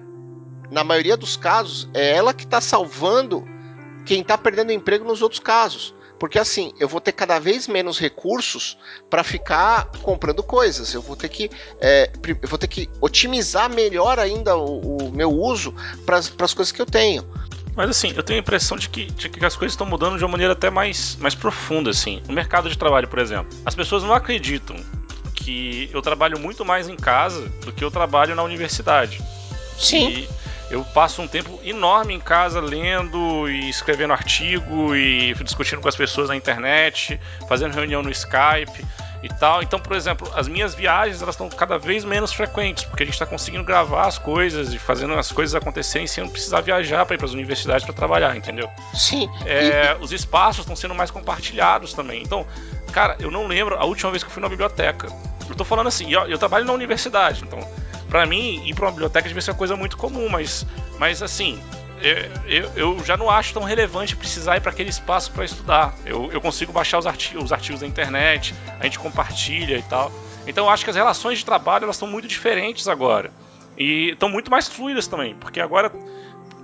Na 0.70 0.84
maioria 0.84 1.18
dos 1.18 1.36
casos, 1.36 1.90
é 1.96 2.16
ela 2.16 2.32
que 2.32 2.44
está 2.44 2.62
salvando 2.62 3.44
quem 4.10 4.22
está 4.22 4.36
perdendo 4.36 4.72
emprego 4.72 5.06
nos 5.06 5.22
outros 5.22 5.40
casos. 5.40 5.94
Porque 6.18 6.40
assim, 6.40 6.74
eu 6.80 6.88
vou 6.88 7.00
ter 7.00 7.12
cada 7.12 7.38
vez 7.38 7.68
menos 7.68 8.00
recursos 8.00 8.76
para 9.08 9.24
ficar 9.24 9.86
comprando 10.02 10.42
coisas. 10.42 10.92
Eu 10.96 11.02
vou 11.02 11.16
ter 11.16 11.30
que, 11.30 11.48
é, 11.80 12.12
eu 12.42 12.50
vou 12.50 12.58
ter 12.58 12.68
que 12.68 12.90
otimizar 13.00 13.70
melhor 13.70 14.18
ainda 14.18 14.58
o, 14.58 14.98
o 14.98 15.12
meu 15.12 15.32
uso 15.32 15.76
para 16.08 16.18
as 16.18 16.54
coisas 16.54 16.72
que 16.72 16.82
eu 16.82 16.88
tenho. 16.88 17.24
Mas 17.76 17.92
assim, 17.92 18.12
eu 18.16 18.24
tenho 18.24 18.40
a 18.40 18.42
impressão 18.42 18.78
de 18.78 18.90
que, 18.90 19.06
de 19.06 19.30
que 19.30 19.46
as 19.46 19.56
coisas 19.56 19.74
estão 19.74 19.86
mudando 19.86 20.18
de 20.18 20.24
uma 20.26 20.32
maneira 20.32 20.54
até 20.54 20.72
mais, 20.72 21.16
mais 21.18 21.36
profunda, 21.36 21.92
assim. 21.92 22.22
No 22.28 22.34
mercado 22.34 22.68
de 22.68 22.78
trabalho, 22.78 23.08
por 23.08 23.20
exemplo. 23.20 23.56
As 23.64 23.76
pessoas 23.76 24.02
não 24.02 24.14
acreditam 24.14 24.76
que 25.36 25.88
eu 25.94 26.02
trabalho 26.02 26.40
muito 26.40 26.66
mais 26.66 26.90
em 26.90 26.96
casa 26.96 27.48
do 27.64 27.72
que 27.72 27.84
eu 27.84 27.92
trabalho 27.92 28.36
na 28.36 28.42
universidade. 28.42 29.22
Sim. 29.78 30.10
E 30.10 30.30
eu 30.70 30.86
passo 30.86 31.22
um 31.22 31.28
tempo 31.28 31.60
enorme 31.64 32.14
em 32.14 32.20
casa 32.20 32.60
lendo 32.60 33.50
e 33.50 33.70
escrevendo 33.70 34.14
artigo 34.14 34.96
e 34.96 35.34
discutindo 35.44 35.82
com 35.82 35.88
as 35.88 35.96
pessoas 35.96 36.30
na 36.30 36.36
internet, 36.36 37.20
fazendo 37.48 37.74
reunião 37.74 38.04
no 38.04 38.12
Skype 38.12 38.86
e 39.24 39.30
tal. 39.30 39.64
Então, 39.64 39.80
por 39.80 39.96
exemplo, 39.96 40.32
as 40.36 40.48
minhas 40.48 40.76
viagens 40.76 41.22
elas 41.22 41.34
estão 41.34 41.50
cada 41.50 41.78
vez 41.78 42.06
menos 42.06 42.32
frequentes, 42.32 42.84
porque 42.84 43.04
a 43.04 43.06
gente 43.06 43.16
está 43.16 43.26
conseguindo 43.26 43.64
gravar 43.64 44.08
as 44.08 44.18
coisas 44.18 44.72
e 44.74 44.78
fazendo 44.78 45.14
as 45.16 45.32
coisas 45.32 45.56
acontecerem 45.56 46.08
sem 46.08 46.28
precisar 46.30 46.62
viajar 46.62 47.06
para 47.06 47.16
ir 47.16 47.18
para 47.18 47.28
as 47.28 47.34
universidades 47.34 47.84
para 47.84 47.94
trabalhar, 47.94 48.38
entendeu? 48.38 48.70
Sim. 48.94 49.28
É. 49.46 49.98
Os 50.00 50.12
espaços 50.12 50.62
estão 50.62 50.76
sendo 50.76 50.94
mais 50.94 51.10
compartilhados 51.10 51.94
também. 51.94 52.22
Então, 52.22 52.46
cara, 52.94 53.18
eu 53.20 53.32
não 53.32 53.48
lembro 53.48 53.76
a 53.76 53.86
última 53.86 54.12
vez 54.12 54.24
que 54.24 54.30
eu 54.30 54.34
fui 54.34 54.42
na 54.42 54.50
biblioteca. 54.50 55.08
Eu 55.50 55.56
tô 55.56 55.66
falando 55.66 55.88
assim, 55.88 56.12
eu, 56.14 56.22
eu 56.28 56.38
trabalho 56.38 56.64
na 56.64 56.74
universidade, 56.74 57.44
então 57.44 57.60
para 58.10 58.26
mim, 58.26 58.62
ir 58.66 58.74
para 58.74 58.86
uma 58.86 58.92
biblioteca 58.92 59.28
devia 59.28 59.42
ser 59.42 59.52
uma 59.52 59.58
coisa 59.58 59.76
muito 59.76 59.96
comum, 59.96 60.28
mas, 60.30 60.66
mas 60.98 61.22
assim, 61.22 61.62
eu, 62.48 62.72
eu, 62.76 63.06
já 63.06 63.18
não 63.18 63.30
acho 63.30 63.54
tão 63.54 63.64
relevante 63.64 64.16
precisar 64.16 64.58
ir 64.58 64.62
para 64.62 64.72
aquele 64.72 64.90
espaço 64.90 65.32
para 65.32 65.46
estudar. 65.46 65.96
Eu, 66.06 66.32
eu 66.32 66.42
consigo 66.42 66.72
baixar 66.72 66.98
os 66.98 67.06
artigos, 67.06 67.44
os 67.44 67.54
artigos 67.54 67.82
da 67.82 67.88
internet, 67.88 68.56
a 68.80 68.84
gente 68.84 68.98
compartilha 68.98 69.78
e 69.78 69.84
tal. 69.84 70.12
Então 70.48 70.66
eu 70.66 70.70
acho 70.72 70.84
que 70.84 70.90
as 70.90 70.96
relações 70.96 71.40
de 71.40 71.46
trabalho 71.46 71.84
elas 71.84 71.98
estão 71.98 72.08
muito 72.08 72.28
diferentes 72.28 72.88
agora. 72.88 73.32
E 73.78 74.12
estão 74.12 74.28
muito 74.28 74.50
mais 74.50 74.68
fluidas 74.68 75.08
também, 75.08 75.36
porque 75.36 75.60
agora 75.60 75.92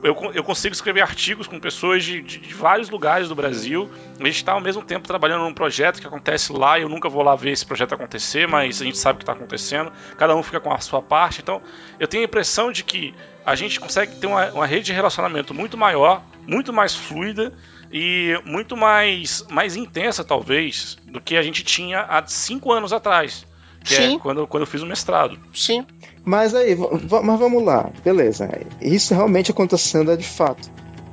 eu, 0.05 0.31
eu 0.33 0.43
consigo 0.43 0.73
escrever 0.73 1.01
artigos 1.01 1.47
com 1.47 1.59
pessoas 1.59 2.03
de, 2.03 2.21
de, 2.21 2.37
de 2.37 2.53
vários 2.53 2.89
lugares 2.89 3.27
do 3.27 3.35
Brasil. 3.35 3.89
A 4.19 4.23
gente 4.25 4.35
está 4.35 4.51
ao 4.51 4.61
mesmo 4.61 4.83
tempo 4.83 5.07
trabalhando 5.07 5.43
num 5.43 5.53
projeto 5.53 5.99
que 5.99 6.05
acontece 6.05 6.53
lá. 6.53 6.79
Eu 6.79 6.87
nunca 6.87 7.09
vou 7.09 7.23
lá 7.23 7.35
ver 7.35 7.51
esse 7.51 7.65
projeto 7.65 7.93
acontecer, 7.93 8.47
mas 8.47 8.81
a 8.81 8.85
gente 8.85 8.97
sabe 8.97 9.15
o 9.15 9.17
que 9.17 9.23
está 9.23 9.33
acontecendo. 9.33 9.91
Cada 10.17 10.35
um 10.35 10.43
fica 10.43 10.59
com 10.59 10.71
a 10.71 10.79
sua 10.79 11.01
parte. 11.01 11.41
Então, 11.41 11.61
eu 11.99 12.07
tenho 12.07 12.23
a 12.23 12.25
impressão 12.25 12.71
de 12.71 12.83
que 12.83 13.15
a 13.43 13.55
gente 13.55 13.79
consegue 13.79 14.15
ter 14.15 14.27
uma, 14.27 14.51
uma 14.51 14.65
rede 14.65 14.85
de 14.85 14.93
relacionamento 14.93 15.53
muito 15.53 15.77
maior, 15.77 16.23
muito 16.47 16.71
mais 16.71 16.95
fluida 16.95 17.51
e 17.91 18.39
muito 18.45 18.77
mais, 18.77 19.45
mais 19.49 19.75
intensa, 19.75 20.23
talvez, 20.23 20.97
do 21.05 21.19
que 21.19 21.35
a 21.35 21.41
gente 21.41 21.63
tinha 21.63 22.01
há 22.01 22.25
cinco 22.27 22.71
anos 22.71 22.93
atrás. 22.93 23.45
Que 23.85 23.93
é 23.93 23.97
Sim. 23.97 24.15
é 24.15 24.19
quando, 24.19 24.47
quando 24.47 24.63
eu 24.63 24.67
fiz 24.67 24.81
o 24.81 24.85
mestrado. 24.85 25.37
Sim. 25.53 25.85
Mas 26.23 26.55
aí, 26.55 26.75
mas 26.75 27.39
vamos 27.39 27.63
lá, 27.63 27.91
beleza. 28.03 28.49
Isso 28.81 29.13
realmente 29.13 29.51
acontecendo 29.51 30.11
é 30.11 30.17
de 30.17 30.27
fato. 30.27 30.69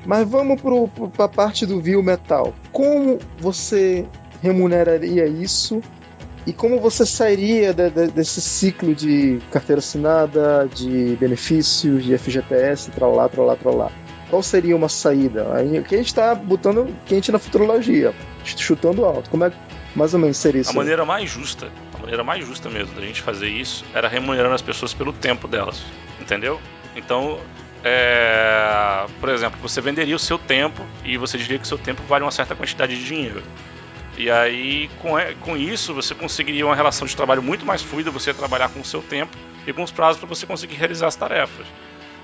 Mas 0.07 0.27
vamos 0.27 0.61
para 1.15 1.27
a 1.27 1.29
parte 1.29 1.67
do 1.67 1.81
view 1.81 2.03
metal. 2.03 2.55
Como 2.73 3.19
você 3.39 4.07
remuneraria 4.43 5.27
isso 5.27 5.83
e 6.47 6.53
como 6.53 6.81
você 6.81 7.05
sairia 7.05 7.73
de, 7.75 7.91
de, 7.91 8.07
desse 8.09 8.41
ciclo 8.41 8.95
de 8.95 9.39
carteira 9.51 9.79
assinada, 9.79 10.67
de 10.75 11.17
benefícios, 11.21 12.05
de 12.05 12.17
FGTS, 12.17 12.91
tralá, 12.91 13.29
tralá, 13.29 13.55
tralá? 13.55 13.93
Qual 14.31 14.43
seria 14.43 14.75
uma 14.75 14.89
saída? 14.89 15.55
Aí, 15.55 15.83
que 15.83 15.95
a 15.95 15.99
gente 15.99 16.07
está 16.07 16.35
botando 16.35 16.89
quente 17.05 17.31
na 17.31 17.39
futurologia, 17.39 18.15
chutando 18.45 19.05
alto. 19.05 19.29
Como 19.29 19.45
é 19.45 19.53
mais 19.95 20.15
ou 20.15 20.21
menos 20.21 20.39
seria 20.39 20.63
isso? 20.63 20.71
A 20.71 20.75
maneira 20.75 21.05
mais 21.05 21.29
justa 21.29 21.71
maneira 22.03 22.23
mais 22.23 22.47
justa 22.47 22.69
mesmo 22.69 22.95
da 22.95 23.01
gente 23.01 23.23
fazer 23.23 23.49
isso 23.49 23.85
era 23.95 24.09
remunerando 24.09 24.55
as 24.55 24.63
pessoas 24.63 24.93
pelo 24.93 25.13
tempo 25.13 25.49
delas, 25.49 25.83
entendeu? 26.21 26.61
Então, 26.95 27.41
é, 27.85 29.07
por 29.19 29.29
exemplo, 29.29 29.59
você 29.61 29.81
venderia 29.81 30.15
o 30.15 30.19
seu 30.19 30.39
tempo 30.39 30.85
e 31.05 31.17
você 31.17 31.39
diria 31.39 31.59
que 31.59 31.65
o 31.65 31.69
seu 31.69 31.79
tempo 31.79 32.03
vale 32.03 32.25
uma 32.25 32.31
certa 32.31 32.55
quantidade 32.55 32.97
de 32.97 33.05
dinheiro. 33.05 33.43
E 34.17 34.31
aí, 34.31 34.91
com, 35.01 35.13
com 35.41 35.57
isso, 35.57 35.95
você 35.95 36.15
conseguiria 36.15 36.67
uma 36.67 36.77
relação 36.77 37.07
de 37.07 37.17
trabalho 37.17 37.43
muito 37.43 37.65
mais 37.65 37.81
fluida, 37.81 38.11
você 38.11 38.35
trabalhar 38.35 38.69
com 38.69 38.81
o 38.81 38.85
seu 38.85 39.01
tempo 39.01 39.37
e 39.67 39.73
com 39.73 39.83
os 39.83 39.91
prazos 39.91 40.19
para 40.19 40.29
você 40.29 40.47
conseguir 40.47 40.75
realizar 40.75 41.07
as 41.07 41.17
tarefas. 41.17 41.67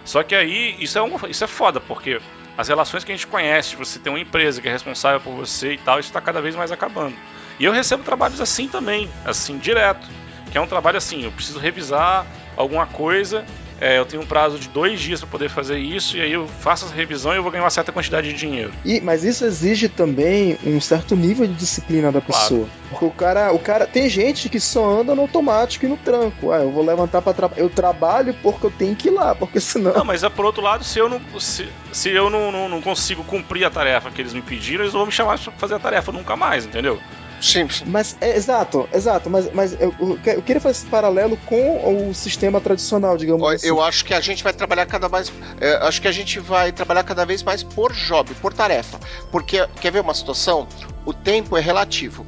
Só 0.05 0.23
que 0.23 0.35
aí, 0.35 0.77
isso 0.79 0.99
é, 0.99 1.03
um, 1.03 1.17
isso 1.29 1.45
é 1.45 1.47
foda, 1.47 1.81
porque 1.81 2.21
as 2.57 2.69
relações 2.69 3.05
que 3.05 3.13
a 3.13 3.15
gente 3.15 3.27
conhece, 3.27 3.77
você 3.77 3.99
tem 3.99 4.13
uma 4.13 4.21
empresa 4.21 4.61
que 4.61 4.69
é 4.69 4.73
responsável 4.73 5.21
por 5.21 5.35
você 5.35 5.75
e 5.75 5.79
tal, 5.79 5.99
isso 5.99 6.09
está 6.09 6.21
cada 6.21 6.41
vez 6.41 6.55
mais 6.55 6.71
acabando. 6.71 7.15
E 7.59 7.65
eu 7.65 7.73
recebo 7.73 8.03
trabalhos 8.03 8.41
assim 8.41 8.69
também, 8.69 9.09
assim, 9.25 9.59
direto. 9.59 10.07
Que 10.51 10.57
é 10.57 10.61
um 10.61 10.67
trabalho 10.67 10.97
assim, 10.97 11.25
eu 11.25 11.33
preciso 11.33 11.59
revisar 11.59 12.27
alguma 12.57 12.87
coisa, 12.87 13.45
é, 13.81 13.99
eu 13.99 14.05
tenho 14.05 14.23
um 14.23 14.27
prazo 14.27 14.59
de 14.59 14.69
dois 14.69 14.99
dias 14.99 15.21
para 15.21 15.29
poder 15.29 15.49
fazer 15.49 15.79
isso, 15.79 16.17
e 16.17 16.21
aí 16.21 16.33
eu 16.33 16.49
faço 16.49 16.85
essa 16.85 16.95
revisão 16.95 17.33
e 17.33 17.37
eu 17.37 17.43
vou 17.43 17.53
ganhar 17.53 17.63
uma 17.63 17.71
certa 17.71 17.93
quantidade 17.93 18.29
de 18.29 18.35
dinheiro. 18.35 18.73
E, 18.85 19.01
mas 19.01 19.23
isso 19.23 19.45
exige 19.45 19.89
também 19.89 20.59
um 20.67 20.81
certo 20.81 21.15
nível 21.15 21.47
de 21.47 21.55
disciplina 21.55 22.11
da 22.11 22.21
pessoa. 22.21 22.67
Claro. 22.67 22.89
Porque 22.91 23.05
o 23.05 23.11
cara, 23.11 23.53
o 23.53 23.59
cara. 23.59 23.87
Tem 23.87 24.09
gente 24.09 24.49
que 24.49 24.59
só 24.59 25.01
anda 25.01 25.15
no 25.15 25.23
automático 25.23 25.87
e 25.87 25.89
no 25.89 25.97
tranco. 25.97 26.51
Ah, 26.51 26.59
eu 26.59 26.73
vou 26.73 26.85
levantar 26.85 27.23
para 27.23 27.33
trabalhar. 27.33 27.63
Eu 27.63 27.71
trabalho 27.71 28.35
porque 28.43 28.67
eu 28.67 28.71
tenho 28.71 28.97
que 28.97 29.09
ir 29.09 29.13
lá, 29.13 29.35
porque 29.35 29.61
senão. 29.61 29.93
Não, 29.93 30.05
mas 30.05 30.25
é 30.25 30.29
por 30.29 30.45
outro 30.45 30.63
lado, 30.63 30.83
se 30.83 30.99
eu 30.99 31.09
não. 31.09 31.21
Se, 31.39 31.69
se 31.93 32.11
eu 32.11 32.29
não, 32.29 32.51
não, 32.51 32.69
não 32.69 32.81
consigo 32.81 33.23
cumprir 33.25 33.65
a 33.65 33.71
tarefa 33.71 34.11
que 34.11 34.21
eles 34.21 34.33
me 34.33 34.43
pediram, 34.43 34.83
eles 34.85 34.95
vão 34.95 35.07
me 35.07 35.13
chamar 35.13 35.39
para 35.39 35.53
fazer 35.53 35.75
a 35.75 35.79
tarefa 35.79 36.11
nunca 36.11 36.35
mais, 36.35 36.67
entendeu? 36.67 36.99
Sim. 37.41 37.69
Mas, 37.87 38.17
é, 38.21 38.37
exato, 38.37 38.89
exato. 38.93 39.31
Mas, 39.31 39.53
mas 39.53 39.73
eu, 39.81 39.95
eu, 40.01 40.43
queria 40.43 40.61
fazer 40.61 40.79
esse 40.79 40.87
paralelo 40.87 41.37
com 41.47 42.09
o 42.09 42.15
sistema 42.15 42.61
tradicional, 42.61 43.17
digamos 43.17 43.43
eu 43.43 43.49
assim. 43.49 43.67
Eu 43.67 43.83
acho 43.83 44.05
que 44.05 44.15
a 44.15 44.21
gente 44.21 44.43
vai 44.43 44.53
trabalhar 44.53 44.87
cada 44.87 45.09
mais. 45.09 45.33
É, 45.61 45.77
acho 45.87 46.01
que 46.01 46.09
a 46.09 46.13
gente 46.13 46.41
vai 46.41 46.73
trabalhar 46.73 47.05
cada 47.05 47.25
vez 47.25 47.43
mais 47.43 47.63
por 47.63 47.93
job, 47.93 48.35
por 48.35 48.53
tarefa. 48.53 48.99
Porque, 49.31 49.67
quer 49.81 49.93
ver 49.93 50.01
uma 50.01 50.15
situação? 50.15 50.67
O 51.05 51.13
tempo 51.13 51.57
é 51.57 51.61
relativo. 51.61 52.27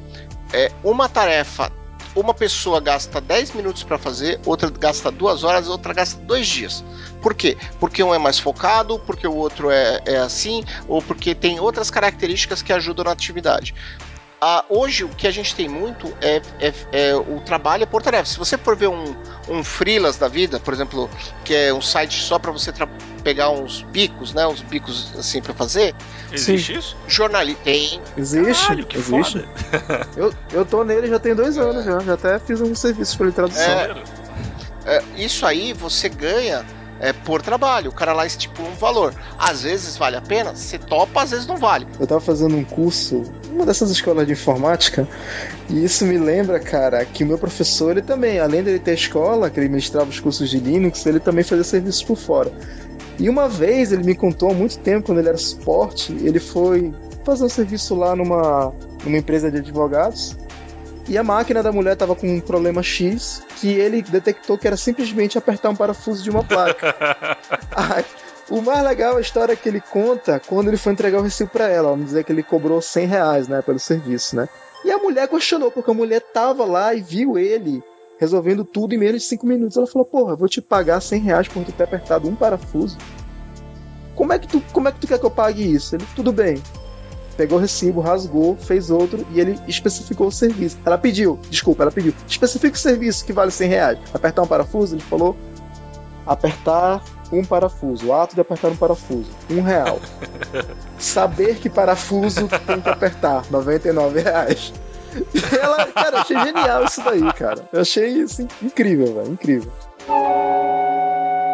É, 0.53 0.71
uma 0.83 1.07
tarefa 1.07 1.71
uma 2.15 2.33
pessoa 2.33 2.81
gasta 2.81 3.21
10 3.21 3.53
minutos 3.53 3.83
para 3.83 3.97
fazer, 3.97 4.39
outra 4.45 4.69
gasta 4.69 5.09
2 5.11 5.43
horas, 5.43 5.67
outra 5.67 5.93
gasta 5.93 6.19
2 6.21 6.47
dias. 6.47 6.83
Por 7.21 7.33
quê? 7.33 7.57
Porque 7.79 8.03
um 8.03 8.13
é 8.13 8.17
mais 8.17 8.39
focado, 8.39 8.99
porque 8.99 9.27
o 9.27 9.35
outro 9.35 9.69
é, 9.69 10.01
é 10.05 10.17
assim, 10.17 10.63
ou 10.87 11.01
porque 11.01 11.33
tem 11.33 11.59
outras 11.59 11.89
características 11.89 12.61
que 12.61 12.73
ajudam 12.73 13.05
na 13.05 13.11
atividade. 13.11 13.73
Ah, 14.43 14.65
hoje 14.69 15.03
o 15.03 15.09
que 15.09 15.27
a 15.27 15.31
gente 15.31 15.53
tem 15.53 15.69
muito 15.69 16.11
é, 16.19 16.41
é, 16.59 16.73
é, 16.91 17.15
o 17.15 17.39
trabalho 17.41 17.85
por 17.85 18.01
tarefa. 18.01 18.25
Se 18.25 18.39
você 18.39 18.57
for 18.57 18.75
ver 18.75 18.87
um, 18.87 19.15
um 19.47 19.63
freelance 19.63 20.19
da 20.19 20.27
vida, 20.27 20.59
por 20.59 20.73
exemplo, 20.73 21.07
que 21.45 21.53
é 21.53 21.71
um 21.71 21.79
site 21.79 22.19
só 22.19 22.39
para 22.39 22.51
você 22.51 22.73
pegar 23.23 23.51
uns 23.51 23.83
bicos, 23.83 24.33
né? 24.33 24.47
Uns 24.47 24.63
bicos 24.63 25.13
assim 25.15 25.43
para 25.43 25.53
fazer. 25.53 25.93
Existe 26.31 26.73
Sim. 26.73 26.79
isso? 26.79 26.97
Jornalista 27.07 27.61
tem. 27.65 28.01
Existe. 28.17 28.63
Caralho, 28.63 28.85
que 28.87 28.97
existe. 28.97 29.39
Foda. 29.41 30.07
eu, 30.17 30.33
eu 30.51 30.65
tô 30.65 30.83
nele 30.83 31.07
já 31.07 31.19
tem 31.19 31.35
dois 31.35 31.59
anos 31.59 31.85
já. 31.85 31.99
Já 31.99 32.13
até 32.13 32.39
fiz 32.39 32.59
um 32.61 32.73
serviço 32.73 33.19
para 33.19 33.31
tradução. 33.31 33.61
É, 33.63 34.03
é, 34.87 35.03
isso 35.17 35.45
aí 35.45 35.71
você 35.71 36.09
ganha 36.09 36.65
é, 36.99 37.13
por 37.13 37.41
trabalho. 37.43 37.89
O 37.91 37.93
cara 37.93 38.13
lá 38.13 38.25
estipula 38.25 38.69
um 38.69 38.75
valor. 38.75 39.13
Às 39.37 39.61
vezes 39.63 39.97
vale 39.97 40.15
a 40.15 40.21
pena, 40.21 40.55
você 40.55 40.77
topa, 40.77 41.21
às 41.21 41.31
vezes 41.31 41.45
não 41.45 41.57
vale. 41.57 41.87
Eu 41.99 42.07
tava 42.07 42.21
fazendo 42.21 42.55
um 42.55 42.63
curso, 42.63 43.23
uma 43.51 43.65
dessas 43.65 43.91
escolas 43.91 44.25
de 44.25 44.33
informática, 44.33 45.07
e 45.69 45.83
isso 45.83 46.05
me 46.05 46.17
lembra, 46.17 46.59
cara, 46.59 47.05
que 47.05 47.23
o 47.23 47.27
meu 47.27 47.37
professor, 47.37 47.91
ele 47.91 48.01
também, 48.01 48.39
além 48.39 48.63
dele 48.63 48.79
ter 48.79 48.93
escola, 48.93 49.49
que 49.49 49.59
ele 49.59 49.69
ministrava 49.69 50.09
os 50.09 50.19
cursos 50.19 50.49
de 50.49 50.57
Linux, 50.57 51.05
ele 51.05 51.19
também 51.19 51.43
fazia 51.43 51.63
serviços 51.63 52.03
por 52.03 52.17
fora. 52.17 52.51
E 53.19 53.29
uma 53.29 53.47
vez 53.47 53.91
ele 53.91 54.03
me 54.03 54.15
contou 54.15 54.51
há 54.51 54.53
muito 54.53 54.79
tempo, 54.79 55.07
quando 55.07 55.19
ele 55.19 55.29
era 55.29 55.37
suporte, 55.37 56.11
ele 56.13 56.39
foi 56.39 56.93
fazer 57.23 57.43
um 57.43 57.49
serviço 57.49 57.93
lá 57.95 58.15
numa, 58.15 58.73
numa 59.03 59.17
empresa 59.17 59.51
de 59.51 59.57
advogados 59.57 60.35
e 61.07 61.17
a 61.17 61.23
máquina 61.23 61.61
da 61.61 61.71
mulher 61.71 61.95
tava 61.95 62.15
com 62.15 62.27
um 62.27 62.39
problema 62.39 62.81
X 62.81 63.43
que 63.59 63.69
ele 63.69 64.01
detectou 64.01 64.57
que 64.57 64.67
era 64.67 64.77
simplesmente 64.77 65.37
apertar 65.37 65.69
um 65.69 65.75
parafuso 65.75 66.23
de 66.23 66.29
uma 66.29 66.43
placa. 66.43 66.95
Ai, 67.75 68.05
o 68.51 68.61
mais 68.61 68.83
legal 68.83 69.15
é 69.15 69.17
a 69.17 69.21
história 69.21 69.55
que 69.55 69.67
ele 69.67 69.81
conta 69.81 70.39
quando 70.39 70.67
ele 70.67 70.77
foi 70.77 70.93
entregar 70.93 71.19
o 71.19 71.23
recibo 71.23 71.49
para 71.49 71.67
ela. 71.67 71.89
Vamos 71.89 72.07
dizer 72.07 72.23
que 72.23 72.31
ele 72.31 72.43
cobrou 72.43 72.81
100 72.81 73.07
reais, 73.07 73.47
né, 73.47 73.61
pelo 73.61 73.79
serviço, 73.79 74.35
né? 74.35 74.47
E 74.83 74.91
a 74.91 74.97
mulher 74.97 75.27
questionou, 75.27 75.71
porque 75.71 75.89
a 75.89 75.93
mulher 75.93 76.21
tava 76.21 76.65
lá 76.65 76.93
e 76.93 77.01
viu 77.01 77.37
ele 77.37 77.83
resolvendo 78.19 78.63
tudo 78.63 78.93
em 78.93 78.97
menos 78.97 79.21
de 79.21 79.27
5 79.29 79.47
minutos. 79.47 79.77
Ela 79.77 79.87
falou, 79.87 80.05
porra, 80.05 80.33
eu 80.33 80.37
vou 80.37 80.47
te 80.47 80.61
pagar 80.61 81.01
100 81.01 81.21
reais 81.21 81.47
por 81.47 81.63
tu 81.63 81.71
ter 81.71 81.83
apertado 81.83 82.27
um 82.27 82.35
parafuso. 82.35 82.97
Como 84.15 84.33
é 84.33 84.37
que 84.37 84.47
tu, 84.47 84.61
como 84.73 84.87
é 84.87 84.91
que 84.91 84.99
tu 84.99 85.07
quer 85.07 85.17
que 85.17 85.25
eu 85.25 85.31
pague 85.31 85.63
isso? 85.63 85.95
Ele, 85.95 86.05
tudo 86.15 86.31
bem 86.31 86.61
pegou 87.37 87.57
o 87.57 87.61
recibo, 87.61 88.01
rasgou, 88.01 88.55
fez 88.55 88.91
outro 88.91 89.25
e 89.31 89.39
ele 89.39 89.59
especificou 89.67 90.27
o 90.27 90.31
serviço. 90.31 90.77
Ela 90.85 90.97
pediu, 90.97 91.39
desculpa, 91.49 91.83
ela 91.83 91.91
pediu, 91.91 92.13
especifica 92.27 92.75
o 92.75 92.79
serviço 92.79 93.25
que 93.25 93.33
vale 93.33 93.49
100 93.49 93.69
reais. 93.69 93.99
Apertar 94.13 94.43
um 94.43 94.47
parafuso, 94.47 94.95
ele 94.95 95.01
falou, 95.01 95.35
apertar 96.25 97.03
um 97.31 97.43
parafuso, 97.43 98.07
o 98.07 98.13
ato 98.13 98.35
de 98.35 98.41
apertar 98.41 98.69
um 98.69 98.75
parafuso, 98.75 99.29
um 99.49 99.61
real. 99.61 99.99
Saber 100.97 101.55
que 101.55 101.69
parafuso 101.69 102.47
tem 102.65 102.81
que 102.81 102.89
apertar, 102.89 103.45
99 103.49 104.21
reais. 104.21 104.73
Ela, 105.61 105.87
cara, 105.87 106.17
eu 106.17 106.21
achei 106.21 106.39
genial 106.39 106.85
isso 106.85 107.03
daí, 107.03 107.33
cara. 107.33 107.67
Eu 107.71 107.81
achei 107.81 108.07
isso 108.07 108.47
incrível, 108.61 109.13
velho, 109.13 109.31
incrível. 109.31 109.71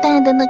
Tá 0.02 0.20
dando 0.20 0.44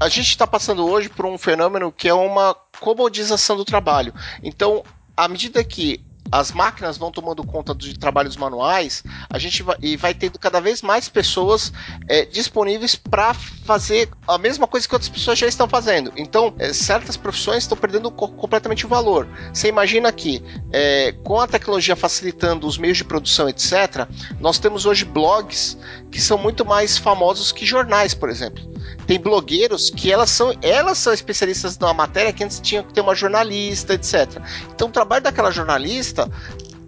a 0.00 0.08
gente 0.08 0.28
está 0.28 0.46
passando 0.46 0.86
hoje 0.86 1.08
por 1.08 1.24
um 1.24 1.38
fenômeno 1.38 1.90
que 1.90 2.08
é 2.08 2.14
uma 2.14 2.54
comodização 2.80 3.56
do 3.56 3.64
trabalho. 3.64 4.12
Então, 4.42 4.82
à 5.16 5.28
medida 5.28 5.64
que 5.64 6.04
as 6.34 6.50
máquinas 6.50 6.98
vão 6.98 7.12
tomando 7.12 7.46
conta 7.46 7.72
de 7.72 7.96
trabalhos 7.96 8.36
manuais, 8.36 9.04
a 9.30 9.38
gente 9.38 9.62
vai, 9.62 9.76
e 9.80 9.96
vai 9.96 10.12
tendo 10.12 10.36
cada 10.36 10.60
vez 10.60 10.82
mais 10.82 11.08
pessoas 11.08 11.72
é, 12.08 12.24
disponíveis 12.24 12.96
para 12.96 13.32
fazer 13.32 14.08
a 14.26 14.36
mesma 14.36 14.66
coisa 14.66 14.88
que 14.88 14.92
outras 14.92 15.08
pessoas 15.08 15.38
já 15.38 15.46
estão 15.46 15.68
fazendo. 15.68 16.12
Então, 16.16 16.52
é, 16.58 16.72
certas 16.72 17.16
profissões 17.16 17.62
estão 17.62 17.78
perdendo 17.78 18.10
co 18.10 18.26
completamente 18.26 18.84
o 18.84 18.88
valor. 18.88 19.28
Você 19.52 19.68
imagina 19.68 20.10
que, 20.10 20.42
é, 20.72 21.12
com 21.22 21.38
a 21.38 21.46
tecnologia 21.46 21.94
facilitando 21.94 22.66
os 22.66 22.78
meios 22.78 22.98
de 22.98 23.04
produção, 23.04 23.48
etc., 23.48 24.08
nós 24.40 24.58
temos 24.58 24.86
hoje 24.86 25.04
blogs 25.04 25.78
que 26.10 26.20
são 26.20 26.36
muito 26.36 26.64
mais 26.64 26.98
famosos 26.98 27.52
que 27.52 27.64
jornais, 27.64 28.12
por 28.12 28.28
exemplo 28.28 28.74
tem 29.06 29.18
blogueiros 29.20 29.90
que 29.90 30.10
elas 30.10 30.30
são, 30.30 30.54
elas 30.62 30.98
são 30.98 31.12
especialistas 31.12 31.78
numa 31.78 31.94
matéria 31.94 32.32
que 32.32 32.42
antes 32.42 32.60
tinha 32.60 32.82
que 32.82 32.92
ter 32.92 33.00
uma 33.00 33.14
jornalista, 33.14 33.94
etc. 33.94 34.40
Então 34.74 34.88
o 34.88 34.90
trabalho 34.90 35.22
daquela 35.22 35.50
jornalista 35.50 36.23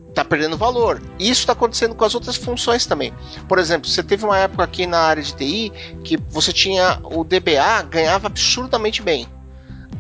está 0.09 0.25
perdendo 0.25 0.57
valor. 0.57 1.03
E 1.19 1.29
isso 1.31 1.41
está 1.41 1.53
acontecendo 1.53 1.95
com 1.95 2.05
as 2.05 2.15
outras 2.15 2.37
funções 2.37 2.87
também. 2.87 3.13
Por 3.47 3.59
exemplo, 3.59 3.89
você 3.89 4.03
teve 4.03 4.25
uma 4.25 4.39
época 4.39 4.65
aqui 4.65 4.87
na 4.87 4.99
área 4.99 5.23
de 5.23 5.35
TI 5.35 5.73
que 6.03 6.17
você 6.31 6.53
tinha 6.53 6.99
o 7.05 7.23
DBA 7.23 7.83
ganhava 7.91 8.27
absurdamente 8.27 9.03
bem. 9.03 9.29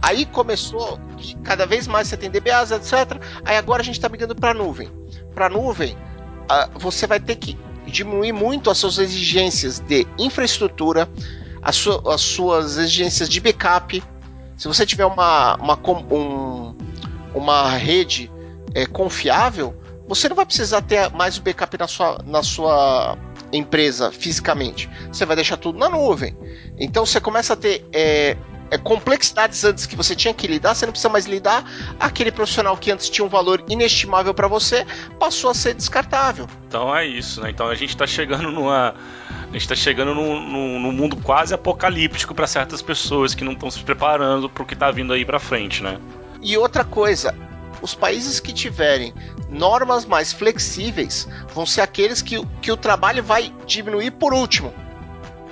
Aí 0.00 0.24
começou 0.26 0.98
que 1.16 1.34
cada 1.36 1.66
vez 1.66 1.86
mais 1.86 2.08
você 2.08 2.16
tem 2.16 2.30
DBAs, 2.30 2.70
etc. 2.70 3.20
Aí 3.44 3.56
agora 3.56 3.82
a 3.82 3.84
gente 3.84 3.96
está 3.96 4.08
migrando 4.08 4.34
para 4.34 4.54
nuvem. 4.54 4.88
Para 5.34 5.48
nuvem, 5.48 5.96
você 6.78 7.06
vai 7.06 7.20
ter 7.20 7.36
que 7.36 7.58
diminuir 7.86 8.32
muito 8.32 8.70
as 8.70 8.78
suas 8.78 8.98
exigências 8.98 9.80
de 9.80 10.06
infraestrutura, 10.18 11.08
as, 11.62 11.84
as 12.06 12.20
suas 12.20 12.76
exigências 12.78 13.28
de 13.28 13.40
backup. 13.40 14.02
Se 14.56 14.68
você 14.68 14.86
tiver 14.86 15.06
uma, 15.06 15.56
uma, 15.56 15.78
um, 16.10 16.74
uma 17.34 17.70
rede 17.70 18.30
é, 18.76 18.84
confiável, 18.84 19.74
você 20.06 20.28
não 20.28 20.36
vai 20.36 20.44
precisar 20.44 20.82
ter 20.82 21.10
mais 21.12 21.38
o 21.38 21.42
backup 21.42 21.78
na 21.78 21.88
sua, 21.88 22.18
na 22.26 22.42
sua 22.42 23.16
empresa 23.50 24.12
fisicamente. 24.12 24.88
Você 25.10 25.24
vai 25.24 25.34
deixar 25.34 25.56
tudo 25.56 25.78
na 25.78 25.88
nuvem. 25.88 26.36
Então 26.78 27.06
você 27.06 27.18
começa 27.18 27.54
a 27.54 27.56
ter 27.56 27.86
é, 27.90 28.36
é, 28.70 28.76
complexidades 28.76 29.64
antes 29.64 29.86
que 29.86 29.96
você 29.96 30.14
tinha 30.14 30.34
que 30.34 30.46
lidar, 30.46 30.74
você 30.74 30.84
não 30.84 30.92
precisa 30.92 31.08
mais 31.08 31.24
lidar. 31.24 31.64
Aquele 31.98 32.30
profissional 32.30 32.76
que 32.76 32.92
antes 32.92 33.08
tinha 33.08 33.24
um 33.24 33.30
valor 33.30 33.64
inestimável 33.66 34.34
para 34.34 34.46
você 34.46 34.86
passou 35.18 35.50
a 35.50 35.54
ser 35.54 35.72
descartável. 35.72 36.46
Então 36.68 36.94
é 36.94 37.06
isso, 37.06 37.40
né? 37.40 37.48
Então 37.48 37.68
a 37.68 37.74
gente 37.74 37.90
está 37.90 38.06
chegando 38.06 38.52
numa. 38.52 38.94
A 39.30 39.52
gente 39.52 39.62
está 39.62 39.74
chegando 39.74 40.14
num, 40.14 40.38
num, 40.38 40.80
num, 40.80 40.92
mundo 40.92 41.16
quase 41.16 41.54
apocalíptico 41.54 42.34
para 42.34 42.46
certas 42.46 42.82
pessoas 42.82 43.34
que 43.34 43.42
não 43.42 43.52
estão 43.52 43.70
se 43.70 43.82
preparando 43.82 44.50
para 44.50 44.62
o 44.62 44.66
que 44.66 44.74
está 44.74 44.90
vindo 44.90 45.14
aí 45.14 45.24
para 45.24 45.38
frente, 45.38 45.82
né? 45.82 45.98
E 46.42 46.58
outra 46.58 46.84
coisa, 46.84 47.34
os 47.82 47.94
países 47.94 48.40
que 48.40 48.52
tiverem 48.52 49.14
normas 49.48 50.04
mais 50.04 50.32
flexíveis 50.32 51.28
vão 51.54 51.66
ser 51.66 51.80
aqueles 51.80 52.22
que, 52.22 52.44
que 52.60 52.70
o 52.72 52.76
trabalho 52.76 53.22
vai 53.22 53.52
diminuir 53.66 54.12
por 54.12 54.32
último. 54.32 54.72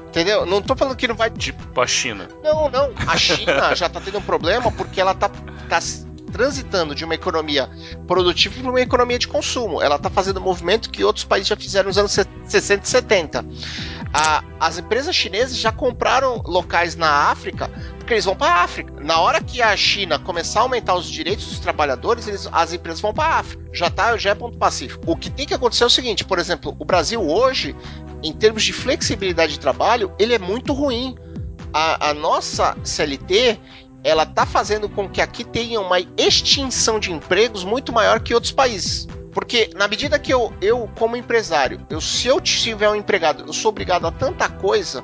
Entendeu? 0.09 0.47
Não 0.47 0.63
tô 0.63 0.77
falando 0.77 0.97
que 0.97 1.09
não 1.09 1.17
vai. 1.17 1.29
Tipo 1.29 1.81
a 1.81 1.87
China. 1.87 2.29
Não, 2.43 2.71
não. 2.71 2.93
A 3.07 3.17
China 3.17 3.75
já 3.75 3.89
tá 3.89 4.01
tendo 4.01 4.19
um 4.19 4.23
problema 4.23 4.71
porque 4.71 5.01
ela 5.01 5.13
tá, 5.13 5.29
tá 5.69 5.81
transitando 6.35 6.97
de 6.97 7.05
uma 7.05 7.15
economia 7.15 7.71
produtiva 8.09 8.61
para 8.61 8.69
uma 8.69 8.81
economia 8.81 9.21
de 9.21 9.29
consumo. 9.29 9.81
Ela 9.81 10.01
tá 10.01 10.11
fazendo 10.11 10.41
movimento 10.41 10.91
que 10.91 11.05
outros 11.05 11.25
países 11.25 11.47
já 11.47 11.57
fizeram 11.57 11.87
nos 11.87 11.97
anos 11.97 12.11
60 12.11 12.85
e 12.85 12.89
70. 12.89 13.47
A, 14.13 14.43
as 14.59 14.79
empresas 14.79 15.15
chinesas 15.15 15.57
já 15.57 15.71
compraram 15.71 16.43
locais 16.45 16.97
na 16.97 17.31
África 17.31 17.71
porque 17.99 18.15
eles 18.15 18.25
vão 18.25 18.35
para 18.35 18.53
a 18.53 18.63
África. 18.65 18.93
Na 19.01 19.21
hora 19.21 19.41
que 19.41 19.63
a 19.63 19.77
China 19.77 20.19
começar 20.19 20.59
a 20.59 20.63
aumentar 20.65 20.97
os 20.97 21.07
direitos 21.07 21.47
dos 21.47 21.61
trabalhadores, 21.61 22.27
eles, 22.27 22.49
as 22.51 22.73
empresas 22.73 23.01
vão 23.01 23.15
para 23.15 23.37
a 23.37 23.39
África. 23.39 23.65
Já 23.73 23.89
tá, 23.89 24.17
já 24.17 24.31
é 24.31 24.35
ponto 24.35 24.59
pacífico. 24.59 25.05
O 25.07 25.17
que 25.17 25.31
tem 25.31 25.47
que 25.47 25.55
acontecer 25.55 25.85
é 25.85 25.87
o 25.87 25.91
seguinte, 25.91 26.25
por 26.25 26.41
exemplo, 26.41 26.75
o 26.79 26.85
Brasil 26.85 27.25
hoje 27.25 27.77
em 28.25 28.33
termos 28.33 28.65
de 28.65 28.73
flexibilidade 28.73 29.53
de 29.53 29.61
trabalho, 29.61 30.13
ele 30.19 30.35
é 30.35 30.39
muito 30.39 30.73
ruim. 30.73 31.15
A, 31.73 32.11
a 32.11 32.15
nossa 32.15 32.77
CLT 32.85 33.59
ela 34.05 34.25
está 34.25 34.45
fazendo 34.45 34.89
com 34.89 35.09
que 35.09 35.23
aqui 35.23 35.43
tenha 35.43 35.81
uma 35.81 35.99
extinção 36.17 37.01
de 37.01 37.11
empregos 37.11 37.65
muito 37.65 37.91
maior 37.93 38.21
que 38.21 38.35
outros 38.35 38.53
países. 38.53 39.09
Porque 39.33 39.71
na 39.75 39.89
medida 39.89 40.19
que 40.19 40.33
eu, 40.33 40.53
eu 40.61 40.89
como 40.97 41.17
empresário, 41.17 41.85
eu, 41.91 42.01
se 42.01 42.29
eu 42.29 42.41
tiver 42.41 42.89
um 42.89 42.95
empregado, 42.95 43.45
eu 43.47 43.53
sou 43.53 43.71
obrigado 43.71 44.07
a 44.07 44.13
tanta 44.13 44.49
coisa, 44.49 45.03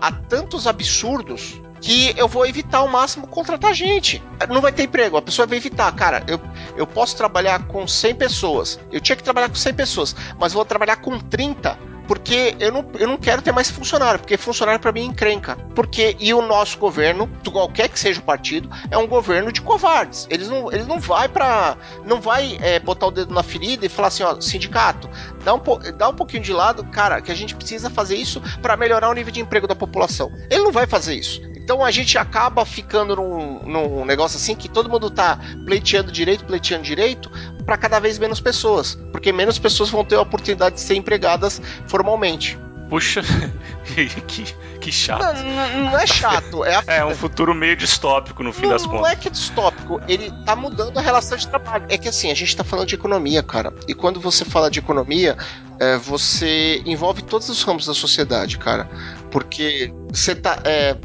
a 0.00 0.10
tantos 0.10 0.66
absurdos, 0.66 1.60
que 1.80 2.12
eu 2.16 2.26
vou 2.26 2.44
evitar 2.44 2.78
ao 2.78 2.88
máximo 2.88 3.28
contratar 3.28 3.72
gente. 3.72 4.20
Não 4.48 4.60
vai 4.60 4.72
ter 4.72 4.84
emprego, 4.84 5.16
a 5.16 5.22
pessoa 5.22 5.46
vai 5.46 5.58
evitar. 5.58 5.94
Cara, 5.94 6.24
eu, 6.26 6.40
eu 6.76 6.86
posso 6.86 7.16
trabalhar 7.16 7.66
com 7.68 7.86
100 7.86 8.14
pessoas. 8.16 8.80
Eu 8.90 9.00
tinha 9.00 9.14
que 9.14 9.22
trabalhar 9.22 9.48
com 9.48 9.54
100 9.54 9.74
pessoas, 9.74 10.16
mas 10.40 10.52
vou 10.52 10.64
trabalhar 10.64 10.96
com 10.96 11.20
30 11.20 11.78
porque 12.08 12.56
eu 12.58 12.72
não, 12.72 12.84
eu 12.98 13.06
não 13.06 13.18
quero 13.18 13.42
ter 13.42 13.52
mais 13.52 13.70
funcionário, 13.70 14.18
porque 14.18 14.38
funcionário 14.38 14.80
para 14.80 14.90
mim 14.90 15.02
é 15.02 15.04
encrenca. 15.04 15.56
Porque, 15.74 16.16
e 16.18 16.32
o 16.32 16.40
nosso 16.40 16.78
governo, 16.78 17.28
qualquer 17.52 17.88
que 17.90 18.00
seja 18.00 18.18
o 18.18 18.22
partido, 18.22 18.68
é 18.90 18.96
um 18.96 19.06
governo 19.06 19.52
de 19.52 19.60
covardes. 19.60 20.26
Eles 20.30 20.48
não, 20.48 20.72
eles 20.72 20.86
não 20.86 20.98
vai 20.98 21.28
para 21.28 21.76
não 22.06 22.20
vai 22.20 22.58
é, 22.62 22.80
botar 22.80 23.06
o 23.06 23.10
dedo 23.10 23.34
na 23.34 23.42
ferida 23.42 23.84
e 23.84 23.88
falar 23.88 24.08
assim, 24.08 24.22
ó, 24.22 24.40
sindicato, 24.40 25.08
dá 25.48 25.54
um, 25.54 25.62
dá 25.96 26.08
um 26.10 26.14
pouquinho 26.14 26.42
de 26.42 26.52
lado, 26.52 26.84
cara, 26.84 27.22
que 27.22 27.32
a 27.32 27.34
gente 27.34 27.54
precisa 27.54 27.88
fazer 27.88 28.16
isso 28.16 28.42
para 28.60 28.76
melhorar 28.76 29.08
o 29.08 29.14
nível 29.14 29.32
de 29.32 29.40
emprego 29.40 29.66
da 29.66 29.74
população. 29.74 30.30
Ele 30.50 30.64
não 30.64 30.72
vai 30.72 30.86
fazer 30.86 31.14
isso. 31.14 31.40
Então 31.56 31.82
a 31.82 31.90
gente 31.90 32.18
acaba 32.18 32.64
ficando 32.66 33.16
num, 33.16 33.62
num 33.62 34.04
negócio 34.04 34.36
assim 34.36 34.54
que 34.54 34.68
todo 34.68 34.90
mundo 34.90 35.10
tá 35.10 35.38
pleiteando 35.64 36.12
direito, 36.12 36.44
pleiteando 36.44 36.84
direito, 36.84 37.30
para 37.64 37.78
cada 37.78 37.98
vez 37.98 38.18
menos 38.18 38.40
pessoas, 38.40 38.94
porque 39.10 39.32
menos 39.32 39.58
pessoas 39.58 39.88
vão 39.90 40.04
ter 40.04 40.16
a 40.16 40.20
oportunidade 40.20 40.76
de 40.76 40.80
ser 40.82 40.94
empregadas 40.94 41.60
formalmente. 41.86 42.58
Puxa, 42.88 43.20
que, 44.26 44.54
que 44.80 44.92
chato. 44.92 45.42
Não, 45.42 45.84
não, 45.84 45.98
é 45.98 46.06
chato, 46.06 46.64
é, 46.64 46.82
é 46.98 47.04
um 47.04 47.14
futuro 47.14 47.54
meio 47.54 47.76
distópico 47.76 48.42
no 48.42 48.52
fim 48.52 48.62
não, 48.62 48.70
das 48.70 48.86
contas. 48.86 49.00
Não 49.00 49.06
é 49.06 49.16
que 49.16 49.28
é 49.28 49.30
distópico, 49.30 50.00
ele 50.08 50.32
tá 50.44 50.56
mudando 50.56 50.96
a 50.96 51.00
relação 51.00 51.36
de 51.36 51.46
trabalho. 51.46 51.84
É 51.88 51.98
que 51.98 52.08
assim, 52.08 52.30
a 52.30 52.34
gente 52.34 52.56
tá 52.56 52.64
falando 52.64 52.88
de 52.88 52.94
economia, 52.94 53.42
cara. 53.42 53.72
E 53.86 53.94
quando 53.94 54.20
você 54.20 54.44
fala 54.44 54.70
de 54.70 54.78
economia, 54.78 55.36
é, 55.78 55.96
você 55.98 56.82
envolve 56.86 57.22
todos 57.22 57.48
os 57.48 57.62
ramos 57.62 57.86
da 57.86 57.94
sociedade, 57.94 58.58
cara. 58.58 58.88
Porque 59.30 59.92
você 60.10 60.34
tá. 60.34 60.58
É, 60.64 60.96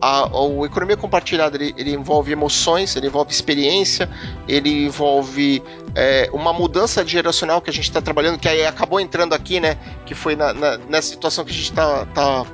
a, 0.00 0.24
a, 0.24 0.64
economia 0.64 0.96
compartilhada 0.96 1.56
ele, 1.56 1.74
ele, 1.76 1.92
envolve 1.92 2.30
emoções, 2.32 2.94
ele 2.96 3.06
envolve 3.06 3.32
experiência, 3.32 4.08
ele 4.46 4.84
envolve 4.84 5.62
é, 5.94 6.28
uma 6.32 6.52
mudança 6.52 7.06
geracional 7.06 7.60
que 7.60 7.70
a 7.70 7.72
gente 7.72 7.84
está 7.84 8.00
trabalhando, 8.00 8.38
que 8.38 8.48
aí 8.48 8.64
acabou 8.66 9.00
entrando 9.00 9.34
aqui, 9.34 9.58
né? 9.58 9.78
Que 10.04 10.14
foi 10.14 10.36
na, 10.36 10.52
na, 10.52 10.78
nessa 10.78 11.08
situação 11.08 11.44
que 11.44 11.50
a 11.50 11.54
gente 11.54 11.70
está 11.70 12.04
tá 12.06 12.46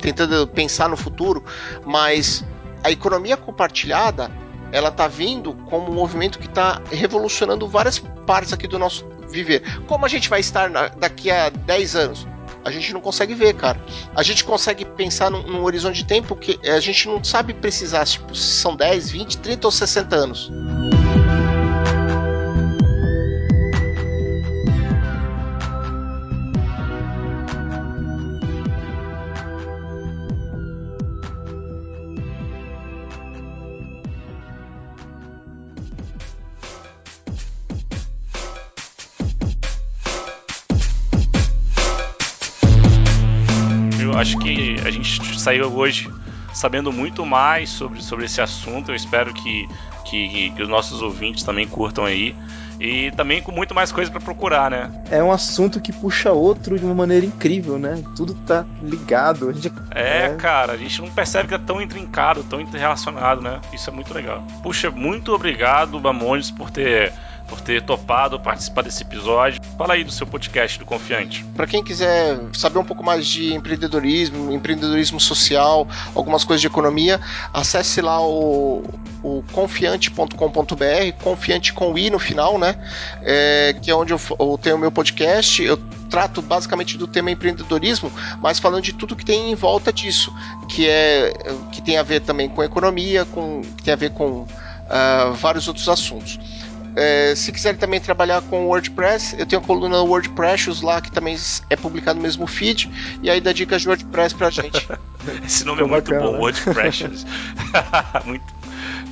tentando 0.00 0.46
pensar 0.46 0.88
no 0.88 0.96
futuro, 0.96 1.44
mas 1.84 2.44
a 2.82 2.90
economia 2.90 3.36
compartilhada 3.36 4.30
ela 4.70 4.88
está 4.88 5.08
vindo 5.08 5.54
como 5.68 5.90
um 5.90 5.94
movimento 5.94 6.38
que 6.38 6.46
está 6.46 6.80
revolucionando 6.90 7.66
várias 7.66 7.98
partes 7.98 8.52
aqui 8.52 8.66
do 8.66 8.78
nosso 8.78 9.06
viver. 9.30 9.62
Como 9.86 10.04
a 10.04 10.08
gente 10.08 10.28
vai 10.28 10.40
estar 10.40 10.68
na, 10.70 10.88
daqui 10.88 11.30
a 11.30 11.48
10 11.48 11.96
anos? 11.96 12.26
A 12.64 12.70
gente 12.70 12.92
não 12.92 13.00
consegue 13.00 13.34
ver, 13.34 13.54
cara. 13.54 13.80
A 14.14 14.22
gente 14.22 14.44
consegue 14.44 14.84
pensar 14.84 15.30
num, 15.30 15.42
num 15.42 15.62
horizonte 15.62 15.96
de 15.96 16.04
tempo 16.04 16.36
que 16.36 16.58
a 16.68 16.80
gente 16.80 17.06
não 17.08 17.22
sabe 17.22 17.54
precisar, 17.54 18.04
tipo, 18.04 18.34
se 18.34 18.60
são 18.60 18.76
10, 18.76 19.10
20, 19.10 19.38
30 19.38 19.66
ou 19.66 19.70
60 19.70 20.16
anos. 20.16 20.52
Saiu 45.48 45.74
hoje 45.74 46.12
sabendo 46.52 46.92
muito 46.92 47.24
mais 47.24 47.70
sobre, 47.70 48.02
sobre 48.02 48.26
esse 48.26 48.40
assunto. 48.40 48.90
Eu 48.90 48.94
espero 48.94 49.32
que, 49.32 49.66
que, 50.04 50.50
que 50.50 50.62
os 50.62 50.68
nossos 50.68 51.00
ouvintes 51.00 51.42
também 51.42 51.66
curtam 51.66 52.04
aí. 52.04 52.36
E 52.80 53.10
também 53.12 53.42
com 53.42 53.50
muito 53.50 53.74
mais 53.74 53.90
coisa 53.90 54.08
para 54.08 54.20
procurar, 54.20 54.70
né? 54.70 55.02
É 55.10 55.22
um 55.22 55.32
assunto 55.32 55.80
que 55.80 55.92
puxa 55.92 56.30
outro 56.30 56.78
de 56.78 56.84
uma 56.84 56.94
maneira 56.94 57.26
incrível, 57.26 57.76
né? 57.76 58.00
Tudo 58.14 58.34
tá 58.34 58.64
ligado. 58.80 59.52
Gente... 59.52 59.72
É, 59.90 60.26
é, 60.26 60.34
cara, 60.34 60.74
a 60.74 60.76
gente 60.76 61.00
não 61.00 61.10
percebe 61.10 61.48
que 61.48 61.54
é 61.54 61.58
tão 61.58 61.80
intrincado, 61.82 62.44
tão 62.44 62.60
interrelacionado, 62.60 63.40
né? 63.40 63.60
Isso 63.72 63.90
é 63.90 63.92
muito 63.92 64.14
legal. 64.14 64.46
Puxa, 64.62 64.92
muito 64.92 65.34
obrigado, 65.34 65.98
Bamondes, 65.98 66.52
por 66.52 66.70
ter 66.70 67.12
por 67.48 67.60
ter 67.60 67.82
topado 67.82 68.38
participar 68.38 68.82
desse 68.82 69.02
episódio. 69.02 69.60
Fala 69.76 69.94
aí 69.94 70.04
do 70.04 70.12
seu 70.12 70.26
podcast 70.26 70.78
do 70.78 70.84
Confiante. 70.84 71.44
Para 71.56 71.66
quem 71.66 71.82
quiser 71.82 72.38
saber 72.52 72.78
um 72.78 72.84
pouco 72.84 73.02
mais 73.02 73.26
de 73.26 73.54
empreendedorismo, 73.54 74.52
empreendedorismo 74.52 75.18
social, 75.18 75.88
algumas 76.14 76.44
coisas 76.44 76.60
de 76.60 76.66
economia, 76.66 77.20
acesse 77.52 78.00
lá 78.00 78.20
o, 78.20 78.84
o 79.22 79.42
confiante.com.br, 79.52 80.34
confiante 81.22 81.72
com 81.72 81.96
i 81.96 82.10
no 82.10 82.18
final, 82.18 82.58
né? 82.58 82.76
É, 83.22 83.74
que 83.80 83.90
é 83.90 83.94
onde 83.94 84.12
eu, 84.12 84.20
eu 84.38 84.58
tenho 84.58 84.76
o 84.76 84.78
meu 84.78 84.92
podcast. 84.92 85.62
Eu 85.62 85.78
trato 86.08 86.40
basicamente 86.42 86.96
do 86.96 87.06
tema 87.06 87.30
empreendedorismo, 87.30 88.10
mas 88.40 88.58
falando 88.58 88.82
de 88.82 88.92
tudo 88.92 89.16
que 89.16 89.24
tem 89.24 89.50
em 89.50 89.54
volta 89.54 89.92
disso, 89.92 90.34
que 90.68 90.88
é 90.88 91.32
que 91.72 91.82
tem 91.82 91.98
a 91.98 92.02
ver 92.02 92.20
também 92.20 92.48
com 92.48 92.62
economia, 92.62 93.24
com 93.26 93.62
que 93.76 93.82
tem 93.82 93.92
a 93.92 93.96
ver 93.96 94.10
com 94.10 94.46
uh, 94.88 95.32
vários 95.34 95.68
outros 95.68 95.88
assuntos. 95.88 96.38
É, 97.00 97.32
se 97.36 97.52
quiser 97.52 97.76
também 97.76 98.00
trabalhar 98.00 98.42
com 98.42 98.66
WordPress, 98.66 99.36
eu 99.38 99.46
tenho 99.46 99.62
a 99.62 99.64
coluna 99.64 100.02
WordPress 100.02 100.84
lá 100.84 101.00
que 101.00 101.12
também 101.12 101.36
é 101.70 101.76
publicado 101.76 102.16
no 102.16 102.22
mesmo 102.24 102.44
feed. 102.44 102.90
E 103.22 103.30
aí 103.30 103.40
dá 103.40 103.52
dicas 103.52 103.82
de 103.82 103.88
WordPress 103.88 104.34
pra 104.34 104.50
gente. 104.50 104.88
Esse 105.46 105.64
nome 105.64 105.82
é 105.82 105.86
muito 105.86 106.10
bacana, 106.10 106.26
bom, 106.26 106.32
né? 106.32 106.38
WordPress. 106.38 107.24
muito, 108.26 108.44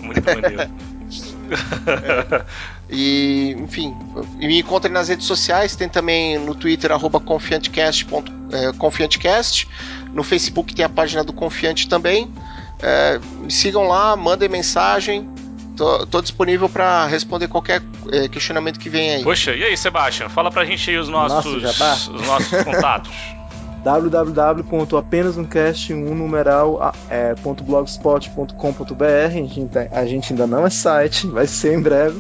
muito 0.01 0.21
maneiro. 0.27 0.63
É. 0.63 2.45
E, 2.91 3.55
enfim, 3.57 3.95
me 4.37 4.59
encontrem 4.59 4.93
nas 4.93 5.07
redes 5.07 5.27
sociais, 5.27 5.77
tem 5.77 5.89
também 5.89 6.41
no 6.41 6.57
Twitter, 6.57 6.91
arroba 6.91 7.21
confiantecast, 7.21 8.05
é, 8.51 8.73
confiantecast. 8.73 9.69
No 10.13 10.25
Facebook 10.25 10.75
tem 10.75 10.85
a 10.85 10.89
página 10.89 11.23
do 11.23 11.33
Confiante 11.33 11.89
também. 11.89 12.33
É, 12.83 13.21
me 13.41 13.51
sigam 13.51 13.87
lá, 13.87 14.17
mandem 14.17 14.49
mensagem. 14.49 15.29
Tô, 15.77 16.07
tô 16.07 16.23
disponível 16.23 16.69
para 16.69 17.07
responder 17.07 17.49
qualquer 17.49 17.83
é, 18.11 18.29
questionamento 18.29 18.79
que 18.79 18.89
venha 18.89 19.17
aí. 19.17 19.23
Poxa, 19.23 19.55
e 19.55 19.63
aí, 19.63 19.77
Sebastião? 19.77 20.31
Fala 20.31 20.51
pra 20.51 20.65
gente 20.65 20.91
aí 20.91 20.97
os 20.97 21.09
nossos, 21.09 21.63
Nossa, 21.63 22.11
os 22.11 22.27
nossos 22.27 22.49
contatos. 22.65 23.11
www.apenasumcast1 23.85 25.95
numeral 25.95 26.93
é, 27.11 27.35
a 29.93 30.07
gente 30.07 30.33
ainda 30.33 30.47
não 30.47 30.67
é 30.67 30.71
site, 30.71 31.27
vai 31.27 31.47
ser 31.47 31.75
em 31.75 31.81
breve 31.81 32.19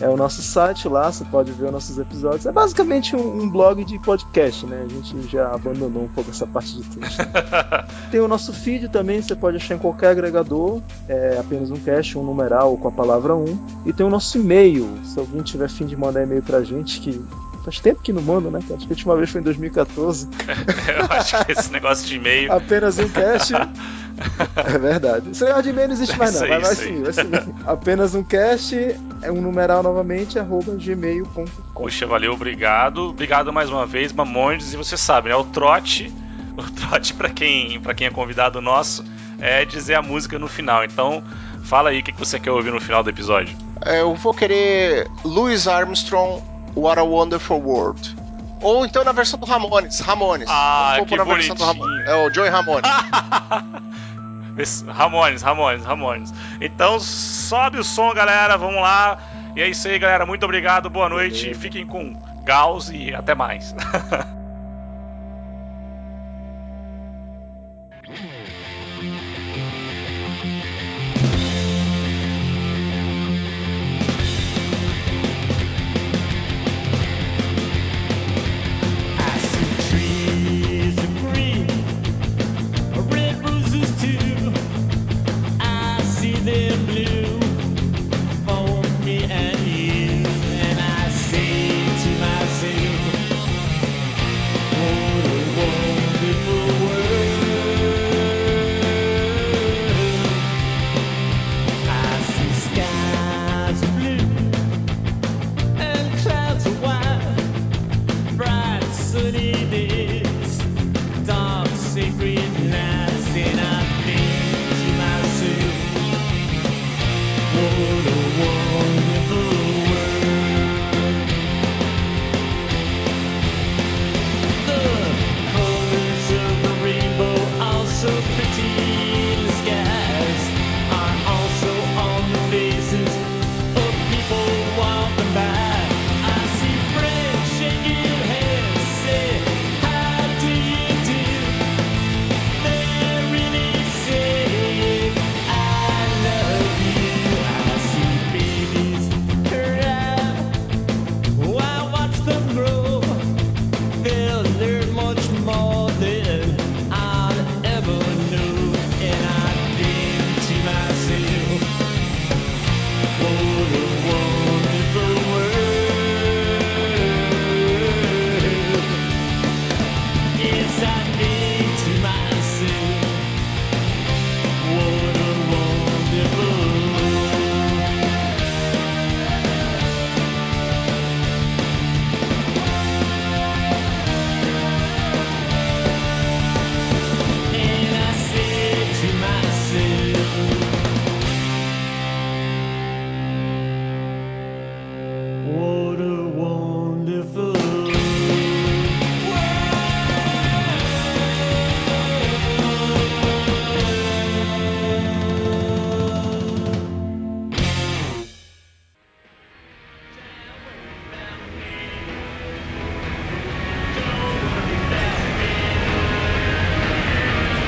é 0.00 0.08
o 0.08 0.16
nosso 0.16 0.42
site 0.42 0.88
lá, 0.88 1.12
você 1.12 1.24
pode 1.24 1.52
ver 1.52 1.66
os 1.66 1.72
nossos 1.72 1.98
episódios. 1.98 2.46
É 2.46 2.52
basicamente 2.52 3.14
um, 3.14 3.42
um, 3.42 3.50
blog 3.50 3.84
de 3.84 3.98
podcast, 3.98 4.64
né? 4.66 4.84
A 4.84 4.88
gente 4.88 5.28
já 5.28 5.52
abandonou 5.52 6.04
um 6.04 6.08
pouco 6.08 6.30
essa 6.30 6.46
parte 6.46 6.76
de 6.76 6.82
texto. 6.88 7.18
Tem 8.10 8.20
o 8.20 8.28
nosso 8.28 8.52
feed 8.52 8.88
também, 8.88 9.20
você 9.20 9.36
pode 9.36 9.58
achar 9.58 9.74
em 9.74 9.78
qualquer 9.78 10.08
agregador, 10.08 10.80
é 11.08 11.38
apenas 11.38 11.70
um 11.70 11.76
cast, 11.76 12.16
um 12.16 12.24
numeral 12.24 12.76
com 12.76 12.88
a 12.88 12.92
palavra 12.92 13.34
1. 13.34 13.44
E 13.86 13.92
tem 13.92 14.06
o 14.06 14.10
nosso 14.10 14.38
e-mail, 14.38 14.88
se 15.04 15.18
alguém 15.18 15.42
tiver 15.42 15.68
fim 15.68 15.86
de 15.86 15.96
mandar 15.96 16.22
e-mail 16.22 16.42
pra 16.42 16.62
gente, 16.62 17.00
que 17.00 17.22
Faz 17.70 17.78
tempo 17.78 18.02
que 18.02 18.12
não 18.12 18.20
manda, 18.20 18.50
né? 18.50 18.58
Acho 18.58 18.78
que 18.78 18.84
a 18.84 18.88
última 18.88 19.14
vez 19.14 19.30
foi 19.30 19.40
em 19.40 19.44
2014. 19.44 20.28
Eu 20.98 21.16
acho 21.16 21.44
que 21.44 21.52
esse 21.52 21.70
negócio 21.70 22.04
de 22.04 22.16
e-mail. 22.16 22.52
Apenas 22.52 22.98
um 22.98 23.08
cast. 23.08 23.54
é 23.54 24.78
verdade. 24.78 25.30
Esse 25.30 25.44
negócio 25.44 25.62
de 25.62 25.68
e-mail 25.68 25.86
não 25.86 25.94
existe 25.94 26.18
mais, 26.18 26.34
não. 26.34 26.48
Vai, 26.48 26.58
vai 26.58 26.74
sim, 26.74 27.00
vai 27.04 27.12
sim. 27.12 27.30
Apenas 27.64 28.12
um 28.16 28.24
cast 28.24 28.74
é 29.22 29.30
um 29.30 29.40
numeral 29.40 29.84
novamente, 29.84 30.36
arroba 30.36 30.74
gmail.com. 30.74 31.44
Puxa, 31.72 32.08
valeu, 32.08 32.32
obrigado. 32.32 33.10
Obrigado 33.10 33.52
mais 33.52 33.70
uma 33.70 33.86
vez, 33.86 34.12
Mamondes. 34.12 34.74
E 34.74 34.76
você 34.76 34.96
sabe, 34.96 35.28
né? 35.28 35.36
O 35.36 35.44
trote, 35.44 36.12
o 36.56 36.62
trote 36.72 37.14
para 37.14 37.30
quem, 37.30 37.80
pra 37.80 37.94
quem 37.94 38.08
é 38.08 38.10
convidado 38.10 38.60
nosso, 38.60 39.04
é 39.38 39.64
dizer 39.64 39.94
a 39.94 40.02
música 40.02 40.40
no 40.40 40.48
final. 40.48 40.82
Então, 40.82 41.22
fala 41.62 41.90
aí 41.90 42.00
o 42.00 42.02
que 42.02 42.10
você 42.18 42.40
quer 42.40 42.50
ouvir 42.50 42.72
no 42.72 42.80
final 42.80 43.04
do 43.04 43.10
episódio. 43.10 43.56
É, 43.86 44.00
eu 44.00 44.12
vou 44.16 44.34
querer 44.34 45.06
Louis 45.24 45.68
Armstrong 45.68 46.49
What 46.74 46.98
a 46.98 47.04
Wonderful 47.04 47.60
World. 47.60 48.16
Ou 48.62 48.84
então 48.84 49.02
na 49.04 49.12
versão 49.12 49.38
do 49.38 49.46
Ramones. 49.46 50.00
Ramones. 50.00 50.48
Ah, 50.50 50.98
que 51.06 51.16
na 51.16 51.24
bonitinho. 51.24 51.54
Ramones. 51.54 52.08
É 52.08 52.26
o 52.26 52.32
Joey 52.32 52.50
Ramones. 52.50 52.90
Ramones, 54.88 55.42
Ramones, 55.42 55.84
Ramones. 55.84 56.34
Então 56.60 57.00
sobe 57.00 57.78
o 57.78 57.84
som, 57.84 58.12
galera. 58.12 58.58
Vamos 58.58 58.80
lá. 58.80 59.18
E 59.56 59.62
é 59.62 59.68
isso 59.68 59.88
aí, 59.88 59.98
galera. 59.98 60.26
Muito 60.26 60.44
obrigado. 60.44 60.90
Boa 60.90 61.08
noite. 61.08 61.54
Fiquem 61.54 61.86
com 61.86 62.12
Gauss 62.44 62.90
e 62.90 63.14
até 63.14 63.34
mais. 63.34 63.74